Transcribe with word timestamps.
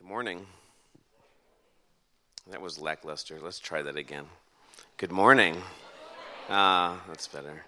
Good 0.00 0.08
morning. 0.08 0.46
That 2.50 2.62
was 2.62 2.78
lackluster. 2.78 3.38
Let's 3.38 3.58
try 3.58 3.82
that 3.82 3.96
again. 3.96 4.24
Good 4.96 5.12
morning. 5.12 5.62
Ah, 6.48 7.02
that's 7.06 7.28
better. 7.28 7.64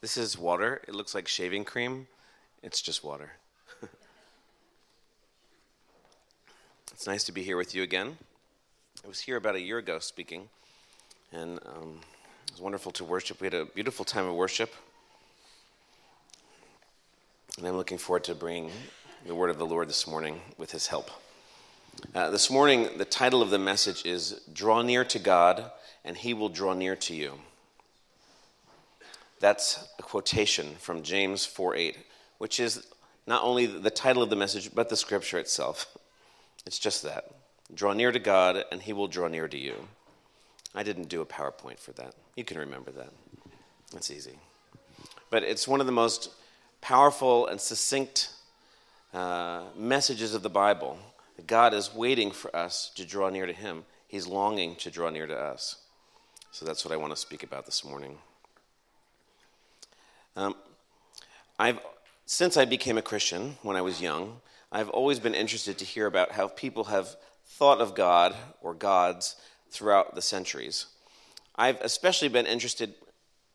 This 0.00 0.16
is 0.16 0.38
water. 0.38 0.80
It 0.88 0.94
looks 0.94 1.14
like 1.14 1.28
shaving 1.28 1.66
cream. 1.66 2.06
It's 2.62 2.80
just 2.80 3.04
water. 3.04 3.32
it's 6.92 7.06
nice 7.06 7.24
to 7.24 7.32
be 7.32 7.42
here 7.42 7.58
with 7.58 7.74
you 7.74 7.82
again. 7.82 8.16
I 9.04 9.08
was 9.08 9.20
here 9.20 9.36
about 9.36 9.54
a 9.54 9.60
year 9.60 9.76
ago 9.76 9.98
speaking, 9.98 10.48
and 11.30 11.60
um, 11.66 12.00
it 12.46 12.52
was 12.52 12.62
wonderful 12.62 12.92
to 12.92 13.04
worship. 13.04 13.42
We 13.42 13.46
had 13.46 13.54
a 13.54 13.66
beautiful 13.66 14.06
time 14.06 14.26
of 14.26 14.34
worship. 14.34 14.74
And 17.58 17.66
I'm 17.66 17.76
looking 17.76 17.98
forward 17.98 18.24
to 18.24 18.34
bringing 18.34 18.70
the 19.28 19.34
word 19.34 19.50
of 19.50 19.58
the 19.58 19.66
Lord 19.66 19.90
this 19.90 20.06
morning 20.06 20.40
with 20.56 20.72
his 20.72 20.86
help. 20.86 21.10
Uh, 22.14 22.30
this 22.30 22.50
morning, 22.50 22.88
the 22.96 23.04
title 23.04 23.42
of 23.42 23.50
the 23.50 23.58
message 23.58 24.06
is 24.06 24.40
Draw 24.54 24.80
Near 24.80 25.04
to 25.04 25.18
God, 25.18 25.70
and 26.02 26.16
He 26.16 26.32
Will 26.32 26.48
Draw 26.48 26.72
Near 26.72 26.96
to 26.96 27.14
You. 27.14 27.34
That's 29.38 29.86
a 29.98 30.02
quotation 30.02 30.76
from 30.78 31.02
James 31.02 31.44
4 31.44 31.76
8, 31.76 31.98
which 32.38 32.58
is 32.58 32.86
not 33.26 33.42
only 33.42 33.66
the 33.66 33.90
title 33.90 34.22
of 34.22 34.30
the 34.30 34.36
message, 34.36 34.74
but 34.74 34.88
the 34.88 34.96
scripture 34.96 35.38
itself. 35.38 35.94
It's 36.64 36.78
just 36.78 37.02
that. 37.02 37.30
Draw 37.74 37.92
near 37.92 38.12
to 38.12 38.18
God, 38.18 38.64
and 38.72 38.80
He 38.80 38.94
will 38.94 39.08
draw 39.08 39.28
near 39.28 39.46
to 39.46 39.58
you. 39.58 39.74
I 40.74 40.82
didn't 40.82 41.10
do 41.10 41.20
a 41.20 41.26
PowerPoint 41.26 41.78
for 41.78 41.92
that. 41.92 42.14
You 42.34 42.44
can 42.44 42.56
remember 42.56 42.92
that. 42.92 43.12
That's 43.92 44.10
easy. 44.10 44.38
But 45.28 45.42
it's 45.42 45.68
one 45.68 45.80
of 45.80 45.86
the 45.86 45.92
most 45.92 46.30
powerful 46.80 47.46
and 47.46 47.60
succinct 47.60 48.30
uh, 49.12 49.62
messages 49.76 50.34
of 50.34 50.42
the 50.42 50.50
Bible. 50.50 50.98
God 51.46 51.72
is 51.74 51.94
waiting 51.94 52.30
for 52.30 52.54
us 52.54 52.90
to 52.96 53.04
draw 53.04 53.30
near 53.30 53.46
to 53.46 53.52
Him. 53.52 53.84
He's 54.06 54.26
longing 54.26 54.76
to 54.76 54.90
draw 54.90 55.10
near 55.10 55.26
to 55.26 55.36
us. 55.36 55.76
So 56.50 56.64
that's 56.64 56.84
what 56.84 56.92
I 56.92 56.96
want 56.96 57.12
to 57.12 57.16
speak 57.16 57.42
about 57.42 57.66
this 57.66 57.84
morning. 57.84 58.18
Um, 60.36 60.54
I've, 61.58 61.78
since 62.26 62.56
I 62.56 62.64
became 62.64 62.98
a 62.98 63.02
Christian 63.02 63.58
when 63.62 63.76
I 63.76 63.82
was 63.82 64.00
young, 64.00 64.40
I've 64.70 64.88
always 64.90 65.18
been 65.18 65.34
interested 65.34 65.78
to 65.78 65.84
hear 65.84 66.06
about 66.06 66.32
how 66.32 66.48
people 66.48 66.84
have 66.84 67.16
thought 67.44 67.80
of 67.80 67.94
God 67.94 68.34
or 68.60 68.74
gods 68.74 69.36
throughout 69.70 70.14
the 70.14 70.22
centuries. 70.22 70.86
I've 71.56 71.80
especially 71.80 72.28
been 72.28 72.46
interested 72.46 72.94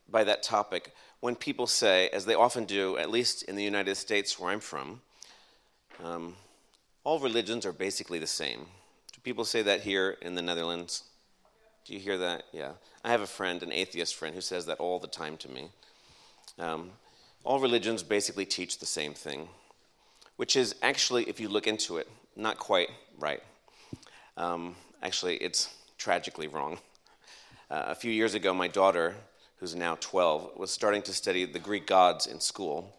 by 0.10 0.24
that 0.26 0.44
topic 0.44 0.94
when 1.22 1.36
people 1.36 1.68
say, 1.68 2.10
as 2.10 2.26
they 2.26 2.36
often 2.36 2.66
do, 2.66 2.98
at 2.98 3.10
least 3.10 3.44
in 3.44 3.56
the 3.56 3.64
United 3.64 3.96
States 3.96 4.38
where 4.38 4.52
I'm 4.52 4.60
from, 4.60 5.02
um, 6.02 6.36
all 7.04 7.20
religions 7.20 7.66
are 7.66 7.74
basically 7.74 8.20
the 8.20 8.28
same. 8.28 8.60
Do 9.12 9.20
people 9.24 9.44
say 9.44 9.62
that 9.64 9.82
here 9.82 10.18
in 10.22 10.36
the 10.36 10.42
Netherlands? 10.42 11.04
Do 11.86 11.94
you 11.94 12.00
hear 12.00 12.18
that? 12.18 12.44
Yeah. 12.54 12.72
I 13.04 13.12
have 13.12 13.22
a 13.22 13.28
friend, 13.28 13.62
an 13.62 13.74
atheist 13.74 14.16
friend, 14.16 14.34
who 14.34 14.42
says 14.42 14.66
that 14.68 14.80
all 14.80 15.00
the 15.00 15.08
time 15.08 15.36
to 15.38 15.50
me. 15.50 15.70
Um, 16.58 16.92
all 17.44 17.60
religions 17.60 18.04
basically 18.04 18.46
teach 18.46 18.80
the 18.80 18.86
same 18.86 19.14
thing, 19.14 19.50
which 20.38 20.56
is 20.56 20.76
actually, 20.82 21.24
if 21.24 21.40
you 21.40 21.50
look 21.50 21.68
into 21.68 21.98
it, 21.98 22.08
not 22.36 22.58
quite 22.58 22.90
right. 23.20 23.44
Um, 24.38 24.76
actually, 25.02 25.36
it's 25.38 25.76
tragically 25.98 26.48
wrong. 26.48 26.78
Uh, 27.70 27.84
a 27.88 27.96
few 27.96 28.12
years 28.12 28.34
ago, 28.34 28.54
my 28.54 28.68
daughter 28.68 29.16
who's 29.64 29.76
now 29.76 29.96
12, 30.02 30.58
was 30.58 30.72
starting 30.72 31.02
to 31.02 31.14
study 31.14 31.46
the 31.46 31.58
Greek 31.58 31.88
gods 31.88 32.28
in 32.28 32.38
school. 32.42 32.94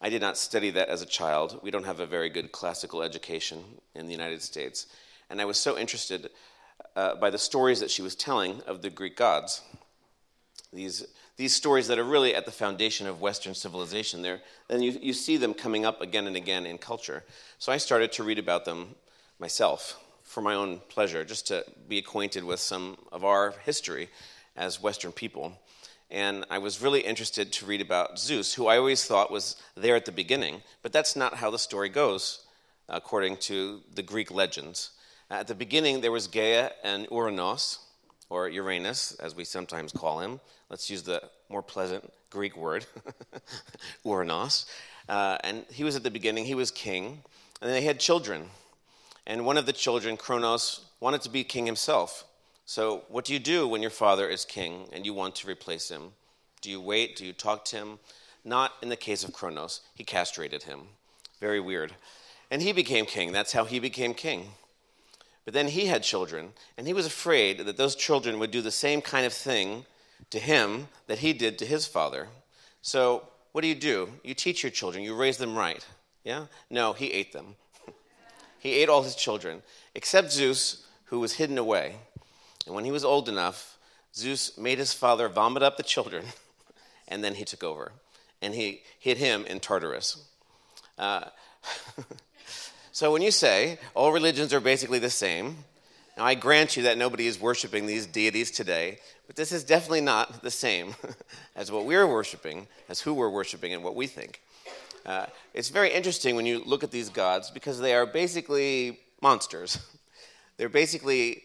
I 0.00 0.08
did 0.08 0.22
not 0.22 0.38
study 0.38 0.70
that 0.70 0.88
as 0.88 1.02
a 1.02 1.06
child. 1.06 1.60
We 1.62 1.70
don't 1.70 1.84
have 1.84 2.00
a 2.00 2.06
very 2.06 2.30
good 2.30 2.52
classical 2.52 3.02
education 3.02 3.62
in 3.94 4.06
the 4.06 4.12
United 4.12 4.40
States. 4.42 4.86
And 5.28 5.40
I 5.40 5.44
was 5.44 5.58
so 5.58 5.76
interested 5.76 6.30
uh, 6.96 7.16
by 7.16 7.28
the 7.28 7.38
stories 7.38 7.80
that 7.80 7.90
she 7.90 8.00
was 8.00 8.14
telling 8.14 8.62
of 8.66 8.80
the 8.80 8.88
Greek 8.88 9.16
gods. 9.16 9.62
These, 10.72 11.06
these 11.36 11.54
stories 11.54 11.88
that 11.88 11.98
are 11.98 12.04
really 12.04 12.34
at 12.34 12.46
the 12.46 12.52
foundation 12.52 13.06
of 13.06 13.20
Western 13.20 13.54
civilization, 13.54 14.22
there, 14.22 14.40
then 14.68 14.82
you, 14.82 14.98
you 15.02 15.12
see 15.12 15.36
them 15.36 15.52
coming 15.52 15.84
up 15.84 16.00
again 16.00 16.26
and 16.26 16.36
again 16.36 16.64
in 16.64 16.78
culture. 16.78 17.22
So 17.58 17.70
I 17.70 17.76
started 17.76 18.10
to 18.12 18.22
read 18.22 18.38
about 18.38 18.64
them 18.64 18.94
myself 19.38 20.02
for 20.22 20.40
my 20.40 20.54
own 20.54 20.80
pleasure, 20.88 21.24
just 21.24 21.48
to 21.48 21.64
be 21.88 21.98
acquainted 21.98 22.44
with 22.44 22.60
some 22.60 22.96
of 23.12 23.24
our 23.24 23.54
history 23.64 24.08
as 24.56 24.80
Western 24.80 25.12
people 25.12 25.58
and 26.10 26.44
I 26.50 26.58
was 26.58 26.82
really 26.82 27.00
interested 27.00 27.52
to 27.52 27.66
read 27.66 27.80
about 27.80 28.18
Zeus, 28.18 28.54
who 28.54 28.66
I 28.66 28.78
always 28.78 29.04
thought 29.04 29.30
was 29.30 29.56
there 29.76 29.94
at 29.94 30.04
the 30.04 30.12
beginning, 30.12 30.62
but 30.82 30.92
that's 30.92 31.14
not 31.14 31.34
how 31.34 31.50
the 31.50 31.58
story 31.58 31.88
goes, 31.88 32.46
according 32.88 33.36
to 33.38 33.80
the 33.94 34.02
Greek 34.02 34.30
legends. 34.30 34.90
At 35.30 35.46
the 35.46 35.54
beginning, 35.54 36.00
there 36.00 36.10
was 36.10 36.26
Gaia 36.26 36.70
and 36.82 37.06
Uranos, 37.08 37.78
or 38.28 38.48
Uranus, 38.48 39.12
as 39.20 39.36
we 39.36 39.44
sometimes 39.44 39.92
call 39.92 40.20
him. 40.20 40.40
Let's 40.68 40.90
use 40.90 41.02
the 41.02 41.22
more 41.48 41.62
pleasant 41.62 42.12
Greek 42.30 42.56
word, 42.56 42.86
Uranos. 44.04 44.66
Uh, 45.08 45.38
and 45.44 45.64
he 45.70 45.84
was 45.84 45.94
at 45.94 46.02
the 46.02 46.10
beginning, 46.10 46.44
he 46.44 46.54
was 46.54 46.70
king, 46.70 47.22
and 47.62 47.70
they 47.70 47.82
had 47.82 48.00
children. 48.00 48.50
And 49.26 49.46
one 49.46 49.56
of 49.56 49.66
the 49.66 49.72
children, 49.72 50.16
Kronos, 50.16 50.86
wanted 50.98 51.22
to 51.22 51.30
be 51.30 51.44
king 51.44 51.66
himself. 51.66 52.24
So, 52.70 53.02
what 53.08 53.24
do 53.24 53.32
you 53.32 53.40
do 53.40 53.66
when 53.66 53.82
your 53.82 53.90
father 53.90 54.28
is 54.28 54.44
king 54.44 54.86
and 54.92 55.04
you 55.04 55.12
want 55.12 55.34
to 55.34 55.48
replace 55.48 55.88
him? 55.90 56.12
Do 56.60 56.70
you 56.70 56.80
wait? 56.80 57.16
Do 57.16 57.26
you 57.26 57.32
talk 57.32 57.64
to 57.64 57.76
him? 57.76 57.98
Not 58.44 58.74
in 58.80 58.90
the 58.90 58.96
case 58.96 59.24
of 59.24 59.32
Kronos. 59.32 59.80
He 59.92 60.04
castrated 60.04 60.62
him. 60.62 60.82
Very 61.40 61.58
weird. 61.58 61.96
And 62.48 62.62
he 62.62 62.70
became 62.70 63.06
king. 63.06 63.32
That's 63.32 63.54
how 63.54 63.64
he 63.64 63.80
became 63.80 64.14
king. 64.14 64.52
But 65.44 65.52
then 65.52 65.66
he 65.66 65.86
had 65.86 66.04
children, 66.04 66.52
and 66.78 66.86
he 66.86 66.92
was 66.92 67.06
afraid 67.06 67.58
that 67.58 67.76
those 67.76 67.96
children 67.96 68.38
would 68.38 68.52
do 68.52 68.62
the 68.62 68.70
same 68.70 69.02
kind 69.02 69.26
of 69.26 69.32
thing 69.32 69.84
to 70.30 70.38
him 70.38 70.86
that 71.08 71.18
he 71.18 71.32
did 71.32 71.58
to 71.58 71.66
his 71.66 71.88
father. 71.88 72.28
So, 72.82 73.26
what 73.50 73.62
do 73.62 73.66
you 73.66 73.74
do? 73.74 74.10
You 74.22 74.34
teach 74.34 74.62
your 74.62 74.70
children, 74.70 75.02
you 75.02 75.16
raise 75.16 75.38
them 75.38 75.58
right. 75.58 75.84
Yeah? 76.22 76.46
No, 76.70 76.92
he 76.92 77.10
ate 77.10 77.32
them. 77.32 77.56
he 78.60 78.74
ate 78.74 78.88
all 78.88 79.02
his 79.02 79.16
children, 79.16 79.60
except 79.96 80.30
Zeus, 80.30 80.86
who 81.06 81.18
was 81.18 81.32
hidden 81.32 81.58
away. 81.58 81.96
And 82.70 82.76
when 82.76 82.84
he 82.84 82.92
was 82.92 83.04
old 83.04 83.28
enough, 83.28 83.76
Zeus 84.14 84.56
made 84.56 84.78
his 84.78 84.92
father 84.92 85.28
vomit 85.28 85.60
up 85.60 85.76
the 85.76 85.82
children, 85.82 86.24
and 87.08 87.24
then 87.24 87.34
he 87.34 87.44
took 87.44 87.64
over. 87.64 87.90
And 88.40 88.54
he 88.54 88.82
hid 88.96 89.18
him 89.18 89.44
in 89.46 89.58
Tartarus. 89.58 90.22
Uh, 90.96 91.24
so 92.92 93.10
when 93.10 93.22
you 93.22 93.32
say 93.32 93.80
all 93.92 94.12
religions 94.12 94.54
are 94.54 94.60
basically 94.60 95.00
the 95.00 95.10
same, 95.10 95.64
now 96.16 96.24
I 96.24 96.36
grant 96.36 96.76
you 96.76 96.84
that 96.84 96.96
nobody 96.96 97.26
is 97.26 97.40
worshiping 97.40 97.86
these 97.86 98.06
deities 98.06 98.52
today, 98.52 99.00
but 99.26 99.34
this 99.34 99.50
is 99.50 99.64
definitely 99.64 100.02
not 100.02 100.44
the 100.44 100.50
same 100.52 100.94
as 101.56 101.72
what 101.72 101.86
we're 101.86 102.06
worshiping, 102.06 102.68
as 102.88 103.00
who 103.00 103.14
we're 103.14 103.30
worshiping, 103.30 103.74
and 103.74 103.82
what 103.82 103.96
we 103.96 104.06
think. 104.06 104.42
Uh, 105.04 105.26
it's 105.54 105.70
very 105.70 105.92
interesting 105.92 106.36
when 106.36 106.46
you 106.46 106.62
look 106.64 106.84
at 106.84 106.92
these 106.92 107.08
gods 107.08 107.50
because 107.50 107.80
they 107.80 107.96
are 107.96 108.06
basically 108.06 109.00
monsters. 109.20 109.80
They're 110.56 110.68
basically 110.68 111.42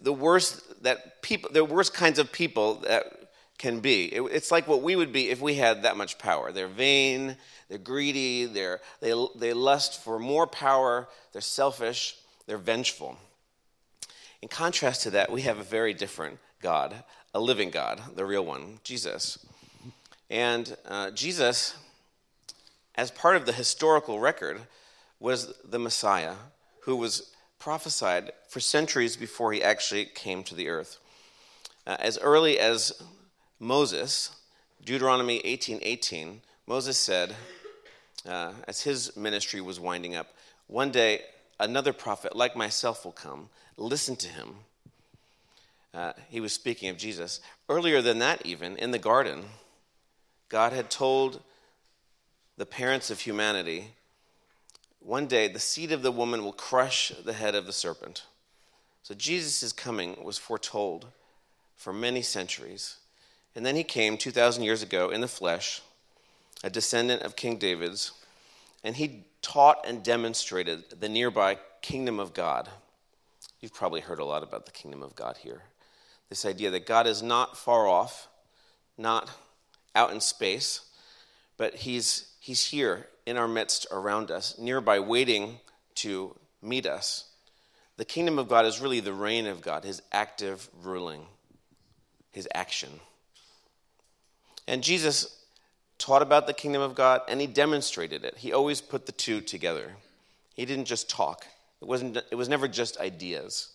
the, 0.00 0.12
worst 0.12 0.82
that 0.82 1.22
people, 1.22 1.50
the 1.52 1.64
worst 1.64 1.94
kinds 1.94 2.18
of 2.18 2.32
people 2.32 2.76
that 2.80 3.30
can 3.58 3.80
be. 3.80 4.04
It, 4.06 4.22
it's 4.22 4.50
like 4.50 4.66
what 4.66 4.82
we 4.82 4.96
would 4.96 5.12
be 5.12 5.30
if 5.30 5.40
we 5.40 5.54
had 5.54 5.82
that 5.82 5.96
much 5.96 6.18
power. 6.18 6.52
They're 6.52 6.66
vain, 6.66 7.36
they're 7.68 7.78
greedy, 7.78 8.46
they're, 8.46 8.80
they, 9.00 9.12
they 9.36 9.52
lust 9.52 10.02
for 10.02 10.18
more 10.18 10.46
power, 10.46 11.08
they're 11.32 11.40
selfish, 11.40 12.16
they're 12.46 12.58
vengeful. 12.58 13.16
In 14.40 14.48
contrast 14.48 15.02
to 15.02 15.10
that, 15.10 15.30
we 15.30 15.42
have 15.42 15.58
a 15.58 15.62
very 15.62 15.94
different 15.94 16.38
God, 16.60 17.04
a 17.32 17.40
living 17.40 17.70
God, 17.70 18.02
the 18.16 18.24
real 18.24 18.44
one, 18.44 18.80
Jesus. 18.82 19.38
And 20.28 20.76
uh, 20.88 21.10
Jesus, 21.12 21.76
as 22.94 23.10
part 23.10 23.36
of 23.36 23.46
the 23.46 23.52
historical 23.52 24.18
record, 24.18 24.60
was 25.20 25.54
the 25.64 25.78
Messiah 25.78 26.34
who 26.80 26.96
was 26.96 27.31
prophesied 27.62 28.32
for 28.48 28.58
centuries 28.58 29.16
before 29.16 29.52
he 29.52 29.62
actually 29.62 30.04
came 30.04 30.42
to 30.42 30.52
the 30.52 30.68
earth. 30.68 30.98
Uh, 31.86 31.96
as 32.00 32.18
early 32.18 32.58
as 32.58 33.00
Moses, 33.60 34.34
Deuteronomy 34.84 35.38
18:18, 35.44 35.78
18, 35.80 35.80
18, 35.82 36.40
Moses 36.66 36.98
said, 36.98 37.36
uh, 38.26 38.52
as 38.66 38.80
his 38.80 39.16
ministry 39.16 39.60
was 39.60 39.78
winding 39.78 40.16
up, 40.16 40.34
one 40.66 40.90
day 40.90 41.22
another 41.60 41.92
prophet 41.92 42.34
like 42.34 42.56
myself 42.56 43.04
will 43.04 43.12
come. 43.12 43.48
Listen 43.76 44.16
to 44.16 44.26
him. 44.26 44.56
Uh, 45.94 46.14
he 46.30 46.40
was 46.40 46.52
speaking 46.52 46.88
of 46.88 46.96
Jesus. 46.96 47.38
Earlier 47.68 48.02
than 48.02 48.18
that, 48.18 48.44
even 48.44 48.76
in 48.76 48.90
the 48.90 48.98
garden, 48.98 49.44
God 50.48 50.72
had 50.72 50.90
told 50.90 51.40
the 52.56 52.66
parents 52.66 53.08
of 53.08 53.20
humanity 53.20 53.92
one 55.04 55.26
day 55.26 55.48
the 55.48 55.58
seed 55.58 55.92
of 55.92 56.02
the 56.02 56.12
woman 56.12 56.44
will 56.44 56.52
crush 56.52 57.12
the 57.24 57.32
head 57.32 57.54
of 57.54 57.66
the 57.66 57.72
serpent. 57.72 58.24
So 59.02 59.14
Jesus' 59.14 59.72
coming 59.72 60.22
was 60.22 60.38
foretold 60.38 61.06
for 61.76 61.92
many 61.92 62.22
centuries. 62.22 62.96
And 63.54 63.66
then 63.66 63.76
he 63.76 63.84
came 63.84 64.16
2,000 64.16 64.62
years 64.62 64.82
ago 64.82 65.10
in 65.10 65.20
the 65.20 65.28
flesh, 65.28 65.82
a 66.62 66.70
descendant 66.70 67.22
of 67.22 67.36
King 67.36 67.58
David's, 67.58 68.12
and 68.84 68.96
he 68.96 69.24
taught 69.42 69.84
and 69.86 70.02
demonstrated 70.02 70.84
the 71.00 71.08
nearby 71.08 71.58
kingdom 71.82 72.20
of 72.20 72.32
God. 72.32 72.68
You've 73.60 73.74
probably 73.74 74.00
heard 74.00 74.20
a 74.20 74.24
lot 74.24 74.42
about 74.42 74.66
the 74.66 74.72
kingdom 74.72 75.02
of 75.02 75.14
God 75.14 75.36
here. 75.38 75.62
This 76.28 76.46
idea 76.46 76.70
that 76.70 76.86
God 76.86 77.06
is 77.06 77.22
not 77.22 77.58
far 77.58 77.86
off, 77.86 78.28
not 78.96 79.30
out 79.94 80.12
in 80.12 80.20
space, 80.20 80.82
but 81.62 81.76
he's, 81.76 82.26
he's 82.40 82.66
here 82.66 83.06
in 83.24 83.36
our 83.36 83.46
midst, 83.46 83.86
around 83.92 84.32
us, 84.32 84.58
nearby, 84.58 84.98
waiting 84.98 85.60
to 85.94 86.34
meet 86.60 86.86
us. 86.86 87.26
The 87.98 88.04
kingdom 88.04 88.36
of 88.40 88.48
God 88.48 88.66
is 88.66 88.80
really 88.80 88.98
the 88.98 89.12
reign 89.12 89.46
of 89.46 89.62
God, 89.62 89.84
his 89.84 90.02
active 90.10 90.68
ruling, 90.82 91.24
his 92.32 92.48
action. 92.52 92.88
And 94.66 94.82
Jesus 94.82 95.38
taught 95.98 96.20
about 96.20 96.48
the 96.48 96.52
kingdom 96.52 96.82
of 96.82 96.96
God 96.96 97.20
and 97.28 97.40
he 97.40 97.46
demonstrated 97.46 98.24
it. 98.24 98.38
He 98.38 98.52
always 98.52 98.80
put 98.80 99.06
the 99.06 99.12
two 99.12 99.40
together. 99.40 99.92
He 100.56 100.64
didn't 100.64 100.86
just 100.86 101.08
talk. 101.08 101.46
It 101.80 101.86
wasn't 101.86 102.16
it 102.16 102.34
was 102.34 102.48
never 102.48 102.66
just 102.66 102.98
ideas. 102.98 103.68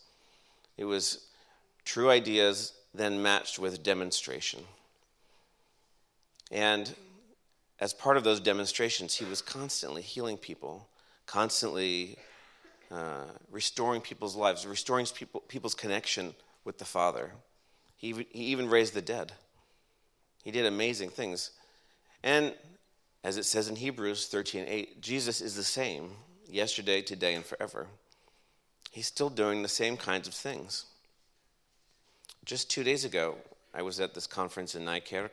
It 0.75 0.83
was 0.83 1.25
true 1.85 2.09
ideas 2.09 2.73
then 2.93 3.23
matched 3.23 3.59
with 3.59 3.81
demonstration. 3.81 4.59
And 6.51 6.93
as 7.79 7.93
part 7.93 8.17
of 8.17 8.23
those 8.23 8.39
demonstrations, 8.39 9.15
he 9.15 9.25
was 9.25 9.41
constantly 9.41 10.01
healing 10.01 10.37
people, 10.37 10.87
constantly 11.25 12.17
uh, 12.91 13.25
restoring 13.51 14.01
people's 14.01 14.35
lives, 14.35 14.65
restoring 14.65 15.05
people, 15.05 15.41
people's 15.41 15.75
connection 15.75 16.33
with 16.63 16.77
the 16.79 16.85
Father. 16.85 17.31
He, 17.95 18.25
he 18.31 18.45
even 18.45 18.69
raised 18.69 18.93
the 18.93 19.01
dead. 19.01 19.33
He 20.43 20.51
did 20.51 20.65
amazing 20.65 21.09
things. 21.09 21.51
And 22.23 22.53
as 23.23 23.37
it 23.37 23.43
says 23.43 23.67
in 23.67 23.75
Hebrews 23.75 24.27
13 24.27 24.65
8, 24.67 25.01
Jesus 25.01 25.41
is 25.41 25.55
the 25.55 25.63
same 25.63 26.11
yesterday, 26.49 27.01
today, 27.01 27.35
and 27.35 27.45
forever. 27.45 27.87
He's 28.91 29.07
still 29.07 29.29
doing 29.29 29.61
the 29.61 29.67
same 29.67 29.97
kinds 29.97 30.27
of 30.27 30.33
things. 30.33 30.85
Just 32.45 32.69
two 32.71 32.83
days 32.83 33.03
ago, 33.03 33.35
I 33.73 33.81
was 33.81 33.99
at 33.99 34.13
this 34.13 34.25
conference 34.25 34.73
in 34.73 34.85
Nijkerk, 34.85 35.31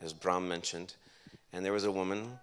as 0.00 0.12
Bram 0.12 0.48
mentioned, 0.48 0.94
and 1.54 1.64
there 1.64 1.72
was 1.72 1.84
a 1.84 1.92
woman, 1.92 2.38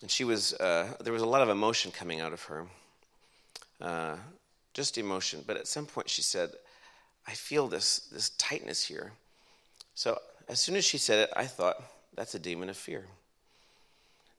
and 0.00 0.10
she 0.10 0.22
was, 0.22 0.54
uh, 0.54 0.94
there 1.00 1.12
was 1.12 1.22
a 1.22 1.26
lot 1.26 1.42
of 1.42 1.48
emotion 1.48 1.90
coming 1.90 2.20
out 2.20 2.32
of 2.32 2.42
her. 2.44 2.66
Uh, 3.80 4.14
just 4.72 4.96
emotion. 4.98 5.42
But 5.46 5.56
at 5.56 5.66
some 5.66 5.84
point, 5.84 6.08
she 6.08 6.22
said, 6.22 6.50
I 7.26 7.32
feel 7.32 7.66
this, 7.66 8.08
this 8.12 8.30
tightness 8.30 8.84
here. 8.84 9.12
So 9.94 10.18
as 10.48 10.60
soon 10.60 10.76
as 10.76 10.84
she 10.84 10.96
said 10.96 11.28
it, 11.28 11.32
I 11.36 11.44
thought, 11.44 11.82
that's 12.14 12.34
a 12.34 12.38
demon 12.38 12.68
of 12.68 12.76
fear. 12.76 13.06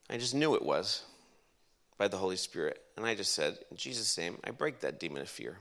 I 0.08 0.16
just 0.16 0.34
knew 0.34 0.54
it 0.54 0.64
was 0.64 1.02
by 1.98 2.08
the 2.08 2.16
Holy 2.16 2.36
Spirit. 2.36 2.80
And 2.96 3.04
I 3.04 3.14
just 3.14 3.32
said, 3.32 3.58
In 3.70 3.76
Jesus' 3.76 4.16
name, 4.16 4.38
I 4.44 4.50
break 4.52 4.80
that 4.80 4.98
demon 4.98 5.22
of 5.22 5.28
fear. 5.28 5.58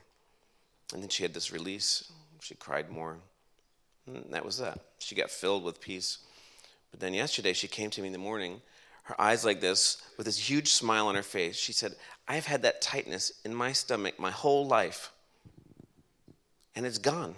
And 0.93 1.01
then 1.01 1.09
she 1.09 1.23
had 1.23 1.33
this 1.33 1.51
release. 1.51 2.11
She 2.41 2.55
cried 2.55 2.89
more. 2.89 3.17
And 4.07 4.25
that 4.31 4.45
was 4.45 4.57
that. 4.59 4.79
She 4.99 5.15
got 5.15 5.29
filled 5.29 5.63
with 5.63 5.81
peace. 5.81 6.19
But 6.93 6.99
then 6.99 7.15
yesterday, 7.15 7.53
she 7.53 7.67
came 7.67 7.89
to 7.89 8.01
me 8.01 8.07
in 8.07 8.13
the 8.13 8.19
morning, 8.19 8.61
her 9.05 9.19
eyes 9.19 9.43
like 9.43 9.61
this, 9.61 9.97
with 10.15 10.27
this 10.27 10.37
huge 10.37 10.69
smile 10.69 11.07
on 11.07 11.15
her 11.15 11.23
face. 11.23 11.57
She 11.57 11.73
said, 11.73 11.95
I've 12.27 12.45
had 12.45 12.61
that 12.61 12.81
tightness 12.81 13.33
in 13.43 13.55
my 13.55 13.71
stomach 13.71 14.19
my 14.19 14.29
whole 14.29 14.67
life. 14.67 15.11
And 16.75 16.85
it's 16.85 16.99
gone. 16.99 17.33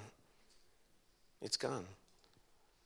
It's 1.41 1.55
gone. 1.55 1.85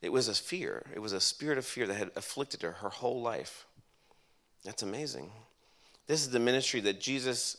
It 0.03 0.11
was 0.11 0.27
a 0.27 0.35
fear. 0.35 0.85
It 0.93 0.99
was 0.99 1.11
a 1.11 1.19
spirit 1.19 1.57
of 1.57 1.65
fear 1.65 1.87
that 1.87 1.95
had 1.95 2.11
afflicted 2.15 2.61
her 2.61 2.73
her 2.73 2.89
whole 2.89 3.19
life. 3.19 3.65
That's 4.63 4.83
amazing. 4.83 5.31
This 6.05 6.21
is 6.21 6.29
the 6.29 6.39
ministry 6.39 6.81
that 6.81 7.01
Jesus 7.01 7.57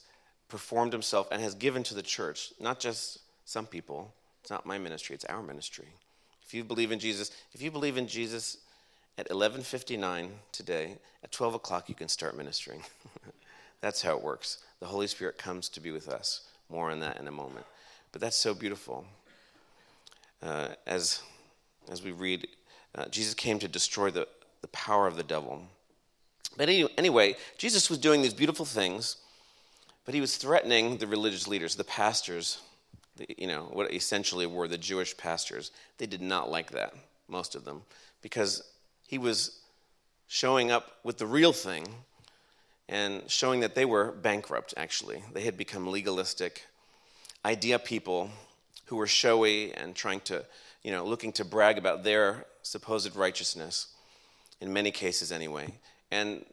performed 0.48 0.92
himself 0.92 1.28
and 1.32 1.42
has 1.42 1.54
given 1.54 1.82
to 1.84 1.94
the 1.94 2.02
church, 2.02 2.52
not 2.60 2.78
just 2.78 3.18
some 3.44 3.66
people. 3.66 4.14
It's 4.40 4.50
not 4.50 4.66
my 4.66 4.78
ministry, 4.78 5.14
it's 5.14 5.24
our 5.24 5.42
ministry. 5.42 5.88
If 6.46 6.54
you 6.54 6.62
believe 6.62 6.92
in 6.92 7.00
Jesus, 7.00 7.32
if 7.52 7.60
you 7.60 7.70
believe 7.70 7.96
in 7.96 8.06
Jesus 8.06 8.58
at 9.20 9.28
11:59 9.28 10.30
today, 10.50 10.96
at 11.22 11.30
12 11.30 11.54
o'clock 11.54 11.90
you 11.90 11.94
can 11.94 12.08
start 12.08 12.34
ministering. 12.34 12.82
that's 13.82 14.00
how 14.00 14.16
it 14.16 14.22
works. 14.22 14.58
The 14.80 14.86
Holy 14.86 15.06
Spirit 15.06 15.36
comes 15.36 15.68
to 15.68 15.80
be 15.80 15.90
with 15.90 16.08
us. 16.08 16.48
More 16.70 16.90
on 16.90 17.00
that 17.00 17.18
in 17.18 17.28
a 17.28 17.30
moment. 17.30 17.66
But 18.12 18.22
that's 18.22 18.36
so 18.36 18.54
beautiful. 18.54 19.04
Uh, 20.42 20.68
as 20.86 21.20
as 21.90 22.02
we 22.02 22.12
read, 22.12 22.48
uh, 22.94 23.08
Jesus 23.08 23.34
came 23.34 23.58
to 23.58 23.68
destroy 23.68 24.10
the, 24.10 24.26
the 24.62 24.68
power 24.68 25.06
of 25.06 25.16
the 25.16 25.22
devil. 25.22 25.66
But 26.56 26.70
anyway, 26.70 27.36
Jesus 27.58 27.90
was 27.90 27.98
doing 27.98 28.22
these 28.22 28.34
beautiful 28.34 28.64
things, 28.64 29.16
but 30.04 30.14
he 30.14 30.20
was 30.20 30.36
threatening 30.36 30.96
the 30.96 31.06
religious 31.06 31.46
leaders, 31.46 31.76
the 31.76 31.84
pastors, 31.84 32.60
the, 33.16 33.26
you 33.36 33.46
know, 33.46 33.68
what 33.72 33.92
essentially 33.92 34.46
were 34.46 34.66
the 34.66 34.78
Jewish 34.78 35.16
pastors. 35.16 35.72
They 35.98 36.06
did 36.06 36.22
not 36.22 36.50
like 36.50 36.70
that, 36.70 36.94
most 37.28 37.54
of 37.54 37.64
them, 37.64 37.82
because 38.22 38.62
he 39.10 39.18
was 39.18 39.58
showing 40.28 40.70
up 40.70 40.98
with 41.02 41.18
the 41.18 41.26
real 41.26 41.52
thing 41.52 41.84
and 42.88 43.28
showing 43.28 43.58
that 43.58 43.74
they 43.74 43.84
were 43.84 44.12
bankrupt, 44.12 44.72
actually. 44.76 45.24
They 45.32 45.40
had 45.40 45.56
become 45.56 45.88
legalistic, 45.88 46.64
idea 47.44 47.80
people 47.80 48.30
who 48.86 48.94
were 48.94 49.08
showy 49.08 49.74
and 49.74 49.96
trying 49.96 50.20
to, 50.20 50.44
you 50.84 50.92
know, 50.92 51.04
looking 51.04 51.32
to 51.32 51.44
brag 51.44 51.76
about 51.76 52.04
their 52.04 52.46
supposed 52.62 53.16
righteousness, 53.16 53.88
in 54.60 54.72
many 54.72 54.92
cases 54.92 55.32
anyway. 55.32 55.74
And 56.12 56.44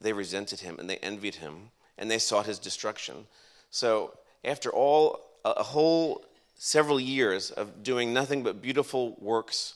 they 0.00 0.14
resented 0.14 0.60
him 0.60 0.78
and 0.78 0.88
they 0.88 0.96
envied 0.96 1.34
him 1.34 1.68
and 1.98 2.10
they 2.10 2.18
sought 2.18 2.46
his 2.46 2.58
destruction. 2.58 3.26
So, 3.70 4.16
after 4.42 4.70
all, 4.70 5.20
a 5.44 5.62
whole 5.62 6.24
several 6.56 6.98
years 6.98 7.50
of 7.50 7.82
doing 7.82 8.14
nothing 8.14 8.42
but 8.42 8.62
beautiful 8.62 9.18
works, 9.20 9.74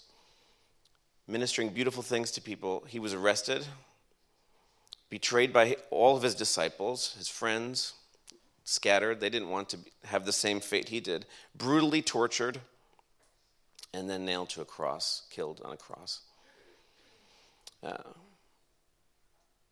ministering 1.27 1.71
beautiful 1.71 2.03
things 2.03 2.31
to 2.33 2.41
people, 2.41 2.85
he 2.89 2.99
was 2.99 3.15
arrested, 3.15 3.67
betrayed 5.09 5.53
by 5.53 5.77
all 5.91 6.17
of 6.17 6.23
his 6.23 6.35
disciples, 6.35 7.15
his 7.19 7.29
friends, 7.29 7.95
scattered. 8.65 9.21
They 9.21 9.31
didn't 9.31 9.51
want 9.51 9.69
to 9.71 9.79
have 10.05 10.25
the 10.27 10.33
same 10.33 10.61
fate 10.61 10.89
he 10.89 11.01
did, 11.01 11.27
brutally 11.55 12.03
tortured, 12.03 12.61
and 13.93 14.11
then 14.11 14.25
nailed 14.25 14.51
to 14.51 14.61
a 14.61 14.65
cross, 14.65 15.23
killed 15.31 15.61
on 15.65 15.73
a 15.73 15.77
cross. 15.77 16.21
Uh, 17.83 17.97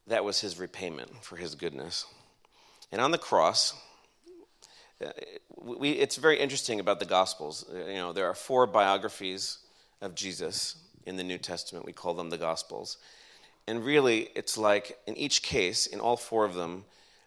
that 0.06 0.24
was 0.24 0.40
his 0.40 0.58
repayment 0.58 1.24
for 1.24 1.36
his 1.36 1.54
goodness. 1.54 2.06
And 2.90 3.00
on 3.00 3.10
the 3.10 3.18
cross, 3.18 3.74
uh, 5.04 5.10
we, 5.56 5.90
it's 5.92 6.16
very 6.16 6.38
interesting 6.38 6.80
about 6.80 6.98
the 7.00 7.06
Gospels. 7.06 7.64
Uh, 7.72 7.86
you 7.86 7.94
know, 7.94 8.12
there 8.12 8.26
are 8.26 8.34
four 8.34 8.66
biographies 8.66 9.58
of 10.00 10.14
Jesus 10.14 10.76
in 11.06 11.16
the 11.16 11.24
New 11.24 11.38
Testament. 11.38 11.86
We 11.86 11.92
call 11.92 12.14
them 12.14 12.30
the 12.30 12.38
Gospels. 12.38 12.98
And 13.66 13.84
really, 13.84 14.28
it's 14.34 14.58
like 14.58 14.98
in 15.06 15.16
each 15.16 15.42
case, 15.42 15.86
in 15.86 16.00
all 16.00 16.16
four 16.16 16.44
of 16.44 16.54
them, 16.54 16.84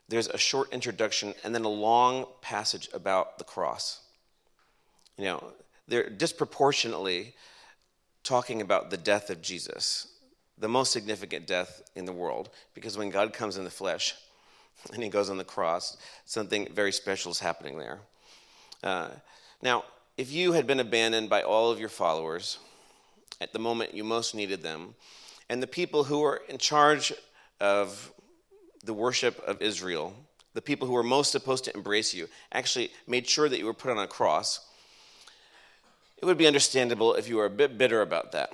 there's 0.08 0.28
a 0.28 0.38
short 0.38 0.72
introduction 0.72 1.34
and 1.44 1.56
then 1.56 1.64
a 1.64 1.70
long 1.70 2.26
passage 2.42 2.90
about 2.94 3.38
the 3.38 3.44
cross. 3.44 4.02
You 5.18 5.26
know, 5.26 5.54
they're 5.88 6.10
disproportionately 6.10 7.34
talking 8.24 8.62
about 8.62 8.90
the 8.90 8.98
death 8.98 9.30
of 9.30 9.42
Jesus 9.42 10.08
the 10.58 10.68
most 10.70 10.92
significant 10.92 11.48
death 11.48 11.82
in 11.96 12.06
the 12.06 12.14
world 12.14 12.50
because 12.74 12.98
when 12.98 13.10
God 13.10 13.34
comes 13.34 13.58
in 13.58 13.64
the 13.64 13.70
flesh 13.70 14.16
and 14.94 15.04
he 15.04 15.10
goes 15.10 15.30
on 15.30 15.38
the 15.38 15.44
cross, 15.44 15.98
something 16.26 16.68
very 16.74 16.92
special 16.92 17.32
is 17.32 17.40
happening 17.40 17.78
there. 17.78 18.00
Uh, 18.84 19.10
now, 19.62 19.84
if 20.18 20.32
you 20.32 20.54
had 20.54 20.68
been 20.68 20.80
abandoned 20.80 21.30
by 21.30 21.42
all 21.42 21.72
of 21.72 21.80
your 21.80 21.90
followers 21.90 22.58
at 23.42 23.54
the 23.54 23.60
moment 23.60 23.94
you 23.94 24.04
most 24.04 24.36
needed 24.36 24.62
them, 24.62 24.96
and 25.50 25.62
the 25.62 25.68
people 25.68 26.04
who 26.04 26.20
were 26.20 26.42
in 26.50 26.58
charge 26.58 27.14
of 27.60 28.12
the 28.84 28.94
worship 28.94 29.40
of 29.46 29.62
Israel, 29.62 30.14
the 30.54 30.62
people 30.62 30.88
who 30.88 30.94
were 30.94 31.04
most 31.04 31.32
supposed 31.32 31.66
to 31.66 31.76
embrace 31.76 32.14
you, 32.14 32.28
actually 32.52 32.92
made 33.08 33.28
sure 33.28 33.50
that 33.50 33.60
you 33.60 33.66
were 33.66 33.74
put 33.74 33.92
on 33.92 33.98
a 33.98 34.08
cross, 34.08 34.68
it 36.18 36.26
would 36.26 36.38
be 36.38 36.48
understandable 36.48 37.14
if 37.14 37.28
you 37.28 37.36
were 37.36 37.46
a 37.46 37.50
bit 37.50 37.78
bitter 37.78 38.02
about 38.02 38.32
that. 38.32 38.52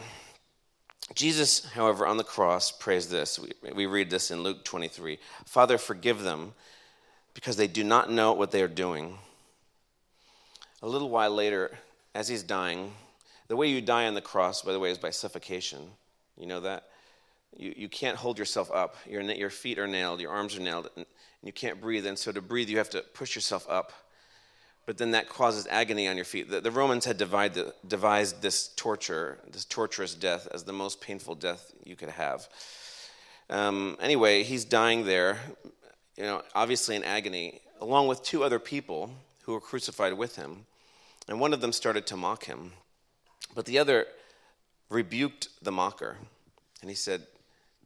Jesus, 1.13 1.65
however, 1.65 2.05
on 2.05 2.17
the 2.17 2.23
cross 2.23 2.71
prays 2.71 3.09
this. 3.09 3.37
We, 3.37 3.51
we 3.73 3.85
read 3.85 4.09
this 4.09 4.31
in 4.31 4.43
Luke 4.43 4.63
23 4.63 5.19
Father, 5.45 5.77
forgive 5.77 6.23
them 6.23 6.53
because 7.33 7.57
they 7.57 7.67
do 7.67 7.83
not 7.83 8.11
know 8.11 8.33
what 8.33 8.51
they 8.51 8.61
are 8.61 8.67
doing. 8.67 9.17
A 10.81 10.87
little 10.87 11.09
while 11.09 11.31
later, 11.31 11.77
as 12.15 12.27
he's 12.27 12.43
dying, 12.43 12.93
the 13.51 13.55
way 13.57 13.67
you 13.67 13.81
die 13.81 14.07
on 14.07 14.13
the 14.13 14.21
cross, 14.21 14.61
by 14.61 14.71
the 14.71 14.79
way, 14.79 14.89
is 14.89 14.97
by 14.97 15.09
suffocation. 15.09 15.79
You 16.37 16.47
know 16.47 16.61
that? 16.61 16.85
You, 17.55 17.73
you 17.75 17.89
can't 17.89 18.17
hold 18.17 18.39
yourself 18.39 18.71
up. 18.71 18.95
Your, 19.05 19.21
your 19.21 19.49
feet 19.49 19.77
are 19.77 19.87
nailed, 19.87 20.21
your 20.21 20.31
arms 20.31 20.55
are 20.55 20.61
nailed, 20.61 20.89
and 20.95 21.05
you 21.43 21.51
can't 21.51 21.79
breathe. 21.79 22.05
And 22.05 22.17
so 22.17 22.31
to 22.31 22.41
breathe, 22.41 22.69
you 22.69 22.77
have 22.77 22.89
to 22.91 23.01
push 23.13 23.35
yourself 23.35 23.67
up 23.69 23.93
but 24.85 24.97
then 24.97 25.11
that 25.11 25.29
causes 25.29 25.67
agony 25.69 26.07
on 26.07 26.15
your 26.15 26.25
feet. 26.25 26.49
The, 26.49 26.59
the 26.59 26.71
Romans 26.71 27.05
had 27.05 27.17
the, 27.17 27.73
devised 27.87 28.41
this 28.41 28.69
torture, 28.75 29.37
this 29.49 29.65
torturous 29.65 30.15
death, 30.15 30.47
as 30.53 30.63
the 30.63 30.73
most 30.73 31.01
painful 31.01 31.35
death 31.35 31.71
you 31.85 31.95
could 31.95 32.09
have. 32.09 32.47
Um, 33.49 33.97
anyway, 34.01 34.43
he's 34.43 34.65
dying 34.65 35.05
there. 35.05 35.39
you 36.17 36.23
know, 36.23 36.41
obviously 36.55 36.95
in 36.95 37.03
agony, 37.03 37.61
along 37.79 38.07
with 38.07 38.23
two 38.23 38.43
other 38.43 38.59
people 38.59 39.11
who 39.43 39.53
were 39.53 39.61
crucified 39.61 40.13
with 40.13 40.35
him. 40.35 40.65
And 41.27 41.39
one 41.39 41.53
of 41.53 41.61
them 41.61 41.71
started 41.71 42.07
to 42.07 42.17
mock 42.17 42.45
him. 42.45 42.73
But 43.55 43.65
the 43.65 43.79
other 43.79 44.07
rebuked 44.89 45.49
the 45.61 45.71
mocker. 45.71 46.17
And 46.81 46.89
he 46.89 46.95
said, 46.95 47.23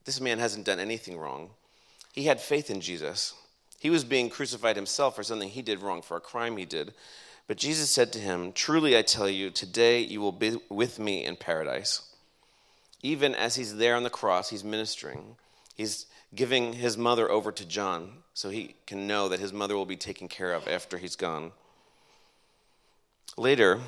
This 0.06 0.22
man 0.22 0.40
hasn't 0.40 0.66
done 0.66 0.80
anything 0.80 1.18
wrong. 1.18 1.50
He 2.14 2.24
had 2.24 2.40
faith 2.40 2.70
in 2.70 2.82
Jesus. 2.82 3.34
He 3.80 3.90
was 3.90 4.04
being 4.04 4.30
crucified 4.30 4.76
himself 4.76 5.16
for 5.16 5.24
something 5.24 5.50
he 5.50 5.62
did 5.62 5.82
wrong, 5.82 6.02
for 6.02 6.18
a 6.18 6.22
crime 6.22 6.58
he 6.58 6.66
did. 6.66 6.94
But 7.48 7.58
Jesus 7.58 7.92
said 7.92 8.12
to 8.14 8.20
him, 8.20 8.52
Truly 8.52 8.98
I 8.98 9.02
tell 9.02 9.30
you, 9.30 9.50
today 9.50 10.00
you 10.00 10.22
will 10.22 10.32
be 10.32 10.58
with 10.70 10.98
me 10.98 11.24
in 11.24 11.36
paradise. 11.36 12.02
Even 13.04 13.36
as 13.36 13.56
he's 13.56 13.76
there 13.76 13.96
on 13.96 14.04
the 14.04 14.10
cross, 14.10 14.50
he's 14.50 14.64
ministering. 14.64 15.36
He's 15.76 16.08
giving 16.34 16.74
his 16.74 16.98
mother 16.98 17.30
over 17.30 17.52
to 17.52 17.66
John 17.66 18.24
so 18.34 18.50
he 18.50 18.76
can 18.88 19.08
know 19.08 19.30
that 19.30 19.40
his 19.40 19.54
mother 19.54 19.76
will 19.76 19.86
be 19.86 19.96
taken 19.96 20.28
care 20.28 20.54
of 20.54 20.68
after 20.68 20.98
he's 20.98 21.16
gone. 21.16 21.52
Later, 23.38 23.82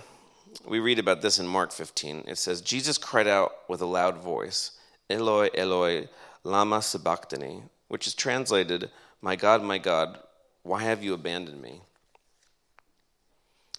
we 0.66 0.80
read 0.80 1.00
about 1.00 1.22
this 1.22 1.40
in 1.40 1.48
Mark 1.48 1.72
15. 1.72 2.26
It 2.28 2.38
says, 2.38 2.62
Jesus 2.62 2.98
cried 2.98 3.28
out 3.28 3.54
with 3.68 3.82
a 3.82 3.86
loud 3.86 4.18
voice, 4.18 4.72
Eloi, 5.10 5.50
Eloi, 5.54 6.08
lama 6.44 6.82
sabachthani, 6.82 7.64
which 7.88 8.08
is 8.08 8.14
translated, 8.14 8.90
My 9.22 9.36
God, 9.36 9.64
my 9.64 9.78
God, 9.78 10.20
why 10.64 10.84
have 10.84 11.04
you 11.04 11.14
abandoned 11.14 11.62
me? 11.62 11.82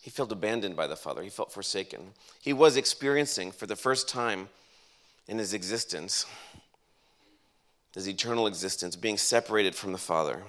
He 0.00 0.10
felt 0.10 0.32
abandoned 0.32 0.76
by 0.76 0.86
the 0.86 0.96
Father. 0.96 1.22
He 1.22 1.28
felt 1.28 1.52
forsaken. 1.52 2.12
He 2.40 2.52
was 2.52 2.76
experiencing, 2.76 3.52
for 3.52 3.66
the 3.66 3.76
first 3.76 4.08
time 4.08 4.48
in 5.26 5.38
his 5.38 5.52
existence, 5.52 6.24
his 7.94 8.08
eternal 8.08 8.46
existence, 8.46 8.96
being 8.96 9.18
separated 9.18 9.74
from 9.74 9.92
the 9.92 9.98
Father. 9.98 10.44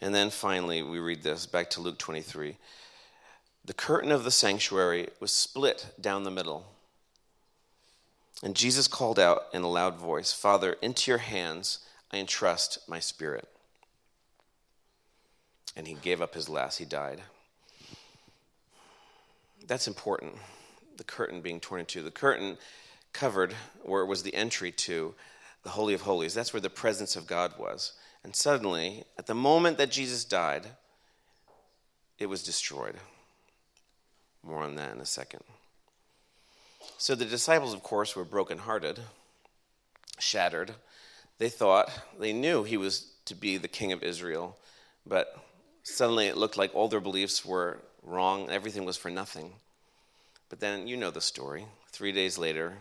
And 0.00 0.14
then 0.14 0.30
finally, 0.30 0.82
we 0.82 0.98
read 0.98 1.22
this 1.22 1.46
back 1.46 1.70
to 1.70 1.80
Luke 1.80 1.98
23. 1.98 2.56
The 3.68 3.74
curtain 3.74 4.10
of 4.10 4.24
the 4.24 4.30
sanctuary 4.30 5.08
was 5.20 5.30
split 5.30 5.88
down 6.00 6.24
the 6.24 6.30
middle. 6.30 6.64
And 8.42 8.56
Jesus 8.56 8.88
called 8.88 9.18
out 9.18 9.42
in 9.52 9.60
a 9.60 9.68
loud 9.68 9.98
voice, 9.98 10.32
Father, 10.32 10.76
into 10.80 11.10
your 11.10 11.18
hands 11.18 11.80
I 12.10 12.16
entrust 12.16 12.88
my 12.88 12.98
spirit. 12.98 13.46
And 15.76 15.86
he 15.86 15.96
gave 15.96 16.22
up 16.22 16.32
his 16.32 16.48
last, 16.48 16.78
he 16.78 16.86
died. 16.86 17.20
That's 19.66 19.86
important, 19.86 20.36
the 20.96 21.04
curtain 21.04 21.42
being 21.42 21.60
torn 21.60 21.80
in 21.80 21.86
two. 21.86 22.02
The 22.02 22.10
curtain 22.10 22.56
covered 23.12 23.52
where 23.82 24.00
it 24.00 24.06
was 24.06 24.22
the 24.22 24.34
entry 24.34 24.72
to 24.72 25.14
the 25.62 25.68
Holy 25.68 25.92
of 25.92 26.00
Holies. 26.00 26.32
That's 26.32 26.54
where 26.54 26.62
the 26.62 26.70
presence 26.70 27.16
of 27.16 27.26
God 27.26 27.52
was. 27.58 27.92
And 28.24 28.34
suddenly, 28.34 29.04
at 29.18 29.26
the 29.26 29.34
moment 29.34 29.76
that 29.76 29.90
Jesus 29.90 30.24
died, 30.24 30.68
it 32.18 32.30
was 32.30 32.42
destroyed. 32.42 32.96
More 34.48 34.62
on 34.62 34.76
that 34.76 34.94
in 34.94 35.00
a 35.00 35.06
second. 35.06 35.42
So 36.96 37.14
the 37.14 37.26
disciples, 37.26 37.74
of 37.74 37.82
course, 37.82 38.16
were 38.16 38.24
brokenhearted, 38.24 38.98
shattered. 40.18 40.72
They 41.36 41.50
thought, 41.50 41.90
they 42.18 42.32
knew 42.32 42.64
he 42.64 42.78
was 42.78 43.12
to 43.26 43.34
be 43.34 43.58
the 43.58 43.68
king 43.68 43.92
of 43.92 44.02
Israel, 44.02 44.56
but 45.06 45.36
suddenly 45.82 46.28
it 46.28 46.38
looked 46.38 46.56
like 46.56 46.74
all 46.74 46.88
their 46.88 46.98
beliefs 46.98 47.44
were 47.44 47.78
wrong, 48.02 48.48
everything 48.48 48.86
was 48.86 48.96
for 48.96 49.10
nothing. 49.10 49.52
But 50.48 50.60
then 50.60 50.88
you 50.88 50.96
know 50.96 51.10
the 51.10 51.20
story. 51.20 51.66
Three 51.92 52.12
days 52.12 52.38
later, 52.38 52.78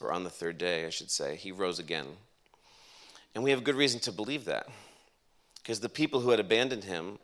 or 0.00 0.10
on 0.10 0.24
the 0.24 0.30
third 0.30 0.56
day, 0.56 0.86
I 0.86 0.90
should 0.90 1.10
say, 1.10 1.36
he 1.36 1.52
rose 1.52 1.78
again. 1.78 2.06
And 3.34 3.44
we 3.44 3.50
have 3.50 3.62
good 3.62 3.74
reason 3.74 4.00
to 4.00 4.12
believe 4.12 4.46
that. 4.46 4.68
Because 5.62 5.80
the 5.80 5.90
people 5.90 6.20
who 6.20 6.30
had 6.30 6.40
abandoned 6.40 6.84
him 6.84 7.18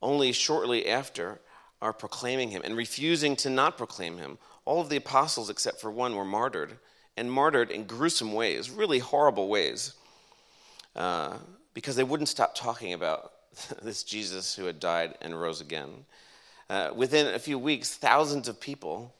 only 0.00 0.30
shortly 0.30 0.88
after 0.88 1.40
are 1.80 1.92
proclaiming 1.92 2.50
him 2.50 2.62
and 2.64 2.76
refusing 2.76 3.36
to 3.36 3.50
not 3.50 3.76
proclaim 3.76 4.18
him. 4.18 4.38
All 4.64 4.80
of 4.80 4.88
the 4.88 4.96
apostles, 4.96 5.50
except 5.50 5.80
for 5.80 5.90
one, 5.90 6.16
were 6.16 6.24
martyred, 6.24 6.78
and 7.16 7.30
martyred 7.30 7.70
in 7.70 7.84
gruesome 7.84 8.32
ways, 8.32 8.70
really 8.70 8.98
horrible 8.98 9.48
ways, 9.48 9.94
uh, 10.94 11.36
because 11.74 11.96
they 11.96 12.04
wouldn't 12.04 12.28
stop 12.28 12.54
talking 12.54 12.92
about 12.92 13.32
this 13.82 14.02
Jesus 14.02 14.54
who 14.54 14.64
had 14.64 14.80
died 14.80 15.14
and 15.20 15.40
rose 15.40 15.60
again. 15.60 15.90
Uh, 16.68 16.90
within 16.94 17.34
a 17.34 17.38
few 17.38 17.58
weeks, 17.58 17.94
thousands 17.94 18.48
of 18.48 18.60
people 18.60 19.14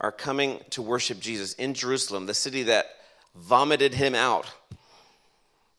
are 0.00 0.10
coming 0.10 0.60
to 0.70 0.82
worship 0.82 1.20
Jesus 1.20 1.52
in 1.54 1.74
Jerusalem, 1.74 2.26
the 2.26 2.34
city 2.34 2.64
that 2.64 2.86
vomited 3.36 3.94
him 3.94 4.14
out. 4.14 4.46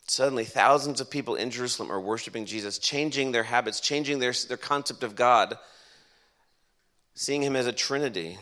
Suddenly, 0.07 0.45
thousands 0.45 1.01
of 1.01 1.09
people 1.09 1.35
in 1.35 1.51
Jerusalem 1.51 1.91
are 1.91 1.99
worshiping 1.99 2.45
Jesus, 2.45 2.77
changing 2.77 3.31
their 3.31 3.43
habits, 3.43 3.79
changing 3.79 4.19
their, 4.19 4.33
their 4.47 4.57
concept 4.57 5.03
of 5.03 5.15
God, 5.15 5.57
seeing 7.13 7.41
him 7.41 7.55
as 7.55 7.67
a 7.67 7.73
trinity, 7.73 8.37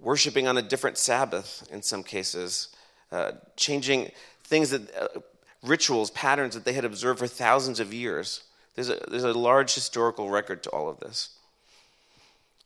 worshiping 0.00 0.46
on 0.46 0.56
a 0.56 0.62
different 0.62 0.98
Sabbath 0.98 1.66
in 1.70 1.82
some 1.82 2.02
cases, 2.02 2.68
uh, 3.12 3.32
changing 3.56 4.10
things 4.44 4.70
that, 4.70 4.94
uh, 4.96 5.20
rituals, 5.62 6.10
patterns 6.10 6.54
that 6.54 6.64
they 6.64 6.72
had 6.72 6.84
observed 6.84 7.18
for 7.18 7.26
thousands 7.26 7.80
of 7.80 7.92
years. 7.92 8.44
There's 8.74 8.88
a, 8.88 8.98
there's 9.08 9.24
a 9.24 9.32
large 9.32 9.74
historical 9.74 10.30
record 10.30 10.62
to 10.62 10.70
all 10.70 10.88
of 10.88 11.00
this 11.00 11.30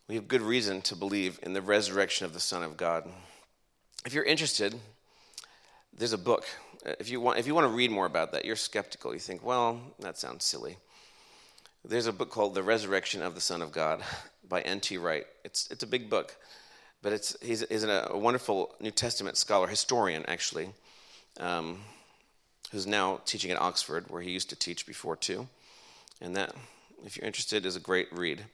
we 0.09 0.17
have 0.17 0.29
good 0.29 0.43
reason 0.43 0.83
to 0.83 0.97
believe 0.97 1.39
in 1.43 1.55
the 1.55 1.63
resurrection 1.63 2.27
of 2.27 2.35
the 2.35 2.41
Son 2.41 2.63
of 2.63 2.77
God. 2.77 3.09
If 4.05 4.13
you're 4.13 4.25
interested, 4.25 4.75
there's 5.97 6.13
a 6.13 6.19
book. 6.19 6.45
If 6.85 7.09
you 7.09 7.21
want, 7.21 7.39
if 7.39 7.47
you 7.47 7.55
want 7.55 7.67
to 7.67 7.73
read 7.73 7.91
more 7.91 8.05
about 8.05 8.33
that, 8.33 8.45
you're 8.45 8.57
skeptical. 8.57 9.15
You 9.15 9.21
think, 9.21 9.43
well, 9.43 9.81
that 10.01 10.19
sounds 10.19 10.45
silly. 10.45 10.77
There's 11.87 12.07
a 12.07 12.15
book 12.15 12.31
called 12.31 12.55
The 12.55 12.63
Resurrection 12.63 13.21
of 13.21 13.35
the 13.35 13.43
Son 13.43 13.61
of 13.61 13.71
God 13.71 14.03
by 14.49 14.63
N.T. 14.63 14.97
Wright. 14.97 15.27
It's, 15.45 15.71
it's 15.71 15.83
a 15.83 15.87
big 15.87 16.09
book, 16.09 16.35
but 17.03 17.13
it's, 17.13 17.37
he's, 17.43 17.63
he's 17.69 17.85
a, 17.85 18.09
wonderful 18.15 18.75
New 18.81 18.91
Testament 18.91 19.37
scholar, 19.37 19.67
historian, 19.67 20.25
actually, 20.27 20.71
um, 21.39 21.81
who's 22.73 22.87
now 22.87 23.21
teaching 23.27 23.51
at 23.51 23.61
Oxford, 23.61 24.07
where 24.09 24.23
he 24.23 24.31
used 24.31 24.49
to 24.49 24.57
teach 24.57 24.87
before, 24.87 25.15
too. 25.15 25.47
And 26.23 26.35
that, 26.37 26.55
if 27.05 27.19
you're 27.19 27.27
interested, 27.27 27.67
is 27.67 27.77
a 27.77 27.81
great 27.81 28.11
read. 28.13 28.47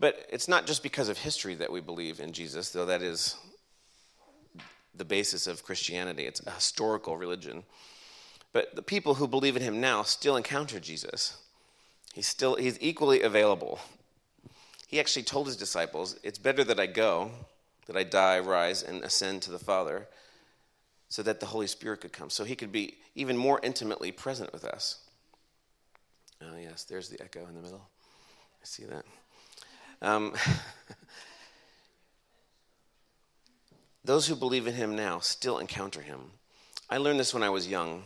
But 0.00 0.26
it's 0.30 0.48
not 0.48 0.66
just 0.66 0.82
because 0.82 1.10
of 1.10 1.18
history 1.18 1.54
that 1.56 1.70
we 1.70 1.80
believe 1.80 2.18
in 2.18 2.32
Jesus, 2.32 2.70
though 2.70 2.86
that 2.86 3.02
is 3.02 3.36
the 4.94 5.04
basis 5.04 5.46
of 5.46 5.64
Christianity. 5.64 6.24
It's 6.24 6.40
a 6.46 6.52
historical 6.52 7.18
religion. 7.18 7.64
But 8.54 8.74
the 8.74 8.82
people 8.82 9.16
who 9.16 9.28
believe 9.28 9.54
in 9.54 9.62
him 9.62 9.82
now 9.82 10.02
still 10.02 10.36
encounter 10.36 10.80
Jesus. 10.80 11.36
He's 12.14 12.28
still 12.28 12.54
he's 12.54 12.78
equally 12.80 13.22
available. 13.22 13.80
He 14.86 15.00
actually 15.00 15.24
told 15.24 15.48
his 15.48 15.56
disciples, 15.56 16.16
"It's 16.22 16.38
better 16.38 16.62
that 16.62 16.78
I 16.78 16.86
go, 16.86 17.32
that 17.86 17.96
I 17.96 18.04
die, 18.04 18.38
rise 18.38 18.84
and 18.84 19.02
ascend 19.02 19.42
to 19.42 19.50
the 19.50 19.58
Father, 19.58 20.06
so 21.08 21.24
that 21.24 21.40
the 21.40 21.46
Holy 21.46 21.66
Spirit 21.66 22.02
could 22.02 22.12
come, 22.12 22.30
so 22.30 22.44
he 22.44 22.54
could 22.54 22.70
be 22.70 22.98
even 23.16 23.36
more 23.36 23.58
intimately 23.64 24.12
present 24.12 24.52
with 24.52 24.64
us." 24.64 25.00
Oh, 26.40 26.56
yes, 26.56 26.84
there's 26.84 27.08
the 27.08 27.20
echo 27.20 27.48
in 27.48 27.56
the 27.56 27.62
middle. 27.62 27.88
I 28.62 28.64
see 28.64 28.84
that. 28.84 29.04
Um, 30.00 30.36
those 34.04 34.28
who 34.28 34.36
believe 34.36 34.68
in 34.68 34.74
him 34.74 34.94
now 34.94 35.18
still 35.18 35.58
encounter 35.58 36.00
him. 36.00 36.30
I 36.88 36.98
learned 36.98 37.18
this 37.18 37.34
when 37.34 37.42
I 37.42 37.50
was 37.50 37.66
young. 37.66 38.04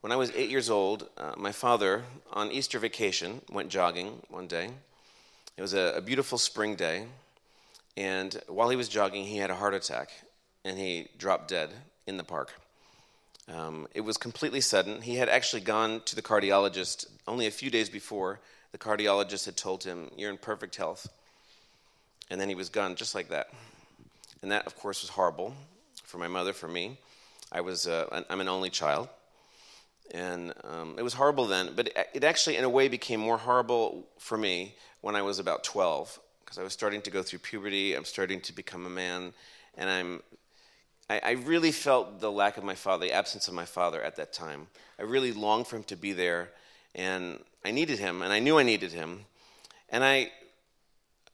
When 0.00 0.12
I 0.12 0.16
was 0.16 0.32
eight 0.34 0.48
years 0.48 0.70
old, 0.70 1.10
uh, 1.18 1.34
my 1.36 1.52
father, 1.52 2.04
on 2.32 2.50
Easter 2.50 2.78
vacation, 2.78 3.42
went 3.52 3.68
jogging 3.68 4.22
one 4.30 4.46
day. 4.46 4.70
It 5.58 5.60
was 5.60 5.74
a, 5.74 5.92
a 5.96 6.00
beautiful 6.00 6.38
spring 6.38 6.74
day, 6.74 7.04
and 7.98 8.40
while 8.48 8.70
he 8.70 8.76
was 8.76 8.88
jogging, 8.88 9.26
he 9.26 9.36
had 9.36 9.50
a 9.50 9.54
heart 9.54 9.74
attack 9.74 10.08
and 10.64 10.78
he 10.78 11.08
dropped 11.18 11.48
dead 11.48 11.68
in 12.06 12.16
the 12.16 12.24
park. 12.24 12.50
Um, 13.46 13.88
it 13.92 14.00
was 14.00 14.16
completely 14.16 14.62
sudden. 14.62 15.02
He 15.02 15.16
had 15.16 15.28
actually 15.28 15.60
gone 15.60 16.00
to 16.06 16.16
the 16.16 16.22
cardiologist 16.22 17.04
only 17.28 17.46
a 17.46 17.50
few 17.50 17.68
days 17.68 17.90
before 17.90 18.40
the 18.72 18.78
cardiologist 18.78 19.44
had 19.44 19.58
told 19.58 19.84
him, 19.84 20.10
You're 20.16 20.30
in 20.30 20.38
perfect 20.38 20.76
health. 20.76 21.08
And 22.30 22.40
then 22.40 22.48
he 22.48 22.54
was 22.54 22.70
gone 22.70 22.94
just 22.94 23.14
like 23.14 23.28
that. 23.28 23.50
And 24.40 24.50
that, 24.50 24.66
of 24.66 24.76
course, 24.76 25.02
was 25.02 25.10
horrible 25.10 25.54
for 26.04 26.16
my 26.16 26.28
mother, 26.28 26.54
for 26.54 26.68
me. 26.68 26.96
I 27.52 27.60
was, 27.60 27.86
uh, 27.86 28.22
I'm 28.30 28.40
an 28.40 28.48
only 28.48 28.70
child. 28.70 29.10
And 30.12 30.52
um, 30.64 30.96
it 30.98 31.02
was 31.02 31.14
horrible 31.14 31.46
then, 31.46 31.72
but 31.76 31.88
it, 32.14 32.24
actually, 32.24 32.56
in 32.56 32.64
a 32.64 32.68
way, 32.68 32.88
became 32.88 33.20
more 33.20 33.38
horrible 33.38 34.08
for 34.18 34.36
me 34.36 34.74
when 35.02 35.14
I 35.14 35.22
was 35.22 35.38
about 35.38 35.62
12, 35.62 36.18
because 36.44 36.58
I 36.58 36.64
was 36.64 36.72
starting 36.72 37.00
to 37.02 37.10
go 37.10 37.22
through 37.22 37.38
puberty. 37.40 37.94
I'm 37.94 38.04
starting 38.04 38.40
to 38.42 38.52
become 38.52 38.86
a 38.86 38.90
man, 38.90 39.32
and 39.76 39.88
I'm 39.88 40.22
I, 41.10 41.20
I, 41.24 41.30
really 41.32 41.72
felt 41.72 42.20
the 42.20 42.30
lack 42.30 42.56
of 42.56 42.62
my 42.62 42.76
father, 42.76 43.04
the 43.04 43.12
absence 43.12 43.48
of 43.48 43.54
my 43.54 43.64
father 43.64 44.00
at 44.00 44.14
that 44.16 44.32
time. 44.32 44.68
I 44.96 45.02
really 45.02 45.32
longed 45.32 45.66
for 45.66 45.74
him 45.74 45.82
to 45.84 45.96
be 45.96 46.12
there, 46.12 46.50
and 46.94 47.40
I 47.64 47.72
needed 47.72 47.98
him, 47.98 48.22
and 48.22 48.32
I 48.32 48.38
knew 48.38 48.58
I 48.58 48.62
needed 48.62 48.92
him. 48.92 49.26
And 49.88 50.04
I, 50.04 50.30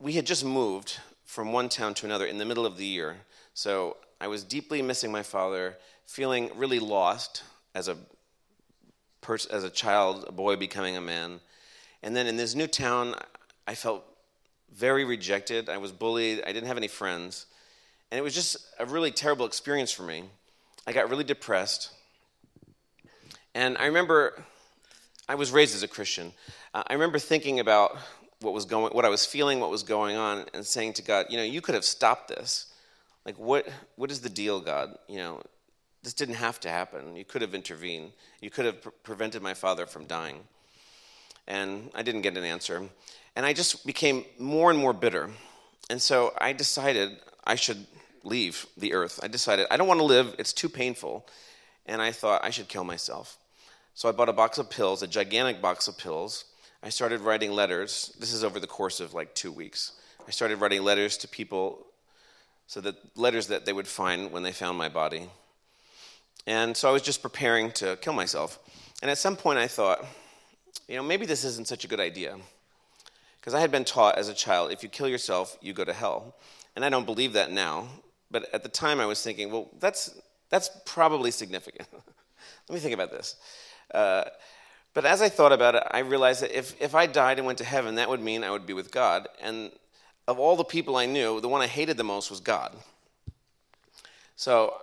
we 0.00 0.14
had 0.14 0.24
just 0.24 0.46
moved 0.46 0.98
from 1.26 1.52
one 1.52 1.68
town 1.68 1.92
to 1.94 2.06
another 2.06 2.24
in 2.24 2.38
the 2.38 2.46
middle 2.46 2.64
of 2.64 2.78
the 2.78 2.86
year, 2.86 3.16
so 3.52 3.98
I 4.18 4.28
was 4.28 4.44
deeply 4.44 4.80
missing 4.80 5.12
my 5.12 5.22
father, 5.22 5.76
feeling 6.06 6.50
really 6.56 6.78
lost 6.78 7.42
as 7.74 7.88
a 7.88 7.98
pers- 9.26 9.46
as 9.46 9.64
a 9.64 9.70
child, 9.70 10.24
a 10.28 10.32
boy 10.32 10.56
becoming 10.56 10.96
a 10.96 11.00
man. 11.00 11.40
And 12.02 12.14
then 12.14 12.26
in 12.26 12.36
this 12.36 12.54
new 12.54 12.68
town, 12.68 13.16
I 13.66 13.74
felt 13.74 14.04
very 14.72 15.04
rejected. 15.04 15.68
I 15.68 15.78
was 15.78 15.90
bullied. 15.90 16.42
I 16.46 16.52
didn't 16.52 16.68
have 16.68 16.76
any 16.76 16.88
friends. 16.88 17.46
And 18.10 18.18
it 18.18 18.22
was 18.22 18.34
just 18.34 18.56
a 18.78 18.86
really 18.86 19.10
terrible 19.10 19.44
experience 19.44 19.90
for 19.90 20.04
me. 20.04 20.24
I 20.86 20.92
got 20.92 21.10
really 21.10 21.24
depressed. 21.24 21.90
And 23.54 23.76
I 23.78 23.86
remember 23.86 24.44
I 25.28 25.34
was 25.34 25.50
raised 25.50 25.74
as 25.74 25.82
a 25.82 25.88
Christian. 25.88 26.32
Uh, 26.72 26.84
I 26.86 26.92
remember 26.92 27.18
thinking 27.18 27.58
about 27.58 27.96
what 28.40 28.54
was 28.54 28.64
going 28.64 28.94
what 28.94 29.04
I 29.04 29.08
was 29.08 29.26
feeling, 29.26 29.58
what 29.58 29.70
was 29.70 29.82
going 29.82 30.16
on 30.16 30.44
and 30.54 30.64
saying 30.64 30.92
to 30.94 31.02
God, 31.02 31.26
you 31.30 31.36
know, 31.36 31.42
you 31.42 31.60
could 31.60 31.74
have 31.74 31.84
stopped 31.84 32.28
this. 32.28 32.66
Like 33.24 33.36
what 33.38 33.66
what 33.96 34.12
is 34.12 34.20
the 34.20 34.28
deal, 34.28 34.60
God? 34.60 34.96
You 35.08 35.16
know, 35.16 35.42
this 36.06 36.14
didn't 36.14 36.36
have 36.36 36.60
to 36.60 36.68
happen. 36.68 37.16
You 37.16 37.24
could 37.24 37.42
have 37.42 37.52
intervened. 37.52 38.12
You 38.40 38.48
could 38.48 38.64
have 38.64 38.80
pre- 38.80 38.92
prevented 39.02 39.42
my 39.42 39.54
father 39.54 39.86
from 39.86 40.06
dying. 40.06 40.38
And 41.48 41.90
I 41.96 42.04
didn't 42.04 42.20
get 42.20 42.36
an 42.36 42.44
answer. 42.44 42.88
And 43.34 43.44
I 43.44 43.52
just 43.52 43.84
became 43.84 44.24
more 44.38 44.70
and 44.70 44.78
more 44.78 44.92
bitter. 44.92 45.30
And 45.90 46.00
so 46.00 46.32
I 46.40 46.52
decided 46.52 47.16
I 47.44 47.56
should 47.56 47.88
leave 48.22 48.66
the 48.76 48.94
earth. 48.94 49.18
I 49.20 49.26
decided 49.26 49.66
I 49.68 49.76
don't 49.76 49.88
want 49.88 49.98
to 49.98 50.04
live, 50.04 50.36
it's 50.38 50.52
too 50.52 50.68
painful. 50.68 51.26
And 51.86 52.00
I 52.00 52.12
thought 52.12 52.44
I 52.44 52.50
should 52.50 52.68
kill 52.68 52.84
myself. 52.84 53.36
So 53.94 54.08
I 54.08 54.12
bought 54.12 54.28
a 54.28 54.32
box 54.32 54.58
of 54.58 54.70
pills, 54.70 55.02
a 55.02 55.08
gigantic 55.08 55.60
box 55.60 55.88
of 55.88 55.98
pills. 55.98 56.44
I 56.84 56.88
started 56.88 57.18
writing 57.18 57.50
letters. 57.50 58.14
This 58.20 58.32
is 58.32 58.44
over 58.44 58.60
the 58.60 58.68
course 58.68 59.00
of 59.00 59.12
like 59.12 59.34
two 59.34 59.50
weeks. 59.50 59.90
I 60.28 60.30
started 60.30 60.60
writing 60.60 60.84
letters 60.84 61.16
to 61.16 61.26
people 61.26 61.84
so 62.68 62.80
that 62.82 62.94
letters 63.18 63.48
that 63.48 63.66
they 63.66 63.72
would 63.72 63.88
find 63.88 64.30
when 64.30 64.44
they 64.44 64.52
found 64.52 64.78
my 64.78 64.88
body. 64.88 65.30
And 66.46 66.76
so 66.76 66.88
I 66.88 66.92
was 66.92 67.02
just 67.02 67.22
preparing 67.22 67.72
to 67.72 67.96
kill 67.96 68.12
myself. 68.12 68.58
And 69.02 69.10
at 69.10 69.18
some 69.18 69.36
point 69.36 69.58
I 69.58 69.66
thought, 69.66 70.04
you 70.88 70.96
know, 70.96 71.02
maybe 71.02 71.26
this 71.26 71.44
isn't 71.44 71.66
such 71.66 71.84
a 71.84 71.88
good 71.88 72.00
idea. 72.00 72.36
Because 73.40 73.54
I 73.54 73.60
had 73.60 73.70
been 73.70 73.84
taught 73.84 74.18
as 74.18 74.28
a 74.28 74.34
child, 74.34 74.72
if 74.72 74.82
you 74.82 74.88
kill 74.88 75.08
yourself, 75.08 75.56
you 75.60 75.72
go 75.72 75.84
to 75.84 75.92
hell. 75.92 76.36
And 76.74 76.84
I 76.84 76.88
don't 76.88 77.06
believe 77.06 77.32
that 77.34 77.50
now. 77.50 77.88
But 78.30 78.52
at 78.52 78.62
the 78.62 78.68
time 78.68 79.00
I 79.00 79.06
was 79.06 79.22
thinking, 79.22 79.50
well, 79.50 79.70
that's, 79.78 80.18
that's 80.50 80.70
probably 80.84 81.30
significant. 81.30 81.88
Let 82.68 82.74
me 82.74 82.80
think 82.80 82.94
about 82.94 83.10
this. 83.10 83.36
Uh, 83.92 84.24
but 84.94 85.04
as 85.04 85.22
I 85.22 85.28
thought 85.28 85.52
about 85.52 85.74
it, 85.74 85.82
I 85.90 86.00
realized 86.00 86.42
that 86.42 86.56
if, 86.56 86.80
if 86.80 86.94
I 86.94 87.06
died 87.06 87.38
and 87.38 87.46
went 87.46 87.58
to 87.58 87.64
heaven, 87.64 87.96
that 87.96 88.08
would 88.08 88.20
mean 88.20 88.42
I 88.42 88.50
would 88.50 88.66
be 88.66 88.72
with 88.72 88.90
God. 88.90 89.28
And 89.42 89.70
of 90.26 90.38
all 90.38 90.56
the 90.56 90.64
people 90.64 90.96
I 90.96 91.06
knew, 91.06 91.40
the 91.40 91.48
one 91.48 91.60
I 91.60 91.66
hated 91.66 91.96
the 91.96 92.04
most 92.04 92.30
was 92.30 92.40
God. 92.40 92.74
So 94.36 94.74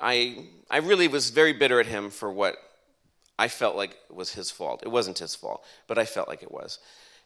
I, 0.00 0.44
I 0.70 0.78
really 0.78 1.08
was 1.08 1.30
very 1.30 1.52
bitter 1.52 1.80
at 1.80 1.86
him 1.86 2.10
for 2.10 2.32
what 2.32 2.56
I 3.38 3.48
felt 3.48 3.76
like 3.76 3.96
was 4.10 4.32
his 4.32 4.50
fault. 4.50 4.82
It 4.82 4.90
wasn't 4.90 5.18
his 5.18 5.34
fault, 5.34 5.64
but 5.86 5.98
I 5.98 6.04
felt 6.04 6.28
like 6.28 6.42
it 6.42 6.52
was. 6.52 6.78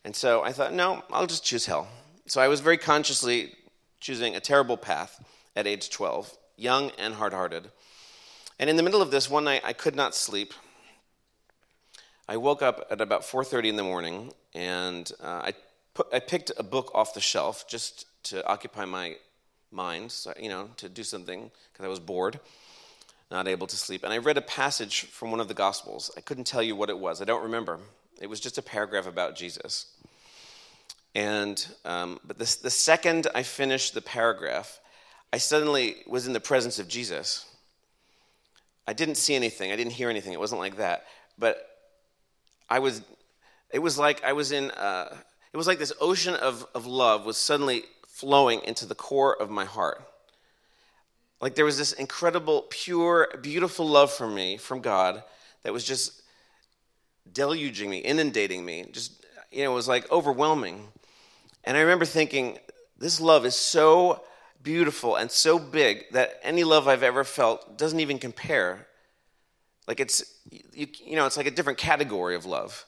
And 0.05 0.15
so 0.15 0.43
I 0.43 0.53
thought, 0.53 0.73
no, 0.73 1.03
I'll 1.11 1.27
just 1.27 1.45
choose 1.45 1.67
hell. 1.67 1.89
So 2.27 2.41
I 2.41 2.49
was 2.49 2.61
very 2.61 2.79
consciously 2.79 3.53
choosing 4.01 4.37
a 4.37 4.41
terrible 4.41 4.77
path 4.77 5.25
at 5.57 5.67
age 5.67 5.91
12, 5.91 6.37
young 6.57 6.91
and 6.99 7.15
hard 7.15 7.33
hearted. 7.33 7.71
And 8.59 8.71
in 8.71 8.77
the 8.77 8.83
middle 8.83 9.03
of 9.03 9.11
this, 9.11 9.29
one 9.31 9.45
night 9.45 9.63
I 9.65 9.73
could 9.73 9.97
not 9.97 10.15
sleep. 10.15 10.55
I 12.29 12.37
woke 12.37 12.63
up 12.63 12.87
at 12.91 13.01
about 13.01 13.23
4:30 13.23 13.71
in 13.71 13.77
the 13.77 13.83
morning, 13.83 14.33
and 14.55 15.11
uh, 15.21 15.43
I, 15.45 15.55
put, 15.93 16.07
I 16.13 16.21
picked 16.21 16.53
a 16.57 16.63
book 16.63 16.91
off 16.95 17.13
the 17.13 17.21
shelf 17.21 17.67
just 17.69 18.07
to 18.25 18.47
occupy 18.47 18.85
my 18.85 19.17
mind, 19.75 20.13
so, 20.13 20.33
you 20.41 20.49
know, 20.49 20.71
to 20.79 20.89
do 20.89 21.03
something 21.03 21.51
because 21.73 21.85
I 21.85 21.89
was 21.89 22.01
bored 22.01 22.41
not 23.31 23.49
able 23.49 23.67
to 23.67 23.77
sleep. 23.77 24.05
And 24.05 24.13
I 24.13 24.19
read 24.19 24.39
a 24.39 24.43
passage 24.43 25.07
from 25.07 25.31
one 25.31 25.41
of 25.41 25.49
the 25.49 25.55
Gospels. 25.55 26.11
I 26.17 26.21
couldn't 26.21 26.45
tell 26.45 26.63
you 26.63 26.77
what 26.77 26.91
it 26.91 26.99
was, 26.99 27.21
I 27.21 27.25
don't 27.25 27.43
remember. 27.43 27.81
It 28.21 28.29
was 28.29 28.41
just 28.41 28.59
a 28.59 28.63
paragraph 28.63 29.07
about 29.07 29.35
Jesus. 29.35 29.87
And, 31.17 31.67
um, 31.85 32.21
but 32.25 32.39
this, 32.39 32.57
the 32.57 32.71
second 32.71 33.27
I 33.35 33.43
finished 33.43 33.95
the 33.95 34.01
paragraph, 34.01 34.81
I 35.33 35.39
suddenly 35.39 35.97
was 36.07 36.27
in 36.27 36.33
the 36.33 36.41
presence 36.41 36.79
of 36.79 36.89
Jesus. 36.89 37.45
I 38.87 38.93
didn't 38.93 39.17
see 39.17 39.35
anything, 39.35 39.73
I 39.73 39.77
didn't 39.77 39.95
hear 39.95 40.11
anything, 40.11 40.33
it 40.33 40.41
wasn't 40.41 40.61
like 40.61 40.77
that. 40.77 41.05
But 41.39 41.67
I 42.71 42.79
was, 42.79 43.03
it 43.73 43.81
was 43.81 43.99
like 43.99 44.23
I 44.23 44.33
was 44.33 44.53
in, 44.53 44.71
uh, 44.73 45.17
it 45.53 45.57
was 45.57 45.67
like 45.67 45.79
this 45.79 45.93
ocean 46.01 46.35
of, 46.35 46.67
of 46.75 46.87
love 46.87 47.25
was 47.25 47.37
suddenly 47.37 47.85
flowing 48.15 48.61
into 48.63 48.87
the 48.87 48.95
core 48.95 49.35
of 49.43 49.51
my 49.51 49.65
heart. 49.65 50.01
Like 51.41 51.57
there 51.57 51.65
was 51.65 51.77
this 51.77 51.93
incredible, 51.93 52.67
pure, 52.71 53.29
beautiful 53.43 53.89
love 53.89 54.13
for 54.13 54.29
me 54.29 54.57
from 54.57 54.81
God 54.81 55.25
that 55.65 55.73
was 55.73 55.83
just 55.83 56.23
deluging 57.33 57.91
me, 57.91 57.99
inundating 57.99 58.65
me. 58.65 58.87
Just, 58.93 59.27
you 59.51 59.65
know, 59.65 59.73
it 59.73 59.75
was 59.75 59.89
like 59.89 60.11
overwhelming. 60.13 60.87
And 61.65 61.77
I 61.77 61.81
remember 61.81 62.05
thinking, 62.05 62.61
this 62.97 63.21
love 63.21 63.45
is 63.45 63.57
so 63.57 64.23
beautiful 64.63 65.17
and 65.17 65.29
so 65.29 65.59
big 65.59 66.05
that 66.13 66.39
any 66.45 66.63
love 66.63 66.87
I've 66.87 67.03
ever 67.03 67.25
felt 67.25 67.77
doesn't 67.77 67.99
even 67.99 68.21
compare. 68.21 68.87
Like 69.89 69.99
it's, 69.99 70.39
you, 70.73 70.87
you 71.05 71.17
know, 71.17 71.27
it's 71.27 71.37
like 71.37 71.49
a 71.49 71.51
different 71.51 71.81
category 71.81 72.37
of 72.37 72.47
love. 72.47 72.87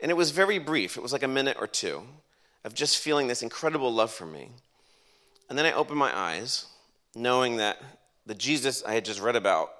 And 0.00 0.10
it 0.10 0.14
was 0.14 0.30
very 0.30 0.58
brief. 0.58 0.96
It 0.96 1.02
was 1.02 1.12
like 1.12 1.22
a 1.22 1.28
minute 1.28 1.58
or 1.60 1.66
two 1.66 2.04
of 2.64 2.74
just 2.74 2.98
feeling 2.98 3.28
this 3.28 3.42
incredible 3.42 3.92
love 3.92 4.10
for 4.10 4.26
me. 4.26 4.48
And 5.48 5.58
then 5.58 5.66
I 5.66 5.72
opened 5.72 5.98
my 5.98 6.16
eyes 6.16 6.66
knowing 7.14 7.58
that 7.58 7.80
the 8.26 8.34
Jesus 8.34 8.82
I 8.84 8.94
had 8.94 9.04
just 9.04 9.20
read 9.20 9.36
about 9.36 9.70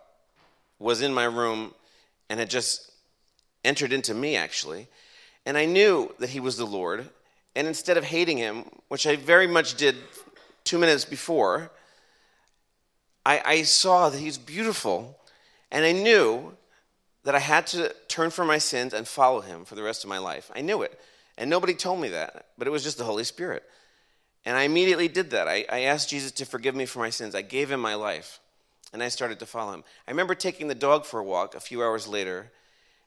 was 0.79 1.01
in 1.01 1.15
my 1.15 1.25
room 1.25 1.73
and 2.29 2.39
had 2.39 2.51
just 2.51 2.91
entered 3.65 3.93
into 3.93 4.15
me, 4.15 4.37
actually. 4.37 4.87
And 5.47 5.57
I 5.57 5.65
knew 5.65 6.15
that 6.19 6.31
he 6.31 6.41
was 6.41 6.57
the 6.57 6.67
Lord. 6.67 7.09
And 7.57 7.67
instead 7.67 7.97
of 7.97 8.05
hating 8.05 8.39
him, 8.39 8.65
which 8.89 9.07
I 9.07 9.17
very 9.17 9.47
much 9.47 9.77
did 9.77 9.97
two 10.65 10.79
minutes 10.79 11.05
before, 11.05 11.71
I, 13.25 13.41
I 13.45 13.63
saw 13.63 14.11
that 14.11 14.19
he's 14.19 14.39
beautiful. 14.39 15.19
And 15.71 15.85
I 15.85 15.93
knew 15.93 16.55
that 17.25 17.35
I 17.35 17.39
had 17.39 17.67
to 17.69 17.95
turn 18.09 18.31
from 18.31 18.47
my 18.47 18.59
sins 18.59 18.93
and 18.93 19.09
follow 19.09 19.41
him 19.41 19.65
for 19.65 19.75
the 19.75 19.83
rest 19.83 20.05
of 20.05 20.11
my 20.11 20.19
life. 20.19 20.51
I 20.55 20.61
knew 20.61 20.83
it. 20.83 21.01
And 21.37 21.51
nobody 21.51 21.75
told 21.75 22.01
me 22.01 22.09
that, 22.11 22.49
but 22.57 22.67
it 22.67 22.71
was 22.71 22.85
just 22.85 22.99
the 22.99 23.05
Holy 23.05 23.25
Spirit. 23.25 23.65
And 24.45 24.57
I 24.57 24.63
immediately 24.63 25.09
did 25.09 25.31
that. 25.31 25.49
I, 25.49 25.65
I, 25.71 25.81
asked 25.81 26.11
Jesus 26.11 26.31
to 26.33 26.45
forgive 26.45 26.75
me 26.75 26.87
for 26.87 26.99
my 26.99 27.11
sins. 27.11 27.35
I 27.35 27.43
gave 27.43 27.71
him 27.71 27.81
my 27.81 27.95
life, 27.95 28.41
and 28.93 29.03
I 29.03 29.09
started 29.09 29.39
to 29.39 29.47
follow 29.47 29.73
him. 29.73 29.85
I 30.07 30.11
remember 30.11 30.35
taking 30.35 30.69
the 30.69 30.75
dog 30.75 31.07
for 31.07 31.19
a 31.19 31.25
walk 31.25 31.55
a 31.55 31.61
few 31.61 31.83
hours 31.83 32.07
later, 32.07 32.53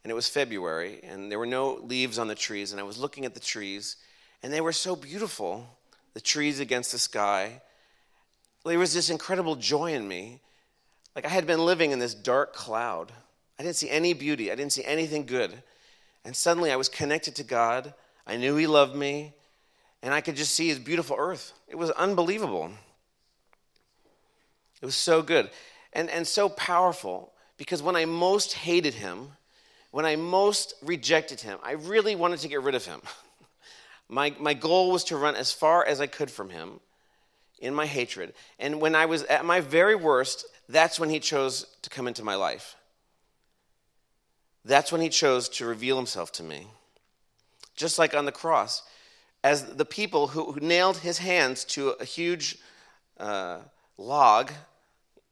and 0.04 0.12
it 0.12 0.16
was 0.16 0.28
February, 0.28 1.00
and 1.04 1.32
there 1.32 1.40
were 1.40 1.46
no 1.46 1.76
leaves 1.76 2.18
on 2.18 2.28
the 2.28 2.36
trees, 2.36 2.72
and 2.72 2.82
I 2.82 2.84
was 2.84 2.98
looking 2.98 3.24
at 3.24 3.34
the 3.34 3.40
trees, 3.40 3.98
and 4.42 4.52
they 4.52 4.62
were 4.62 4.74
so 4.74 4.96
beautiful 4.96 5.78
the 6.18 6.22
trees 6.22 6.60
against 6.60 6.92
the 6.92 6.98
sky. 6.98 7.62
There 8.66 8.80
was 8.80 8.96
this 8.96 9.12
incredible 9.12 9.56
joy 9.56 9.94
in 9.94 10.08
me. 10.08 10.42
Like 11.16 11.26
I 11.26 11.30
had 11.30 11.46
been 11.46 11.64
living 11.64 11.92
in 11.92 12.00
this 12.00 12.16
dark 12.16 12.56
cloud. 12.56 13.12
I 13.60 13.64
didn't 13.64 13.76
see 13.76 13.90
any 13.92 14.14
beauty, 14.14 14.52
I 14.52 14.56
didn't 14.56 14.72
see 14.72 14.84
anything 14.84 15.28
good. 15.28 15.62
And 16.26 16.36
suddenly 16.36 16.72
I 16.72 16.76
was 16.76 16.90
connected 16.90 17.36
to 17.36 17.44
God. 17.44 17.94
I 18.28 18.38
knew 18.38 18.56
He 18.56 18.68
loved 18.68 18.96
me 18.96 19.34
and 20.04 20.14
I 20.14 20.22
could 20.22 20.36
just 20.36 20.54
see 20.54 20.68
his 20.68 20.80
beautiful 20.80 21.16
earth. 21.18 21.54
It 21.68 21.76
was 21.76 21.90
unbelievable. 21.92 22.72
It 24.82 24.86
was 24.86 24.96
so 24.96 25.22
good 25.22 25.50
and, 25.94 26.10
and 26.10 26.28
so 26.28 26.50
powerful 26.50 27.34
because 27.58 27.82
when 27.82 27.96
I 27.96 28.06
most 28.06 28.54
hated 28.54 28.94
him, 28.94 29.30
when 29.92 30.06
I 30.06 30.16
most 30.16 30.76
rejected 30.84 31.42
him, 31.42 31.58
I 31.64 31.72
really 31.72 32.16
wanted 32.16 32.40
to 32.42 32.48
get 32.48 32.62
rid 32.62 32.76
of 32.76 32.86
him. 32.86 33.02
my, 34.10 34.36
my 34.40 34.54
goal 34.54 34.92
was 34.92 35.06
to 35.06 35.18
run 35.18 35.36
as 35.36 35.52
far 35.52 35.84
as 35.84 36.00
I 36.00 36.08
could 36.08 36.30
from 36.30 36.50
him 36.50 36.80
in 37.60 37.74
my 37.74 37.88
hatred. 37.88 38.34
And 38.60 38.80
when 38.80 38.94
I 38.94 39.08
was 39.08 39.24
at 39.24 39.46
my 39.46 39.62
very 39.62 39.96
worst, 39.96 40.46
that's 40.70 41.00
when 41.00 41.10
he 41.10 41.20
chose 41.20 41.66
to 41.82 41.90
come 41.90 42.08
into 42.08 42.24
my 42.24 42.36
life. 42.36 42.76
That's 44.64 44.92
when 44.92 45.02
he 45.02 45.10
chose 45.10 45.50
to 45.50 45.66
reveal 45.66 45.96
himself 45.96 46.32
to 46.34 46.44
me. 46.44 46.68
Just 47.78 47.98
like 47.98 48.14
on 48.14 48.26
the 48.26 48.32
cross, 48.32 48.84
as 49.44 49.64
the 49.76 49.86
people 49.86 50.28
who, 50.28 50.52
who 50.52 50.60
nailed 50.60 50.98
his 50.98 51.20
hands 51.20 51.64
to 51.66 51.90
a 51.92 52.04
huge 52.04 52.58
uh, 53.20 53.60
log 53.98 54.52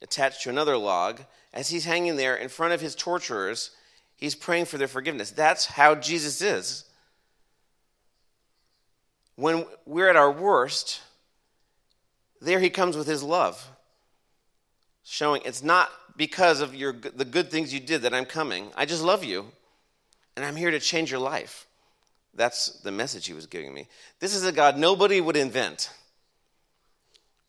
attached 0.01 0.43
to 0.43 0.49
another 0.49 0.77
log, 0.77 1.21
as 1.53 1.69
he's 1.69 1.86
hanging 1.86 2.15
there 2.15 2.36
in 2.36 2.47
front 2.47 2.73
of 2.73 2.81
his 2.81 2.95
torturers, 2.95 3.71
he's 4.15 4.36
praying 4.36 4.65
for 4.65 4.77
their 4.77 4.88
forgiveness. 4.88 5.31
That's 5.31 5.65
how 5.65 5.95
Jesus 5.95 6.41
is. 6.41 6.86
When 9.36 9.65
we're 9.86 10.10
at 10.10 10.15
our 10.15 10.31
worst, 10.31 11.01
there 12.39 12.60
he 12.60 12.69
comes 12.69 12.95
with 12.95 13.08
his 13.08 13.23
love, 13.23 13.69
showing 15.03 15.41
it's 15.45 15.63
not 15.63 15.89
because 16.15 16.62
of 16.62 16.75
your, 16.75 16.93
the 16.93 17.25
good 17.25 17.49
things 17.49 17.73
you 17.73 17.79
did 17.79 18.03
that 18.03 18.13
I'm 18.13 18.25
coming. 18.25 18.69
I 18.77 18.86
just 18.86 19.03
love 19.03 19.23
you, 19.23 19.47
and 20.36 20.45
I'm 20.45 20.55
here 20.55 20.71
to 20.71 20.79
change 20.79 21.10
your 21.10 21.19
life. 21.19 21.65
That's 22.35 22.79
the 22.81 22.91
message 22.91 23.27
he 23.27 23.33
was 23.33 23.47
giving 23.47 23.73
me. 23.73 23.87
This 24.19 24.35
is 24.35 24.45
a 24.45 24.51
God 24.51 24.77
nobody 24.77 25.21
would 25.21 25.37
invent, 25.37 25.89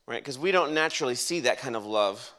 right? 0.07 0.22
Because 0.22 0.38
we 0.38 0.53
don't 0.53 0.72
naturally 0.72 1.16
see 1.16 1.40
that 1.40 1.59
kind 1.59 1.77
of 1.77 1.85
love 1.85 2.33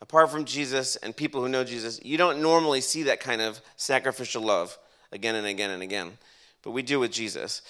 Apart 0.00 0.30
from 0.30 0.44
Jesus 0.44 0.96
and 0.96 1.16
people 1.16 1.40
who 1.40 1.48
know 1.48 1.64
Jesus, 1.64 2.00
you 2.04 2.16
don't 2.16 2.40
normally 2.40 2.80
see 2.80 3.04
that 3.04 3.20
kind 3.20 3.40
of 3.40 3.60
sacrificial 3.76 4.42
love 4.42 4.78
again 5.10 5.34
and 5.34 5.46
again 5.46 5.70
and 5.70 5.82
again. 5.82 6.18
But 6.62 6.70
we 6.70 6.82
do 6.82 7.00
with 7.00 7.10
Jesus. 7.10 7.62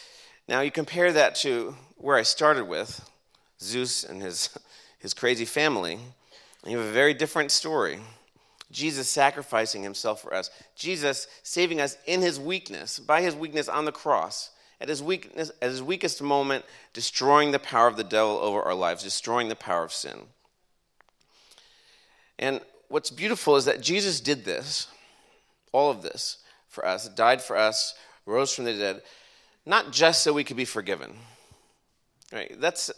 Now, 0.46 0.60
you 0.60 0.70
compare 0.70 1.12
that 1.12 1.34
to 1.36 1.74
where 1.96 2.16
I 2.16 2.22
started 2.22 2.64
with 2.64 3.08
Zeus 3.60 4.04
and 4.04 4.20
his, 4.20 4.50
his 4.98 5.14
crazy 5.14 5.44
family, 5.44 5.98
and 6.62 6.72
you 6.72 6.78
have 6.78 6.86
a 6.86 6.92
very 6.92 7.14
different 7.14 7.50
story. 7.50 8.00
Jesus 8.70 9.08
sacrificing 9.08 9.82
himself 9.82 10.20
for 10.20 10.34
us, 10.34 10.50
Jesus 10.76 11.26
saving 11.42 11.80
us 11.80 11.96
in 12.06 12.20
his 12.20 12.38
weakness, 12.38 12.98
by 12.98 13.22
his 13.22 13.34
weakness 13.34 13.68
on 13.68 13.86
the 13.86 13.92
cross, 13.92 14.50
at 14.80 14.88
his, 14.88 15.02
weakness, 15.02 15.50
at 15.62 15.70
his 15.70 15.82
weakest 15.82 16.22
moment, 16.22 16.64
destroying 16.92 17.50
the 17.50 17.58
power 17.58 17.88
of 17.88 17.96
the 17.96 18.04
devil 18.04 18.38
over 18.38 18.62
our 18.62 18.74
lives, 18.74 19.02
destroying 19.02 19.48
the 19.48 19.56
power 19.56 19.84
of 19.84 19.92
sin. 19.92 20.20
And 22.38 22.60
what's 22.88 23.10
beautiful 23.10 23.56
is 23.56 23.64
that 23.64 23.80
Jesus 23.80 24.20
did 24.20 24.44
this, 24.44 24.86
all 25.72 25.90
of 25.90 26.02
this, 26.02 26.38
for 26.68 26.86
us, 26.86 27.08
died 27.08 27.42
for 27.42 27.56
us, 27.56 27.94
rose 28.26 28.54
from 28.54 28.66
the 28.66 28.74
dead, 28.74 29.02
not 29.64 29.92
just 29.92 30.22
so 30.22 30.32
we 30.32 30.44
could 30.44 30.56
be 30.56 30.64
forgiven. 30.64 31.16
Right? 32.32 32.54
That's, 32.60 32.90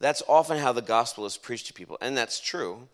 that's 0.00 0.22
often 0.26 0.58
how 0.58 0.72
the 0.72 0.82
gospel 0.82 1.26
is 1.26 1.36
preached 1.36 1.66
to 1.66 1.72
people, 1.74 1.98
and 2.00 2.16
that's 2.16 2.40
true. 2.40 2.88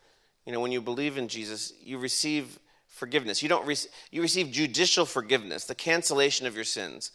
You 0.48 0.54
know, 0.54 0.60
when 0.60 0.72
you 0.72 0.80
believe 0.80 1.18
in 1.18 1.28
Jesus, 1.28 1.74
you 1.84 1.98
receive 1.98 2.58
forgiveness. 2.86 3.42
You 3.42 3.50
don't 3.50 3.66
re- 3.66 3.76
you 4.10 4.22
receive 4.22 4.50
judicial 4.50 5.04
forgiveness, 5.04 5.66
the 5.66 5.74
cancellation 5.74 6.46
of 6.46 6.54
your 6.54 6.64
sins. 6.64 7.10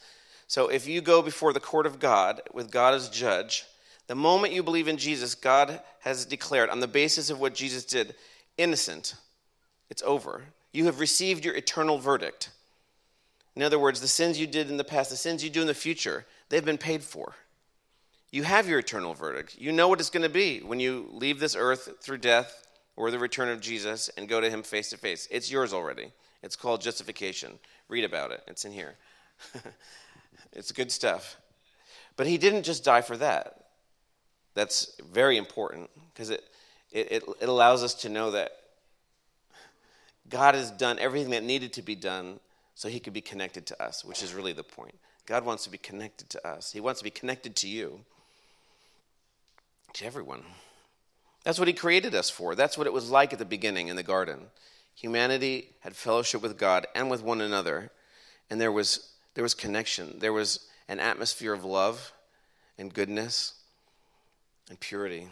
So 0.46 0.68
if 0.68 0.86
you 0.86 1.00
go 1.00 1.20
before 1.20 1.52
the 1.52 1.58
court 1.58 1.84
of 1.84 1.98
God 1.98 2.42
with 2.52 2.70
God 2.70 2.94
as 2.94 3.08
judge, 3.08 3.64
the 4.06 4.14
moment 4.14 4.52
you 4.52 4.62
believe 4.62 4.86
in 4.86 4.98
Jesus, 4.98 5.34
God 5.34 5.80
has 6.02 6.24
declared 6.24 6.70
on 6.70 6.78
the 6.78 6.86
basis 6.86 7.28
of 7.28 7.40
what 7.40 7.56
Jesus 7.56 7.84
did, 7.84 8.14
innocent. 8.56 9.16
It's 9.90 10.04
over. 10.04 10.44
You 10.70 10.84
have 10.84 11.00
received 11.00 11.44
your 11.44 11.56
eternal 11.56 11.98
verdict. 11.98 12.50
In 13.56 13.64
other 13.64 13.80
words, 13.80 14.00
the 14.00 14.06
sins 14.06 14.38
you 14.38 14.46
did 14.46 14.70
in 14.70 14.76
the 14.76 14.84
past, 14.84 15.10
the 15.10 15.16
sins 15.16 15.42
you 15.42 15.50
do 15.50 15.60
in 15.60 15.66
the 15.66 15.74
future, 15.74 16.24
they've 16.50 16.64
been 16.64 16.78
paid 16.78 17.02
for. 17.02 17.34
You 18.30 18.44
have 18.44 18.68
your 18.68 18.78
eternal 18.78 19.12
verdict. 19.12 19.56
You 19.58 19.72
know 19.72 19.88
what 19.88 19.98
it's 19.98 20.10
going 20.10 20.22
to 20.22 20.28
be 20.28 20.60
when 20.60 20.78
you 20.78 21.08
leave 21.10 21.40
this 21.40 21.56
earth 21.56 21.94
through 22.00 22.18
death 22.18 22.63
or 22.96 23.10
the 23.10 23.18
return 23.18 23.48
of 23.48 23.60
Jesus 23.60 24.08
and 24.16 24.28
go 24.28 24.40
to 24.40 24.50
Him 24.50 24.62
face 24.62 24.90
to 24.90 24.96
face. 24.96 25.28
It's 25.30 25.50
yours 25.50 25.72
already. 25.72 26.12
It's 26.42 26.56
called 26.56 26.80
justification. 26.80 27.58
Read 27.88 28.04
about 28.04 28.30
it, 28.30 28.42
it's 28.46 28.64
in 28.64 28.72
here. 28.72 28.94
it's 30.52 30.72
good 30.72 30.92
stuff. 30.92 31.36
But 32.16 32.26
He 32.26 32.38
didn't 32.38 32.62
just 32.62 32.84
die 32.84 33.00
for 33.02 33.16
that. 33.16 33.64
That's 34.54 34.96
very 35.12 35.36
important 35.36 35.90
because 36.12 36.30
it, 36.30 36.44
it, 36.92 37.24
it, 37.40 37.48
allows 37.48 37.82
us 37.82 37.94
to 37.94 38.08
know 38.08 38.30
that 38.30 38.52
God 40.28 40.54
has 40.54 40.70
done 40.70 40.98
everything 41.00 41.32
that 41.32 41.42
needed 41.42 41.72
to 41.74 41.82
be 41.82 41.96
done 41.96 42.38
so 42.76 42.88
he 42.88 43.00
could 43.00 43.12
be 43.12 43.20
connected 43.20 43.66
to 43.66 43.82
us, 43.82 44.04
which 44.04 44.22
is 44.22 44.32
really 44.32 44.52
the 44.52 44.62
point. 44.62 44.94
God 45.26 45.44
wants 45.44 45.64
to 45.64 45.70
be 45.70 45.78
connected 45.78 46.30
to 46.30 46.46
us, 46.46 46.72
he 46.72 46.80
wants 46.80 47.00
to 47.00 47.04
be 47.04 47.10
connected 47.10 47.56
to 47.56 47.68
you, 47.68 48.00
to 49.94 50.06
everyone. 50.06 50.42
That's 51.44 51.58
what 51.58 51.68
he 51.68 51.74
created 51.74 52.14
us 52.14 52.30
for. 52.30 52.54
That's 52.54 52.76
what 52.76 52.86
it 52.86 52.92
was 52.92 53.10
like 53.10 53.32
at 53.32 53.38
the 53.38 53.44
beginning 53.44 53.88
in 53.88 53.96
the 53.96 54.02
garden. 54.02 54.46
Humanity 54.94 55.68
had 55.80 55.94
fellowship 55.94 56.40
with 56.40 56.58
God 56.58 56.86
and 56.94 57.10
with 57.10 57.22
one 57.22 57.40
another, 57.40 57.90
and 58.48 58.60
there 58.60 58.72
was, 58.72 59.10
there 59.34 59.42
was 59.42 59.54
connection. 59.54 60.18
There 60.18 60.32
was 60.32 60.66
an 60.88 61.00
atmosphere 61.00 61.52
of 61.52 61.64
love 61.64 62.12
and 62.78 62.92
goodness 62.92 63.54
and 64.70 64.80
purity. 64.80 65.28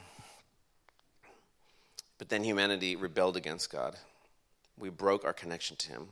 But 2.18 2.28
then 2.28 2.44
humanity 2.44 2.94
rebelled 2.94 3.36
against 3.36 3.72
God. 3.72 3.96
We 4.78 4.90
broke 4.90 5.24
our 5.24 5.32
connection 5.32 5.76
to 5.76 5.88
Him. 5.88 6.08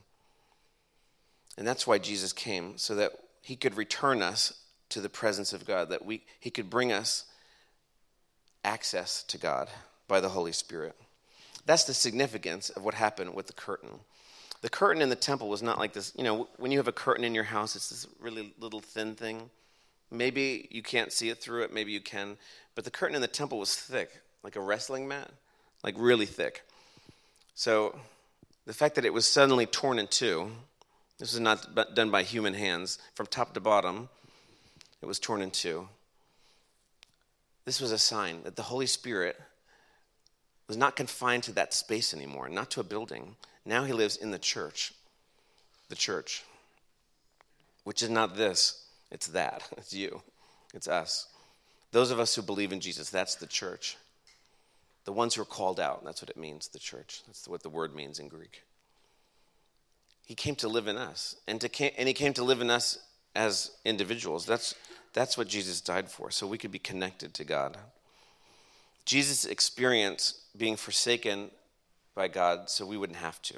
And 1.58 1.66
that's 1.66 1.86
why 1.86 1.98
Jesus 1.98 2.32
came, 2.32 2.78
so 2.78 2.94
that 2.94 3.12
He 3.42 3.54
could 3.54 3.76
return 3.76 4.22
us 4.22 4.54
to 4.88 5.00
the 5.00 5.08
presence 5.10 5.52
of 5.52 5.66
God, 5.66 5.90
that 5.90 6.04
we, 6.06 6.22
He 6.38 6.50
could 6.50 6.70
bring 6.70 6.90
us 6.90 7.26
access 8.64 9.22
to 9.24 9.36
God 9.36 9.68
by 10.10 10.20
the 10.20 10.28
Holy 10.28 10.52
Spirit. 10.52 10.94
That's 11.64 11.84
the 11.84 11.94
significance 11.94 12.68
of 12.68 12.84
what 12.84 12.94
happened 12.94 13.32
with 13.34 13.46
the 13.46 13.54
curtain. 13.54 14.00
The 14.60 14.68
curtain 14.68 15.00
in 15.00 15.08
the 15.08 15.16
temple 15.16 15.48
was 15.48 15.62
not 15.62 15.78
like 15.78 15.94
this. 15.94 16.12
You 16.16 16.24
know, 16.24 16.48
when 16.58 16.70
you 16.70 16.78
have 16.78 16.88
a 16.88 16.92
curtain 16.92 17.24
in 17.24 17.34
your 17.34 17.44
house, 17.44 17.76
it's 17.76 17.88
this 17.88 18.06
really 18.20 18.52
little 18.58 18.80
thin 18.80 19.14
thing. 19.14 19.48
Maybe 20.10 20.68
you 20.70 20.82
can't 20.82 21.12
see 21.12 21.30
it 21.30 21.38
through 21.38 21.62
it, 21.62 21.72
maybe 21.72 21.92
you 21.92 22.00
can. 22.00 22.36
But 22.74 22.84
the 22.84 22.90
curtain 22.90 23.14
in 23.14 23.22
the 23.22 23.28
temple 23.28 23.58
was 23.58 23.74
thick, 23.74 24.20
like 24.42 24.56
a 24.56 24.60
wrestling 24.60 25.08
mat, 25.08 25.30
like 25.82 25.94
really 25.96 26.26
thick. 26.26 26.66
So 27.54 27.98
the 28.66 28.74
fact 28.74 28.96
that 28.96 29.04
it 29.04 29.14
was 29.14 29.26
suddenly 29.26 29.66
torn 29.66 29.98
in 29.98 30.08
two, 30.08 30.50
this 31.18 31.32
was 31.32 31.40
not 31.40 31.94
done 31.94 32.10
by 32.10 32.22
human 32.24 32.54
hands, 32.54 32.98
from 33.14 33.26
top 33.26 33.54
to 33.54 33.60
bottom, 33.60 34.08
it 35.00 35.06
was 35.06 35.18
torn 35.18 35.40
in 35.40 35.50
two. 35.50 35.88
This 37.64 37.80
was 37.80 37.92
a 37.92 37.98
sign 37.98 38.42
that 38.42 38.56
the 38.56 38.62
Holy 38.62 38.86
Spirit 38.86 39.40
was 40.70 40.76
not 40.76 40.94
confined 40.94 41.42
to 41.42 41.52
that 41.52 41.74
space 41.74 42.14
anymore, 42.14 42.48
not 42.48 42.70
to 42.70 42.78
a 42.78 42.84
building. 42.84 43.34
Now 43.64 43.82
he 43.82 43.92
lives 43.92 44.14
in 44.14 44.30
the 44.30 44.38
church. 44.38 44.94
The 45.88 45.96
church. 45.96 46.44
Which 47.82 48.04
is 48.04 48.08
not 48.08 48.36
this, 48.36 48.86
it's 49.10 49.26
that. 49.26 49.68
It's 49.78 49.92
you. 49.92 50.22
It's 50.72 50.86
us. 50.86 51.26
Those 51.90 52.12
of 52.12 52.20
us 52.20 52.36
who 52.36 52.42
believe 52.42 52.70
in 52.70 52.78
Jesus, 52.78 53.10
that's 53.10 53.34
the 53.34 53.48
church. 53.48 53.96
The 55.06 55.12
ones 55.12 55.34
who 55.34 55.42
are 55.42 55.44
called 55.44 55.80
out, 55.80 56.04
that's 56.04 56.22
what 56.22 56.30
it 56.30 56.36
means, 56.36 56.68
the 56.68 56.78
church. 56.78 57.22
That's 57.26 57.48
what 57.48 57.64
the 57.64 57.68
word 57.68 57.92
means 57.92 58.20
in 58.20 58.28
Greek. 58.28 58.62
He 60.24 60.36
came 60.36 60.54
to 60.54 60.68
live 60.68 60.86
in 60.86 60.96
us, 60.96 61.34
and, 61.48 61.60
to, 61.62 61.98
and 61.98 62.06
he 62.06 62.14
came 62.14 62.34
to 62.34 62.44
live 62.44 62.60
in 62.60 62.70
us 62.70 63.00
as 63.34 63.72
individuals. 63.84 64.46
That's, 64.46 64.76
that's 65.14 65.36
what 65.36 65.48
Jesus 65.48 65.80
died 65.80 66.08
for, 66.08 66.30
so 66.30 66.46
we 66.46 66.58
could 66.58 66.70
be 66.70 66.78
connected 66.78 67.34
to 67.34 67.42
God. 67.42 67.76
Jesus 69.10 69.44
experienced 69.44 70.38
being 70.56 70.76
forsaken 70.76 71.50
by 72.14 72.28
God 72.28 72.70
so 72.70 72.86
we 72.86 72.96
wouldn't 72.96 73.18
have 73.18 73.42
to. 73.42 73.56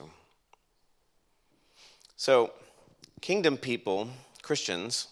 So, 2.17 2.53
kingdom 3.21 3.59
people, 3.59 4.09
Christians, 4.41 5.09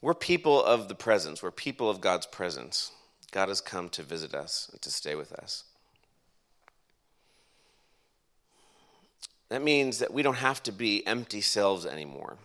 we're 0.00 0.14
people 0.14 0.62
of 0.62 0.86
the 0.86 0.94
presence. 0.94 1.42
We're 1.42 1.50
people 1.50 1.90
of 1.90 2.00
God's 2.00 2.26
presence. 2.26 2.92
God 3.32 3.48
has 3.48 3.60
come 3.60 3.88
to 3.88 4.04
visit 4.04 4.36
us 4.36 4.68
and 4.70 4.80
to 4.82 4.90
stay 4.92 5.16
with 5.16 5.32
us. 5.32 5.64
That 9.48 9.62
means 9.62 9.98
that 9.98 10.14
we 10.14 10.22
don't 10.22 10.34
have 10.34 10.62
to 10.62 10.70
be 10.70 11.04
empty 11.08 11.40
selves 11.40 11.86
anymore. 11.86 12.36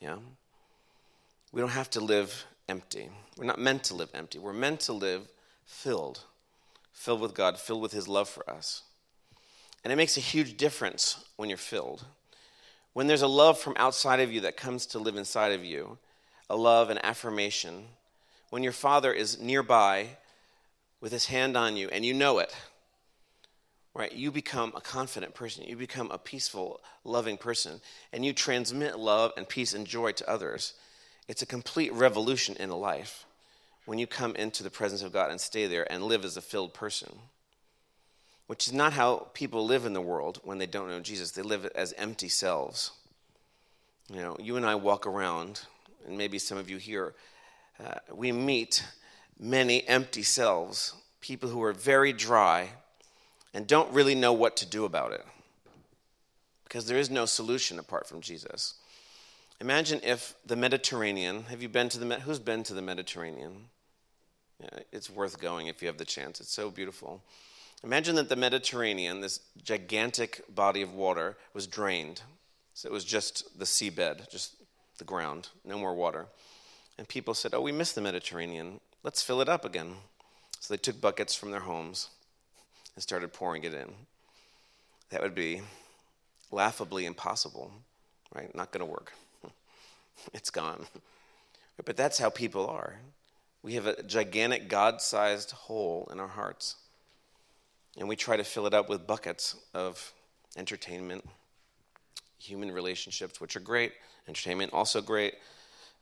Yeah? 0.00 0.18
We 1.50 1.60
don't 1.60 1.70
have 1.70 1.90
to 1.90 2.00
live 2.00 2.44
empty. 2.68 3.08
We're 3.36 3.46
not 3.46 3.58
meant 3.58 3.82
to 3.84 3.94
live 3.96 4.10
empty. 4.14 4.38
We're 4.38 4.52
meant 4.52 4.78
to 4.82 4.92
live 4.92 5.26
filled, 5.64 6.20
filled 6.92 7.20
with 7.20 7.34
God, 7.34 7.58
filled 7.58 7.82
with 7.82 7.92
His 7.92 8.08
love 8.08 8.28
for 8.28 8.48
us. 8.48 8.82
And 9.84 9.92
it 9.92 9.96
makes 9.96 10.16
a 10.16 10.20
huge 10.20 10.56
difference 10.56 11.24
when 11.36 11.48
you're 11.48 11.58
filled. 11.58 12.04
When 12.92 13.06
there's 13.06 13.22
a 13.22 13.28
love 13.28 13.58
from 13.58 13.74
outside 13.76 14.20
of 14.20 14.32
you 14.32 14.42
that 14.42 14.56
comes 14.56 14.86
to 14.86 14.98
live 14.98 15.16
inside 15.16 15.52
of 15.52 15.64
you, 15.64 15.98
a 16.48 16.56
love, 16.56 16.90
an 16.90 16.98
affirmation, 17.02 17.86
when 18.50 18.62
your 18.62 18.72
father 18.72 19.12
is 19.12 19.40
nearby 19.40 20.08
with 21.00 21.10
his 21.10 21.26
hand 21.26 21.56
on 21.56 21.76
you 21.76 21.88
and 21.88 22.04
you 22.04 22.12
know 22.14 22.38
it, 22.38 22.54
right? 23.94 24.12
You 24.12 24.30
become 24.30 24.72
a 24.76 24.80
confident 24.80 25.34
person. 25.34 25.64
You 25.64 25.76
become 25.76 26.10
a 26.10 26.18
peaceful, 26.18 26.80
loving 27.04 27.36
person. 27.36 27.80
And 28.12 28.24
you 28.24 28.32
transmit 28.32 28.98
love 28.98 29.32
and 29.36 29.48
peace 29.48 29.74
and 29.74 29.86
joy 29.86 30.12
to 30.12 30.30
others. 30.30 30.74
It's 31.28 31.42
a 31.42 31.46
complete 31.46 31.92
revolution 31.92 32.56
in 32.58 32.70
a 32.70 32.76
life 32.76 33.26
when 33.84 33.98
you 33.98 34.06
come 34.06 34.36
into 34.36 34.62
the 34.62 34.70
presence 34.70 35.02
of 35.02 35.12
God 35.12 35.30
and 35.30 35.40
stay 35.40 35.66
there 35.66 35.90
and 35.90 36.04
live 36.04 36.24
as 36.24 36.36
a 36.36 36.42
filled 36.42 36.74
person. 36.74 37.10
Which 38.46 38.66
is 38.66 38.72
not 38.72 38.92
how 38.92 39.28
people 39.34 39.64
live 39.64 39.86
in 39.86 39.92
the 39.92 40.00
world 40.00 40.40
when 40.44 40.58
they 40.58 40.66
don't 40.66 40.88
know 40.88 41.00
Jesus. 41.00 41.30
They 41.30 41.42
live 41.42 41.64
as 41.74 41.94
empty 41.94 42.28
selves. 42.28 42.90
You 44.12 44.20
know, 44.20 44.36
you 44.38 44.56
and 44.56 44.66
I 44.66 44.74
walk 44.74 45.06
around, 45.06 45.62
and 46.06 46.18
maybe 46.18 46.38
some 46.38 46.58
of 46.58 46.68
you 46.68 46.76
here 46.76 47.14
uh, 47.82 47.94
we 48.12 48.32
meet 48.32 48.84
many 49.38 49.86
empty 49.88 50.22
selves, 50.22 50.94
people 51.20 51.48
who 51.48 51.62
are 51.62 51.72
very 51.72 52.12
dry 52.12 52.70
and 53.54 53.66
don't 53.66 53.92
really 53.92 54.14
know 54.14 54.32
what 54.32 54.56
to 54.58 54.66
do 54.66 54.84
about 54.84 55.12
it 55.12 55.24
because 56.72 56.86
there 56.86 56.96
is 56.96 57.10
no 57.10 57.26
solution 57.26 57.78
apart 57.78 58.08
from 58.08 58.22
Jesus. 58.22 58.74
Imagine 59.62 60.00
if 60.02 60.34
the 60.44 60.56
Mediterranean, 60.56 61.44
have 61.44 61.62
you 61.62 61.68
been 61.68 61.88
to 61.90 61.98
the, 62.00 62.18
who's 62.18 62.40
been 62.40 62.64
to 62.64 62.74
the 62.74 62.82
Mediterranean? 62.82 63.66
Yeah, 64.60 64.80
it's 64.90 65.08
worth 65.08 65.40
going 65.40 65.68
if 65.68 65.80
you 65.80 65.86
have 65.86 65.98
the 65.98 66.04
chance. 66.04 66.40
It's 66.40 66.52
so 66.52 66.68
beautiful. 66.68 67.22
Imagine 67.84 68.16
that 68.16 68.28
the 68.28 68.34
Mediterranean, 68.34 69.20
this 69.20 69.38
gigantic 69.62 70.42
body 70.52 70.82
of 70.82 70.94
water, 70.94 71.36
was 71.54 71.68
drained. 71.68 72.22
So 72.74 72.88
it 72.88 72.92
was 72.92 73.04
just 73.04 73.56
the 73.56 73.64
seabed, 73.64 74.28
just 74.32 74.56
the 74.98 75.04
ground, 75.04 75.50
no 75.64 75.78
more 75.78 75.94
water. 75.94 76.26
And 76.98 77.06
people 77.06 77.32
said, 77.32 77.54
Oh, 77.54 77.60
we 77.60 77.70
miss 77.70 77.92
the 77.92 78.00
Mediterranean. 78.00 78.80
Let's 79.04 79.22
fill 79.22 79.40
it 79.40 79.48
up 79.48 79.64
again. 79.64 79.94
So 80.58 80.74
they 80.74 80.78
took 80.78 81.00
buckets 81.00 81.36
from 81.36 81.52
their 81.52 81.60
homes 81.60 82.08
and 82.96 83.02
started 83.02 83.32
pouring 83.32 83.62
it 83.62 83.74
in. 83.74 83.92
That 85.10 85.22
would 85.22 85.36
be 85.36 85.62
laughably 86.50 87.06
impossible, 87.06 87.70
right? 88.34 88.52
Not 88.56 88.72
going 88.72 88.84
to 88.84 88.90
work. 88.90 89.12
It's 90.32 90.50
gone. 90.50 90.86
But 91.84 91.96
that's 91.96 92.18
how 92.18 92.30
people 92.30 92.66
are. 92.66 92.96
We 93.62 93.74
have 93.74 93.86
a 93.86 94.02
gigantic 94.02 94.68
God 94.68 95.00
sized 95.00 95.52
hole 95.52 96.08
in 96.12 96.18
our 96.20 96.28
hearts, 96.28 96.76
and 97.98 98.08
we 98.08 98.16
try 98.16 98.36
to 98.36 98.44
fill 98.44 98.66
it 98.66 98.74
up 98.74 98.88
with 98.88 99.06
buckets 99.06 99.56
of 99.72 100.12
entertainment, 100.56 101.24
human 102.38 102.70
relationships, 102.72 103.40
which 103.40 103.56
are 103.56 103.60
great, 103.60 103.92
entertainment, 104.28 104.72
also 104.72 105.00
great. 105.00 105.34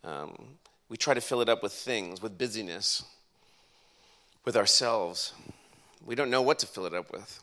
Um, 0.05 0.57
we 0.89 0.97
try 0.97 1.15
to 1.15 1.21
fill 1.21 1.41
it 1.41 1.49
up 1.49 1.63
with 1.63 1.73
things, 1.73 2.23
with 2.23 2.39
busyness, 2.39 3.05
with 4.45 4.57
ourselves. 4.57 5.33
We 6.05 6.15
don't 6.15 6.31
know 6.31 6.43
what 6.43 6.59
to 6.61 6.67
fill 6.67 6.87
it 6.87 6.95
up 6.95 7.13
with. 7.13 7.43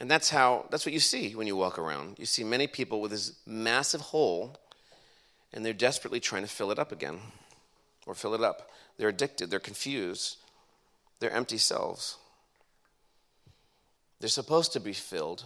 And 0.00 0.08
that's 0.08 0.30
how 0.30 0.66
that's 0.70 0.86
what 0.86 0.92
you 0.92 1.00
see 1.00 1.34
when 1.34 1.48
you 1.48 1.56
walk 1.56 1.78
around. 1.78 2.18
You 2.18 2.26
see 2.26 2.44
many 2.44 2.68
people 2.68 3.00
with 3.00 3.10
this 3.10 3.32
massive 3.46 4.00
hole 4.00 4.56
and 5.52 5.64
they're 5.64 5.72
desperately 5.72 6.20
trying 6.20 6.42
to 6.42 6.48
fill 6.48 6.70
it 6.70 6.78
up 6.78 6.92
again 6.92 7.18
or 8.06 8.14
fill 8.14 8.34
it 8.34 8.42
up. 8.42 8.70
They're 8.96 9.08
addicted, 9.08 9.50
they're 9.50 9.60
confused, 9.60 10.36
they're 11.20 11.30
empty 11.30 11.58
selves. 11.58 12.16
They're 14.20 14.28
supposed 14.28 14.72
to 14.72 14.80
be 14.80 14.92
filled, 14.92 15.44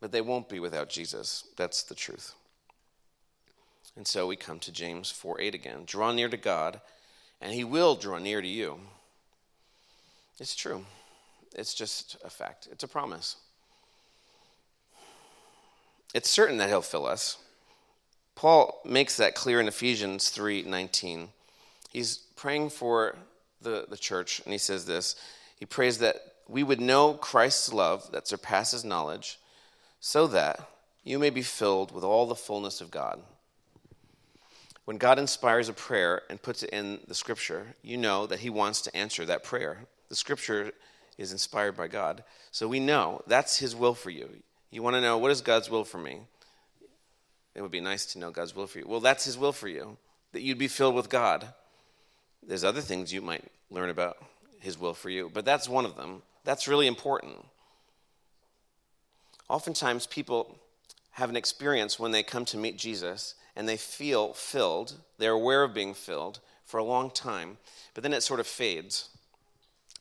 but 0.00 0.12
they 0.12 0.20
won't 0.20 0.48
be 0.48 0.60
without 0.60 0.88
Jesus. 0.88 1.44
That's 1.56 1.82
the 1.82 1.94
truth. 1.94 2.34
And 3.96 4.06
so 4.06 4.26
we 4.26 4.36
come 4.36 4.58
to 4.60 4.72
James 4.72 5.10
4 5.10 5.40
8 5.40 5.54
again. 5.54 5.82
Draw 5.86 6.12
near 6.12 6.28
to 6.28 6.36
God, 6.36 6.80
and 7.40 7.52
he 7.52 7.64
will 7.64 7.94
draw 7.94 8.18
near 8.18 8.40
to 8.40 8.48
you. 8.48 8.78
It's 10.38 10.54
true. 10.54 10.84
It's 11.54 11.74
just 11.74 12.16
a 12.24 12.30
fact. 12.30 12.68
It's 12.70 12.82
a 12.82 12.88
promise. 12.88 13.36
It's 16.12 16.30
certain 16.30 16.58
that 16.58 16.68
he'll 16.68 16.82
fill 16.82 17.06
us. 17.06 17.38
Paul 18.34 18.80
makes 18.84 19.16
that 19.16 19.34
clear 19.34 19.60
in 19.60 19.68
Ephesians 19.68 20.30
3:19. 20.30 21.28
He's 21.90 22.18
praying 22.36 22.70
for 22.70 23.16
the, 23.60 23.86
the 23.88 23.96
church, 23.96 24.40
and 24.44 24.52
he 24.52 24.58
says 24.58 24.86
this. 24.86 25.16
He 25.58 25.66
prays 25.66 25.98
that 25.98 26.16
we 26.48 26.62
would 26.62 26.80
know 26.80 27.14
Christ's 27.14 27.72
love 27.72 28.10
that 28.12 28.28
surpasses 28.28 28.84
knowledge, 28.84 29.38
so 30.00 30.26
that 30.26 30.68
you 31.04 31.18
may 31.18 31.30
be 31.30 31.42
filled 31.42 31.92
with 31.92 32.04
all 32.04 32.26
the 32.26 32.34
fullness 32.34 32.80
of 32.80 32.90
God. 32.90 33.20
When 34.84 34.98
God 34.98 35.18
inspires 35.18 35.68
a 35.68 35.72
prayer 35.72 36.22
and 36.28 36.42
puts 36.42 36.62
it 36.62 36.70
in 36.70 37.00
the 37.06 37.14
scripture, 37.14 37.74
you 37.82 37.96
know 37.96 38.26
that 38.26 38.40
he 38.40 38.50
wants 38.50 38.82
to 38.82 38.94
answer 38.94 39.24
that 39.24 39.42
prayer. 39.42 39.86
The 40.08 40.16
scripture 40.16 40.72
is 41.16 41.32
inspired 41.32 41.76
by 41.76 41.88
God. 41.88 42.22
So 42.50 42.68
we 42.68 42.80
know 42.80 43.22
that's 43.26 43.58
his 43.58 43.74
will 43.74 43.94
for 43.94 44.10
you. 44.10 44.28
You 44.70 44.82
want 44.82 44.94
to 44.94 45.00
know 45.00 45.16
what 45.16 45.30
is 45.30 45.40
God's 45.40 45.70
will 45.70 45.84
for 45.84 45.98
me? 45.98 46.20
It 47.54 47.62
would 47.62 47.70
be 47.70 47.80
nice 47.80 48.06
to 48.06 48.18
know 48.18 48.30
God's 48.30 48.54
will 48.54 48.66
for 48.66 48.78
you. 48.78 48.86
Well, 48.86 49.00
that's 49.00 49.24
his 49.24 49.38
will 49.38 49.52
for 49.52 49.68
you, 49.68 49.96
that 50.32 50.42
you'd 50.42 50.58
be 50.58 50.68
filled 50.68 50.94
with 50.94 51.08
God. 51.08 51.48
There's 52.46 52.64
other 52.64 52.80
things 52.80 53.12
you 53.12 53.22
might 53.22 53.44
learn 53.70 53.90
about 53.90 54.16
his 54.60 54.78
will 54.78 54.94
for 54.94 55.10
you, 55.10 55.30
but 55.32 55.44
that's 55.44 55.68
one 55.68 55.84
of 55.84 55.96
them. 55.96 56.22
That's 56.44 56.68
really 56.68 56.86
important. 56.86 57.36
Oftentimes, 59.48 60.06
people 60.06 60.58
have 61.12 61.30
an 61.30 61.36
experience 61.36 61.98
when 61.98 62.10
they 62.10 62.22
come 62.22 62.44
to 62.46 62.58
meet 62.58 62.76
Jesus 62.76 63.34
and 63.54 63.68
they 63.68 63.76
feel 63.76 64.32
filled, 64.32 64.94
they're 65.18 65.32
aware 65.32 65.62
of 65.62 65.74
being 65.74 65.94
filled 65.94 66.40
for 66.64 66.78
a 66.78 66.84
long 66.84 67.10
time, 67.10 67.58
but 67.94 68.02
then 68.02 68.12
it 68.12 68.22
sort 68.22 68.40
of 68.40 68.46
fades. 68.46 69.10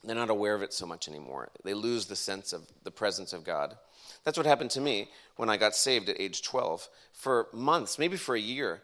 They're 0.04 0.16
not 0.16 0.30
aware 0.30 0.56
of 0.56 0.64
it 0.64 0.74
so 0.74 0.86
much 0.86 1.08
anymore. 1.08 1.50
They 1.64 1.74
lose 1.74 2.08
the 2.08 2.16
sense 2.16 2.52
of 2.52 2.68
the 2.84 2.92
presence 2.92 3.32
of 3.32 3.44
God. 3.44 3.78
That's 4.24 4.38
what 4.38 4.48
happened 4.48 4.72
to 4.72 4.82
me 4.82 5.10
when 5.36 5.50
I 5.50 5.58
got 5.58 5.76
saved 5.76 6.10
at 6.10 6.20
age 6.20 6.42
12. 6.44 6.88
For 7.12 7.48
months, 7.54 8.00
maybe 8.00 8.18
for 8.18 8.36
a 8.36 8.40
year, 8.40 8.82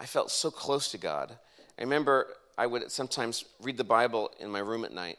I 0.00 0.06
felt 0.06 0.30
so 0.30 0.50
close 0.50 0.90
to 0.90 0.98
God. 0.98 1.36
I 1.78 1.82
remember 1.82 2.28
I 2.58 2.66
would 2.66 2.90
sometimes 2.90 3.44
read 3.62 3.76
the 3.76 3.84
Bible 3.84 4.30
in 4.40 4.50
my 4.50 4.58
room 4.58 4.84
at 4.84 4.92
night, 4.92 5.18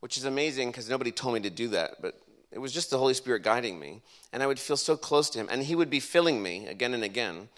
which 0.00 0.16
is 0.16 0.24
amazing 0.24 0.70
because 0.70 0.88
nobody 0.88 1.10
told 1.10 1.34
me 1.34 1.40
to 1.40 1.50
do 1.50 1.68
that, 1.68 2.00
but 2.00 2.14
it 2.50 2.58
was 2.58 2.72
just 2.72 2.90
the 2.90 2.98
Holy 2.98 3.14
Spirit 3.14 3.42
guiding 3.42 3.78
me. 3.78 4.02
And 4.32 4.42
I 4.42 4.46
would 4.46 4.58
feel 4.58 4.76
so 4.76 4.96
close 4.96 5.30
to 5.30 5.38
Him, 5.38 5.48
and 5.50 5.62
He 5.62 5.74
would 5.74 5.90
be 5.90 6.00
filling 6.00 6.42
me 6.42 6.66
again 6.66 6.94
and 6.94 7.02
again. 7.02 7.48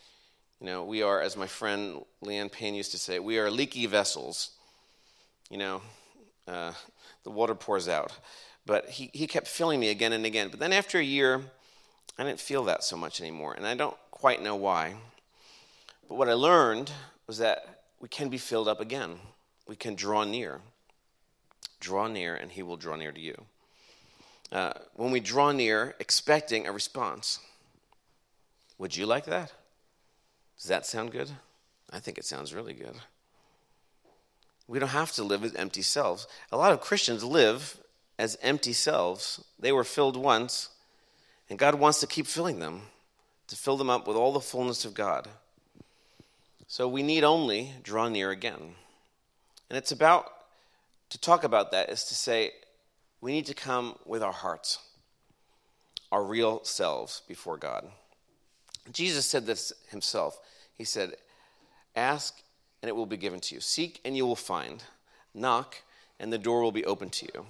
You 0.61 0.67
know, 0.67 0.85
we 0.85 1.03
are, 1.03 1.21
as 1.21 1.37
my 1.37 1.47
friend 1.47 2.05
Leanne 2.25 2.51
Payne 2.51 2.75
used 2.75 2.93
to 2.93 2.99
say, 2.99 3.19
we 3.19 3.39
are 3.39 3.51
leaky 3.51 3.87
vessels. 3.87 4.51
You 5.51 5.59
know, 5.59 5.83
uh, 6.47 6.73
the 7.25 7.31
water 7.31 7.55
pours 7.55 7.89
out. 7.89 8.13
But 8.67 8.89
he, 8.91 9.11
he 9.13 9.27
kept 9.27 9.47
filling 9.47 9.81
me 9.81 9.91
again 9.91 10.13
and 10.13 10.25
again. 10.25 10.49
But 10.49 10.61
then 10.61 10.73
after 10.73 10.99
a 10.99 11.05
year, 11.05 11.43
I 12.19 12.25
didn't 12.25 12.41
feel 12.41 12.65
that 12.65 12.85
so 12.85 12.97
much 12.97 13.21
anymore. 13.21 13.55
And 13.55 13.67
I 13.67 13.75
don't 13.75 13.97
quite 14.11 14.43
know 14.43 14.57
why. 14.57 14.95
But 16.09 16.17
what 16.17 16.29
I 16.29 16.35
learned 16.35 16.91
was 17.27 17.39
that 17.39 17.83
we 18.01 18.09
can 18.09 18.29
be 18.29 18.39
filled 18.39 18.69
up 18.69 18.81
again. 18.81 19.17
We 19.67 19.77
can 19.77 19.95
draw 19.95 20.25
near. 20.25 20.61
Draw 21.81 22.09
near, 22.09 22.35
and 22.35 22.51
he 22.53 22.63
will 22.63 22.77
draw 22.77 22.97
near 22.97 23.13
to 23.13 23.21
you. 23.21 23.45
Uh, 24.53 24.73
when 24.95 25.11
we 25.11 25.21
draw 25.21 25.53
near, 25.53 25.95
expecting 25.99 26.67
a 26.67 26.73
response. 26.73 27.41
Would 28.79 28.97
you 28.97 29.07
like 29.07 29.27
that? 29.27 29.53
Does 30.57 30.69
that 30.69 30.87
sound 30.87 31.13
good? 31.13 31.31
I 31.91 31.99
think 31.99 32.19
it 32.19 32.25
sounds 32.25 32.55
really 32.55 32.75
good. 32.75 32.95
We 34.67 34.79
don't 34.79 34.89
have 34.91 35.13
to 35.13 35.23
live 35.23 35.45
as 35.45 35.55
empty 35.55 35.83
selves. 35.83 36.27
A 36.51 36.57
lot 36.57 36.73
of 36.73 36.81
Christians 36.81 37.23
live 37.23 37.79
as 38.19 38.39
empty 38.43 38.73
selves. 38.73 39.43
They 39.59 39.73
were 39.73 39.85
filled 39.85 40.17
once, 40.17 40.71
and 41.49 41.59
God 41.59 41.75
wants 41.77 42.01
to 42.01 42.07
keep 42.07 42.27
filling 42.27 42.59
them, 42.59 42.83
to 43.49 43.57
fill 43.57 43.77
them 43.77 43.91
up 43.91 44.07
with 44.07 44.17
all 44.17 44.33
the 44.33 44.41
fullness 44.41 44.85
of 44.85 44.95
God. 44.95 45.29
So 46.67 46.89
we 46.89 47.03
need 47.03 47.25
only 47.25 47.73
draw 47.83 48.09
near 48.09 48.31
again. 48.31 48.75
And 49.69 49.77
it's 49.77 49.93
about, 49.93 50.31
to 51.11 51.21
talk 51.21 51.45
about 51.45 51.73
that 51.73 51.91
is 51.91 52.05
to 52.05 52.15
say, 52.15 52.53
we 53.21 53.33
need 53.33 53.47
to 53.47 53.55
come 53.55 53.97
with 54.05 54.23
our 54.23 54.33
hearts, 54.33 54.79
our 56.13 56.25
real 56.25 56.63
selves 56.65 57.23
before 57.27 57.57
God. 57.57 57.87
Jesus 58.93 59.27
said 59.27 59.47
this 59.47 59.73
himself. 59.89 60.39
He 60.77 60.85
said, 60.85 61.15
Ask 61.97 62.43
and 62.83 62.89
it 62.89 62.97
will 62.97 63.07
be 63.07 63.17
given 63.17 63.41
to 63.41 63.55
you. 63.55 63.61
Seek 63.61 64.01
and 64.05 64.17
you 64.17 64.27
will 64.27 64.37
find. 64.37 64.83
Knock 65.35 65.77
and 66.21 66.33
the 66.33 66.39
door 66.39 66.63
will 66.63 66.73
be 66.73 66.85
open 66.85 67.09
to 67.11 67.29
you. 67.35 67.47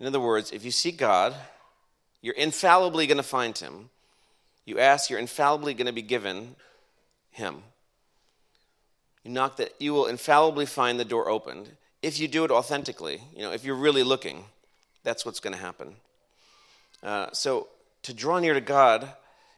In 0.00 0.06
other 0.06 0.20
words, 0.20 0.50
if 0.52 0.64
you 0.64 0.70
seek 0.70 0.98
God, 0.98 1.34
you're 2.20 2.34
infallibly 2.34 3.06
going 3.06 3.18
to 3.18 3.22
find 3.22 3.56
him. 3.56 3.90
You 4.64 4.78
ask, 4.78 5.10
you're 5.10 5.18
infallibly 5.18 5.74
going 5.74 5.86
to 5.86 5.92
be 5.92 6.02
given 6.02 6.56
him. 7.30 7.62
You 9.22 9.30
knock 9.30 9.56
that 9.56 9.72
you 9.78 9.92
will 9.92 10.06
infallibly 10.06 10.66
find 10.66 10.98
the 10.98 11.04
door 11.04 11.28
opened. 11.28 11.70
If 12.02 12.18
you 12.18 12.28
do 12.28 12.44
it 12.44 12.50
authentically, 12.50 13.20
you 13.34 13.42
know, 13.42 13.52
if 13.52 13.64
you're 13.64 13.74
really 13.74 14.02
looking, 14.02 14.44
that's 15.02 15.24
what's 15.24 15.40
going 15.40 15.54
to 15.54 15.60
happen. 15.60 15.96
Uh, 17.02 17.26
so 17.32 17.68
to 18.02 18.14
draw 18.14 18.38
near 18.38 18.54
to 18.54 18.60
God 18.60 19.08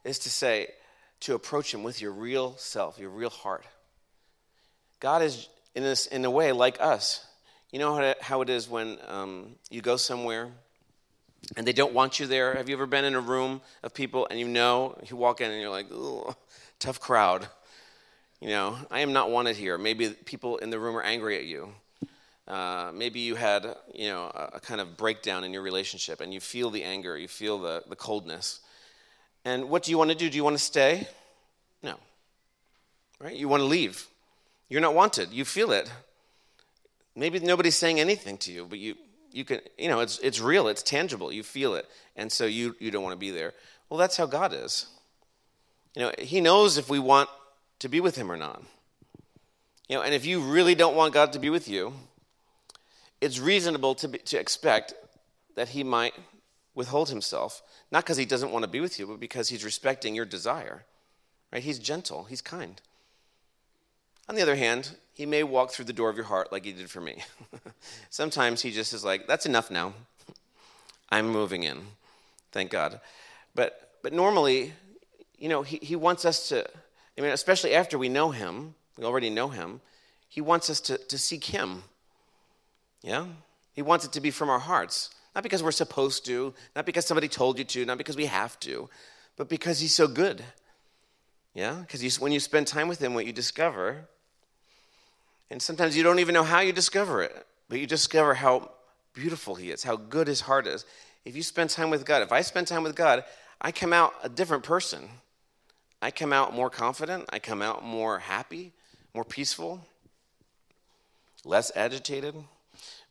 is 0.05 0.18
to 0.20 0.31
say, 0.31 0.68
to 1.20 1.35
approach 1.35 1.72
him 1.72 1.83
with 1.83 2.01
your 2.01 2.12
real 2.12 2.55
self, 2.57 2.99
your 2.99 3.11
real 3.11 3.31
heart. 3.31 3.64
God 5.01 5.22
is, 5.22 5.49
in, 5.75 5.83
this, 5.83 6.07
in 6.07 6.25
a 6.25 6.31
way, 6.31 6.53
like 6.53 6.81
us. 6.81 7.26
You 7.77 7.81
know 7.81 8.15
how 8.23 8.41
it 8.41 8.49
is 8.49 8.71
when 8.71 8.97
um, 9.07 9.55
you 9.69 9.83
go 9.83 9.99
somewhere 9.99 10.49
and 11.59 11.67
they 11.67 11.75
don't 11.75 11.93
want 11.93 12.19
you 12.19 12.27
there? 12.27 12.55
Have 12.55 12.71
you 12.71 12.75
ever 12.75 12.87
been 12.87 13.05
in 13.05 13.15
a 13.15 13.21
room 13.21 13.61
of 13.83 13.93
people 13.93 14.27
and 14.31 14.41
you 14.41 14.49
know, 14.49 14.99
you 15.05 15.15
walk 15.15 15.43
in 15.43 15.51
and 15.51 15.61
you're 15.61 15.69
like, 15.69 15.89
tough 16.79 16.99
crowd. 16.99 17.47
You 18.41 18.49
know, 18.49 18.79
I 18.91 19.01
am 19.01 19.12
not 19.12 19.31
wanted 19.31 19.57
here. 19.57 19.77
Maybe 19.77 20.09
people 20.09 20.57
in 20.57 20.71
the 20.71 20.79
room 20.79 20.97
are 20.97 21.03
angry 21.03 21.37
at 21.37 21.45
you. 21.45 21.69
Uh, 22.49 22.93
maybe 22.95 23.21
you 23.21 23.35
had, 23.35 23.77
you 23.95 24.09
know, 24.09 24.33
a, 24.35 24.53
a, 24.55 24.61
kind 24.61 24.81
of 24.81 24.97
breakdown 24.97 25.45
in 25.45 25.53
your 25.53 25.61
relationship 25.61 26.23
and 26.23 26.33
you 26.33 26.41
feel 26.41 26.71
the 26.71 26.83
anger, 26.83 27.19
you 27.19 27.29
feel 27.29 27.59
the, 27.59 27.83
the 27.91 27.97
coldness. 27.97 28.61
And 29.45 29.69
what 29.69 29.83
do 29.83 29.91
you 29.91 29.99
want 29.99 30.09
to 30.12 30.17
do? 30.17 30.31
Do 30.31 30.37
you 30.39 30.45
want 30.45 30.57
to 30.57 30.65
stay? 30.65 31.07
No. 31.83 31.97
Right? 33.21 33.37
You 33.37 33.51
want 33.51 33.61
to 33.61 33.67
leave. 33.67 34.07
You're 34.71 34.81
not 34.81 34.95
wanted. 34.95 35.31
You 35.31 35.45
feel 35.45 35.73
it. 35.73 35.93
Maybe 37.16 37.40
nobody's 37.40 37.76
saying 37.76 37.98
anything 37.98 38.37
to 38.38 38.52
you, 38.52 38.66
but 38.68 38.79
you, 38.79 38.94
you 39.33 39.44
can, 39.44 39.61
you 39.79 39.88
know, 39.88 40.00
it's, 40.00 40.18
it's 40.18 40.38
real, 40.38 40.68
it's 40.68 40.83
tangible, 40.83 41.33
you 41.33 41.42
feel 41.42 41.74
it, 41.74 41.88
and 42.14 42.31
so 42.31 42.44
you, 42.44 42.76
you 42.79 42.90
don't 42.90 43.02
want 43.02 43.14
to 43.14 43.18
be 43.18 43.31
there. 43.31 43.55
Well, 43.88 43.98
that's 43.98 44.18
how 44.18 44.26
God 44.26 44.52
is. 44.52 44.87
You 45.94 46.02
know, 46.02 46.12
He 46.18 46.42
knows 46.42 46.76
if 46.76 46.90
we 46.90 46.98
want 46.98 47.31
to 47.79 47.88
be 47.88 48.00
with 48.00 48.16
Him 48.16 48.31
or 48.31 48.37
not. 48.37 48.62
You 49.88 49.96
know, 49.96 50.02
and 50.02 50.12
if 50.14 50.26
you 50.26 50.40
really 50.40 50.74
don't 50.74 50.94
want 50.94 51.14
God 51.14 51.33
to 51.33 51.38
be 51.38 51.48
with 51.48 51.68
you, 51.68 51.94
it's 53.22 53.38
reasonable 53.38 53.94
to, 53.96 54.09
be, 54.09 54.18
to 54.18 54.38
expect 54.38 54.92
that 55.55 55.70
He 55.70 55.83
might 55.83 56.12
withhold 56.74 57.09
Himself, 57.09 57.62
not 57.90 58.05
because 58.05 58.18
He 58.18 58.26
doesn't 58.26 58.52
want 58.52 58.64
to 58.64 58.70
be 58.70 58.81
with 58.81 58.98
you, 58.98 59.07
but 59.07 59.20
because 59.20 59.48
He's 59.48 59.64
respecting 59.64 60.14
your 60.14 60.26
desire. 60.26 60.85
Right? 61.50 61.62
He's 61.62 61.79
gentle, 61.79 62.24
He's 62.24 62.42
kind. 62.42 62.79
On 64.29 64.35
the 64.35 64.42
other 64.42 64.57
hand, 64.57 64.96
he 65.16 65.24
may 65.24 65.42
walk 65.42 65.70
through 65.70 65.87
the 65.87 65.94
door 65.94 66.11
of 66.11 66.16
your 66.16 66.26
heart 66.26 66.52
like 66.52 66.66
he 66.66 66.72
did 66.72 66.90
for 66.90 67.00
me. 67.00 67.22
Sometimes 68.11 68.61
he 68.61 68.70
just 68.70 68.92
is 68.92 69.02
like, 69.02 69.26
that's 69.26 69.46
enough 69.46 69.70
now. 69.70 69.94
I'm 71.09 71.26
moving 71.26 71.62
in. 71.62 71.79
Thank 72.52 72.70
God. 72.70 73.00
But, 73.55 73.92
but 74.02 74.12
normally, 74.12 74.74
you 75.38 75.48
know, 75.48 75.62
he, 75.62 75.79
he 75.81 75.96
wants 75.96 76.26
us 76.26 76.50
to, 76.50 76.68
I 77.16 77.22
mean, 77.22 77.31
especially 77.31 77.74
after 77.74 77.96
we 77.96 78.11
know 78.11 78.31
him, 78.31 78.74
we 78.98 79.05
already 79.05 79.31
know 79.31 79.48
him, 79.48 79.81
he 80.29 80.42
wants 80.42 80.68
us 80.68 80.81
to, 80.81 80.98
to 80.98 81.16
seek 81.16 81.44
him. 81.44 81.85
Yeah? 83.02 83.24
He 83.72 83.81
wants 83.81 84.05
it 84.05 84.12
to 84.12 84.20
be 84.20 84.31
from 84.31 84.50
our 84.50 84.59
hearts. 84.59 85.09
Not 85.35 85.44
because 85.44 85.62
we're 85.62 85.72
supposed 85.72 86.26
to, 86.26 86.52
not 86.74 86.85
because 86.85 87.07
somebody 87.07 87.29
told 87.29 87.59
you 87.59 87.64
to, 87.64 87.87
not 87.87 87.96
because 87.96 88.18
we 88.18 88.26
have 88.26 88.61
to, 88.61 88.90
but 89.38 89.48
because 89.48 89.81
he's 89.81 89.94
so 89.94 90.09
good. 90.09 90.44
Yeah? 91.55 91.76
Because 91.81 92.20
when 92.20 92.33
you 92.33 92.40
spend 92.40 92.66
time 92.66 92.87
with 92.87 92.98
him, 93.00 93.14
what 93.14 93.24
you 93.24 93.33
discover, 93.33 94.09
and 95.50 95.62
sometimes 95.62 95.96
you 95.96 96.02
don't 96.02 96.18
even 96.18 96.35
know 96.35 96.42
how 96.42 96.61
you 96.61 96.72
discover 96.72 97.22
it, 97.22 97.46
but 97.68 97.78
you 97.78 97.87
discover 97.87 98.35
how 98.35 98.70
beautiful 99.14 99.54
he 99.54 99.70
is, 99.70 99.82
how 99.82 99.96
good 99.96 100.26
his 100.26 100.42
heart 100.42 100.66
is. 100.66 100.85
If 101.24 101.37
you 101.37 101.42
spend 101.42 101.70
time 101.70 101.90
with 101.90 102.04
God, 102.04 102.22
if 102.22 102.32
I 102.32 102.42
spend 102.42 102.66
time 102.66 102.82
with 102.82 102.94
God, 102.94 103.24
I 103.61 103.72
come 103.72 103.92
out 103.92 104.12
a 104.22 104.28
different 104.28 104.62
person. 104.62 105.09
I 106.02 106.11
come 106.11 106.32
out 106.32 106.54
more 106.54 106.70
confident. 106.70 107.24
I 107.30 107.38
come 107.38 107.62
out 107.62 107.85
more 107.85 108.18
happy, 108.18 108.72
more 109.14 109.24
peaceful, 109.24 109.80
less 111.44 111.72
agitated. 111.74 112.35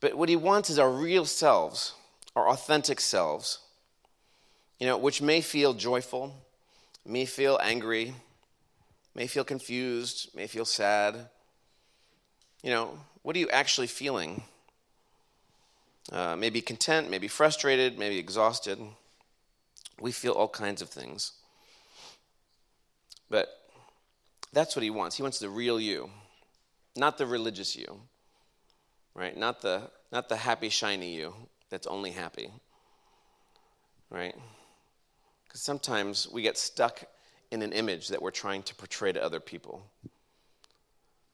But 0.00 0.14
what 0.14 0.28
he 0.28 0.36
wants 0.36 0.70
is 0.70 0.78
our 0.78 0.90
real 0.90 1.24
selves, 1.24 1.94
our 2.34 2.48
authentic 2.48 3.00
selves, 3.00 3.58
you 4.78 4.86
know, 4.86 4.98
which 4.98 5.22
may 5.22 5.40
feel 5.40 5.74
joyful, 5.74 6.34
may 7.04 7.24
feel 7.24 7.58
angry, 7.62 8.14
may 9.14 9.26
feel 9.26 9.44
confused, 9.44 10.30
may 10.34 10.46
feel 10.46 10.66
sad. 10.66 11.28
You 12.62 12.70
know, 12.70 12.98
what 13.22 13.36
are 13.36 13.38
you 13.38 13.50
actually 13.50 13.86
feeling? 13.86 14.42
Uh, 16.12 16.36
maybe 16.36 16.60
content, 16.60 17.10
maybe 17.10 17.28
frustrated, 17.28 17.98
maybe 17.98 18.18
exhausted. 18.18 18.78
We 20.00 20.12
feel 20.12 20.32
all 20.32 20.48
kinds 20.48 20.82
of 20.82 20.88
things. 20.88 21.32
But 23.28 23.48
that's 24.52 24.76
what 24.76 24.82
he 24.82 24.90
wants. 24.90 25.16
He 25.16 25.22
wants 25.22 25.38
the 25.38 25.48
real 25.48 25.80
you, 25.80 26.10
not 26.96 27.18
the 27.18 27.26
religious 27.26 27.76
you, 27.76 28.00
right? 29.14 29.36
Not 29.36 29.62
the, 29.62 29.90
not 30.12 30.28
the 30.28 30.36
happy, 30.36 30.68
shiny 30.68 31.14
you 31.14 31.34
that's 31.70 31.86
only 31.86 32.12
happy, 32.12 32.50
right? 34.10 34.34
Because 35.44 35.60
sometimes 35.60 36.28
we 36.32 36.42
get 36.42 36.56
stuck 36.56 37.02
in 37.50 37.62
an 37.62 37.72
image 37.72 38.08
that 38.08 38.22
we're 38.22 38.30
trying 38.30 38.62
to 38.64 38.74
portray 38.74 39.12
to 39.12 39.22
other 39.22 39.40
people. 39.40 39.82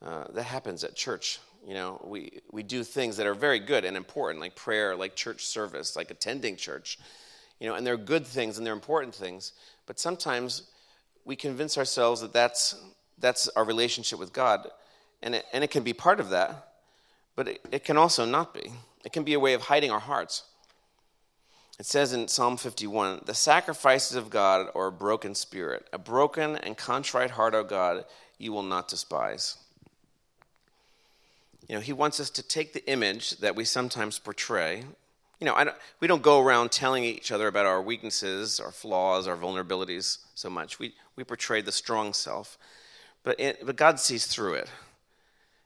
Uh, 0.05 0.25
that 0.33 0.43
happens 0.43 0.83
at 0.83 0.97
church. 0.97 1.39
You 1.67 1.75
know, 1.75 2.01
we, 2.05 2.41
we 2.51 2.65
do 2.65 2.83
things 2.83 3.17
that 3.19 3.27
are 3.27 3.35
very 3.35 3.61
good 3.61 3.85
and 3.85 3.97
important, 3.97 4.41
like 4.41 4.57
prayer, 4.57 4.97
like 4.97 5.15
church 5.15 5.47
service, 5.47 5.95
like 5.95 6.11
attending 6.11 6.57
church. 6.57 6.99
You 7.61 7.69
know, 7.69 7.77
and 7.77 7.87
they're 7.87 7.97
good 7.97 8.27
things 8.27 8.59
and 8.59 8.67
they're 8.67 8.75
important 8.75 9.15
things. 9.15 9.53
But 9.87 10.01
sometimes 10.01 10.65
we 11.25 11.37
convince 11.37 11.79
ourselves 11.79 12.21
that 12.21 12.33
that's, 12.33 12.83
that's 13.19 13.47
our 13.51 13.65
relationship 13.65 14.19
with 14.19 14.33
God. 14.33 14.69
And 15.23 15.37
it, 15.37 15.45
and 15.53 15.63
it 15.63 15.71
can 15.71 15.85
be 15.85 15.93
part 15.93 16.19
of 16.19 16.31
that, 16.31 16.73
but 17.37 17.47
it, 17.47 17.61
it 17.71 17.85
can 17.85 17.97
also 17.97 18.25
not 18.25 18.53
be. 18.53 18.73
It 19.05 19.13
can 19.13 19.23
be 19.23 19.35
a 19.35 19.41
way 19.41 19.55
of 19.55 19.63
hiding 19.63 19.93
our 19.93 20.01
hearts. 20.01 20.43
It 21.79 21.87
says 21.87 22.13
in 22.13 22.27
Psalm 22.27 22.57
51 22.57 23.23
The 23.27 23.35
sacrifices 23.35 24.17
of 24.17 24.31
God 24.31 24.69
are 24.75 24.89
a 24.89 24.93
broken 24.93 25.37
spirit, 25.37 25.87
a 25.93 25.99
broken 25.99 26.57
and 26.57 26.77
contrite 26.77 27.31
heart, 27.31 27.55
O 27.55 27.63
God, 27.63 28.05
you 28.39 28.53
will 28.53 28.65
not 28.65 28.89
despise. 28.89 29.57
You 31.73 31.79
know, 31.79 31.83
he 31.83 31.95
wants 31.95 32.21
us 32.21 32.29
to 32.29 32.43
take 32.43 32.75
the 32.75 32.87
image 32.87 33.39
that 33.39 33.57
we 33.57 33.65
sometimes 33.65 34.19
portray. 34.19 34.85
You 35.41 35.47
know, 35.47 35.55
don't, 35.55 35.75
we 36.01 36.07
don't 36.07 36.21
go 36.21 36.39
around 36.39 36.71
telling 36.71 37.03
each 37.03 37.33
other 37.33 37.49
about 37.49 37.65
our 37.65 37.81
weaknesses, 37.81 38.61
our 38.61 38.71
flaws, 38.71 39.27
our 39.27 39.39
vulnerabilities 39.39 40.19
so 40.35 40.51
much. 40.51 40.79
We, 40.79 40.93
we 41.17 41.25
portray 41.25 41.63
the 41.63 41.73
strong 41.73 42.13
self, 42.13 42.59
but, 43.23 43.41
it, 43.41 43.65
but 43.65 43.77
God 43.77 43.99
sees 43.99 44.27
through 44.27 44.53
it. 44.53 44.69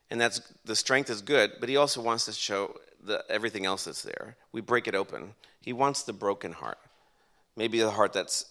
And 0.09 0.21
that's, 0.21 0.41
the 0.65 0.77
strength 0.77 1.11
is 1.11 1.23
good, 1.23 1.55
but 1.59 1.69
he 1.69 1.77
also 1.77 2.01
wants 2.01 2.27
to 2.27 2.33
show 2.33 2.77
the, 3.05 3.25
everything 3.29 3.67
else 3.67 3.87
that's 3.87 4.03
there. 4.03 4.37
We 4.53 4.61
break 4.61 4.87
it 4.87 4.95
open. 4.95 5.35
He 5.61 5.73
wants 5.73 6.05
the 6.05 6.13
broken 6.13 6.53
heart, 6.53 6.79
maybe 7.57 7.81
the 7.81 7.91
heart 7.91 8.13
that's 8.13 8.45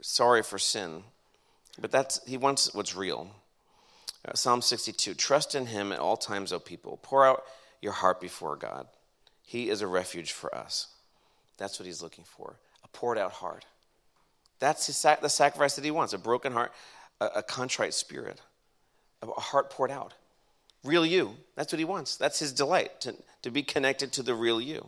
sorry 0.00 0.44
for 0.44 0.60
sin, 0.60 1.02
but 1.80 1.90
that's, 1.90 2.24
he 2.24 2.36
wants 2.36 2.72
what's 2.72 2.94
real. 2.94 3.32
Uh, 4.24 4.34
Psalm 4.34 4.62
62 4.62 5.14
Trust 5.14 5.54
in 5.54 5.66
him 5.66 5.92
at 5.92 5.98
all 5.98 6.16
times, 6.16 6.52
O 6.52 6.58
people. 6.58 6.98
Pour 7.02 7.24
out 7.24 7.44
your 7.80 7.92
heart 7.92 8.20
before 8.20 8.56
God. 8.56 8.86
He 9.42 9.68
is 9.68 9.80
a 9.80 9.86
refuge 9.86 10.32
for 10.32 10.54
us. 10.54 10.88
That's 11.56 11.78
what 11.78 11.86
he's 11.86 12.02
looking 12.02 12.24
for 12.24 12.56
a 12.84 12.88
poured 12.88 13.18
out 13.18 13.32
heart. 13.32 13.64
That's 14.58 14.94
sac- 14.94 15.20
the 15.20 15.28
sacrifice 15.28 15.76
that 15.76 15.84
he 15.84 15.90
wants 15.90 16.12
a 16.12 16.18
broken 16.18 16.52
heart, 16.52 16.72
a, 17.20 17.26
a 17.36 17.42
contrite 17.42 17.94
spirit, 17.94 18.40
a 19.22 19.26
heart 19.26 19.70
poured 19.70 19.90
out. 19.90 20.14
Real 20.84 21.04
you. 21.04 21.36
That's 21.56 21.72
what 21.72 21.78
he 21.78 21.84
wants. 21.84 22.16
That's 22.16 22.38
his 22.38 22.52
delight, 22.52 23.00
to, 23.02 23.14
to 23.42 23.50
be 23.50 23.62
connected 23.62 24.12
to 24.12 24.22
the 24.22 24.34
real 24.34 24.60
you. 24.60 24.86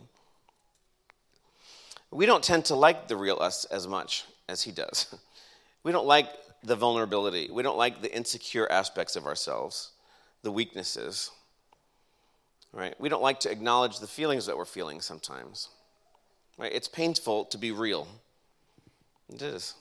We 2.09 2.25
don't 2.25 2.43
tend 2.43 2.65
to 2.65 2.75
like 2.75 3.07
the 3.07 3.15
real 3.15 3.39
us 3.39 3.65
as 3.65 3.87
much 3.87 4.25
as 4.47 4.63
he 4.63 4.71
does. 4.71 5.13
We 5.85 5.91
don't 5.91 6.07
like 6.07 6.29
the 6.63 6.75
vulnerability. 6.75 7.49
We 7.51 7.63
don't 7.63 7.77
like 7.77 8.01
the 8.01 8.15
insecure 8.15 8.71
aspects 8.71 9.15
of 9.15 9.25
ourselves, 9.25 9.91
the 10.41 10.51
weaknesses. 10.51 11.31
Right? 12.71 12.95
We 12.99 13.09
don't 13.09 13.21
like 13.21 13.41
to 13.41 13.51
acknowledge 13.51 13.99
the 13.99 14.07
feelings 14.07 14.45
that 14.47 14.57
we're 14.57 14.65
feeling 14.65 15.01
sometimes. 15.01 15.69
Right? 16.57 16.71
It's 16.73 16.87
painful 16.87 17.45
to 17.45 17.57
be 17.57 17.71
real. 17.71 18.07
It 19.31 19.41
is. 19.41 19.75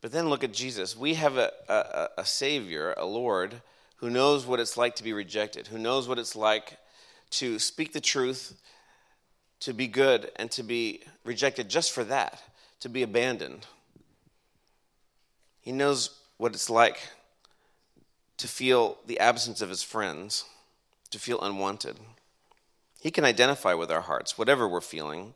But 0.00 0.12
then 0.12 0.28
look 0.28 0.44
at 0.44 0.52
Jesus. 0.52 0.96
We 0.96 1.14
have 1.14 1.36
a, 1.36 1.52
a, 1.68 2.08
a 2.18 2.24
Savior, 2.26 2.94
a 2.96 3.06
Lord, 3.06 3.62
who 3.96 4.10
knows 4.10 4.44
what 4.44 4.58
it's 4.58 4.76
like 4.76 4.96
to 4.96 5.04
be 5.04 5.12
rejected, 5.12 5.68
who 5.68 5.78
knows 5.78 6.08
what 6.08 6.18
it's 6.18 6.34
like 6.34 6.76
to 7.30 7.60
speak 7.60 7.92
the 7.92 8.00
truth, 8.00 8.60
to 9.60 9.72
be 9.72 9.86
good, 9.86 10.30
and 10.36 10.50
to 10.50 10.64
be 10.64 11.02
rejected 11.24 11.68
just 11.68 11.92
for 11.92 12.02
that, 12.04 12.42
to 12.80 12.88
be 12.88 13.04
abandoned. 13.04 13.64
He 15.62 15.72
knows 15.72 16.18
what 16.36 16.54
it's 16.54 16.68
like 16.68 16.98
to 18.36 18.48
feel 18.48 18.98
the 19.06 19.20
absence 19.20 19.62
of 19.62 19.68
his 19.68 19.84
friends, 19.84 20.44
to 21.10 21.18
feel 21.18 21.40
unwanted. 21.40 21.96
He 23.00 23.12
can 23.12 23.24
identify 23.24 23.72
with 23.74 23.90
our 23.90 24.00
hearts, 24.00 24.36
whatever 24.36 24.68
we're 24.68 24.80
feeling, 24.80 25.34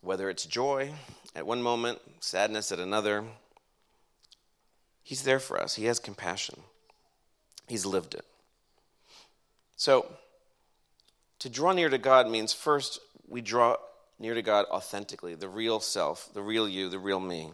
whether 0.00 0.30
it's 0.30 0.46
joy 0.46 0.92
at 1.34 1.46
one 1.46 1.60
moment, 1.60 2.00
sadness 2.20 2.70
at 2.70 2.78
another. 2.78 3.24
He's 5.02 5.24
there 5.24 5.40
for 5.40 5.60
us, 5.60 5.74
He 5.74 5.86
has 5.86 5.98
compassion, 5.98 6.60
He's 7.66 7.84
lived 7.84 8.14
it. 8.14 8.24
So, 9.76 10.06
to 11.40 11.48
draw 11.48 11.72
near 11.72 11.88
to 11.88 11.98
God 11.98 12.28
means 12.28 12.52
first 12.52 13.00
we 13.26 13.40
draw 13.40 13.76
near 14.20 14.34
to 14.34 14.42
God 14.42 14.66
authentically, 14.70 15.34
the 15.34 15.48
real 15.48 15.80
self, 15.80 16.28
the 16.32 16.42
real 16.42 16.68
you, 16.68 16.88
the 16.88 16.98
real 16.98 17.18
me. 17.18 17.50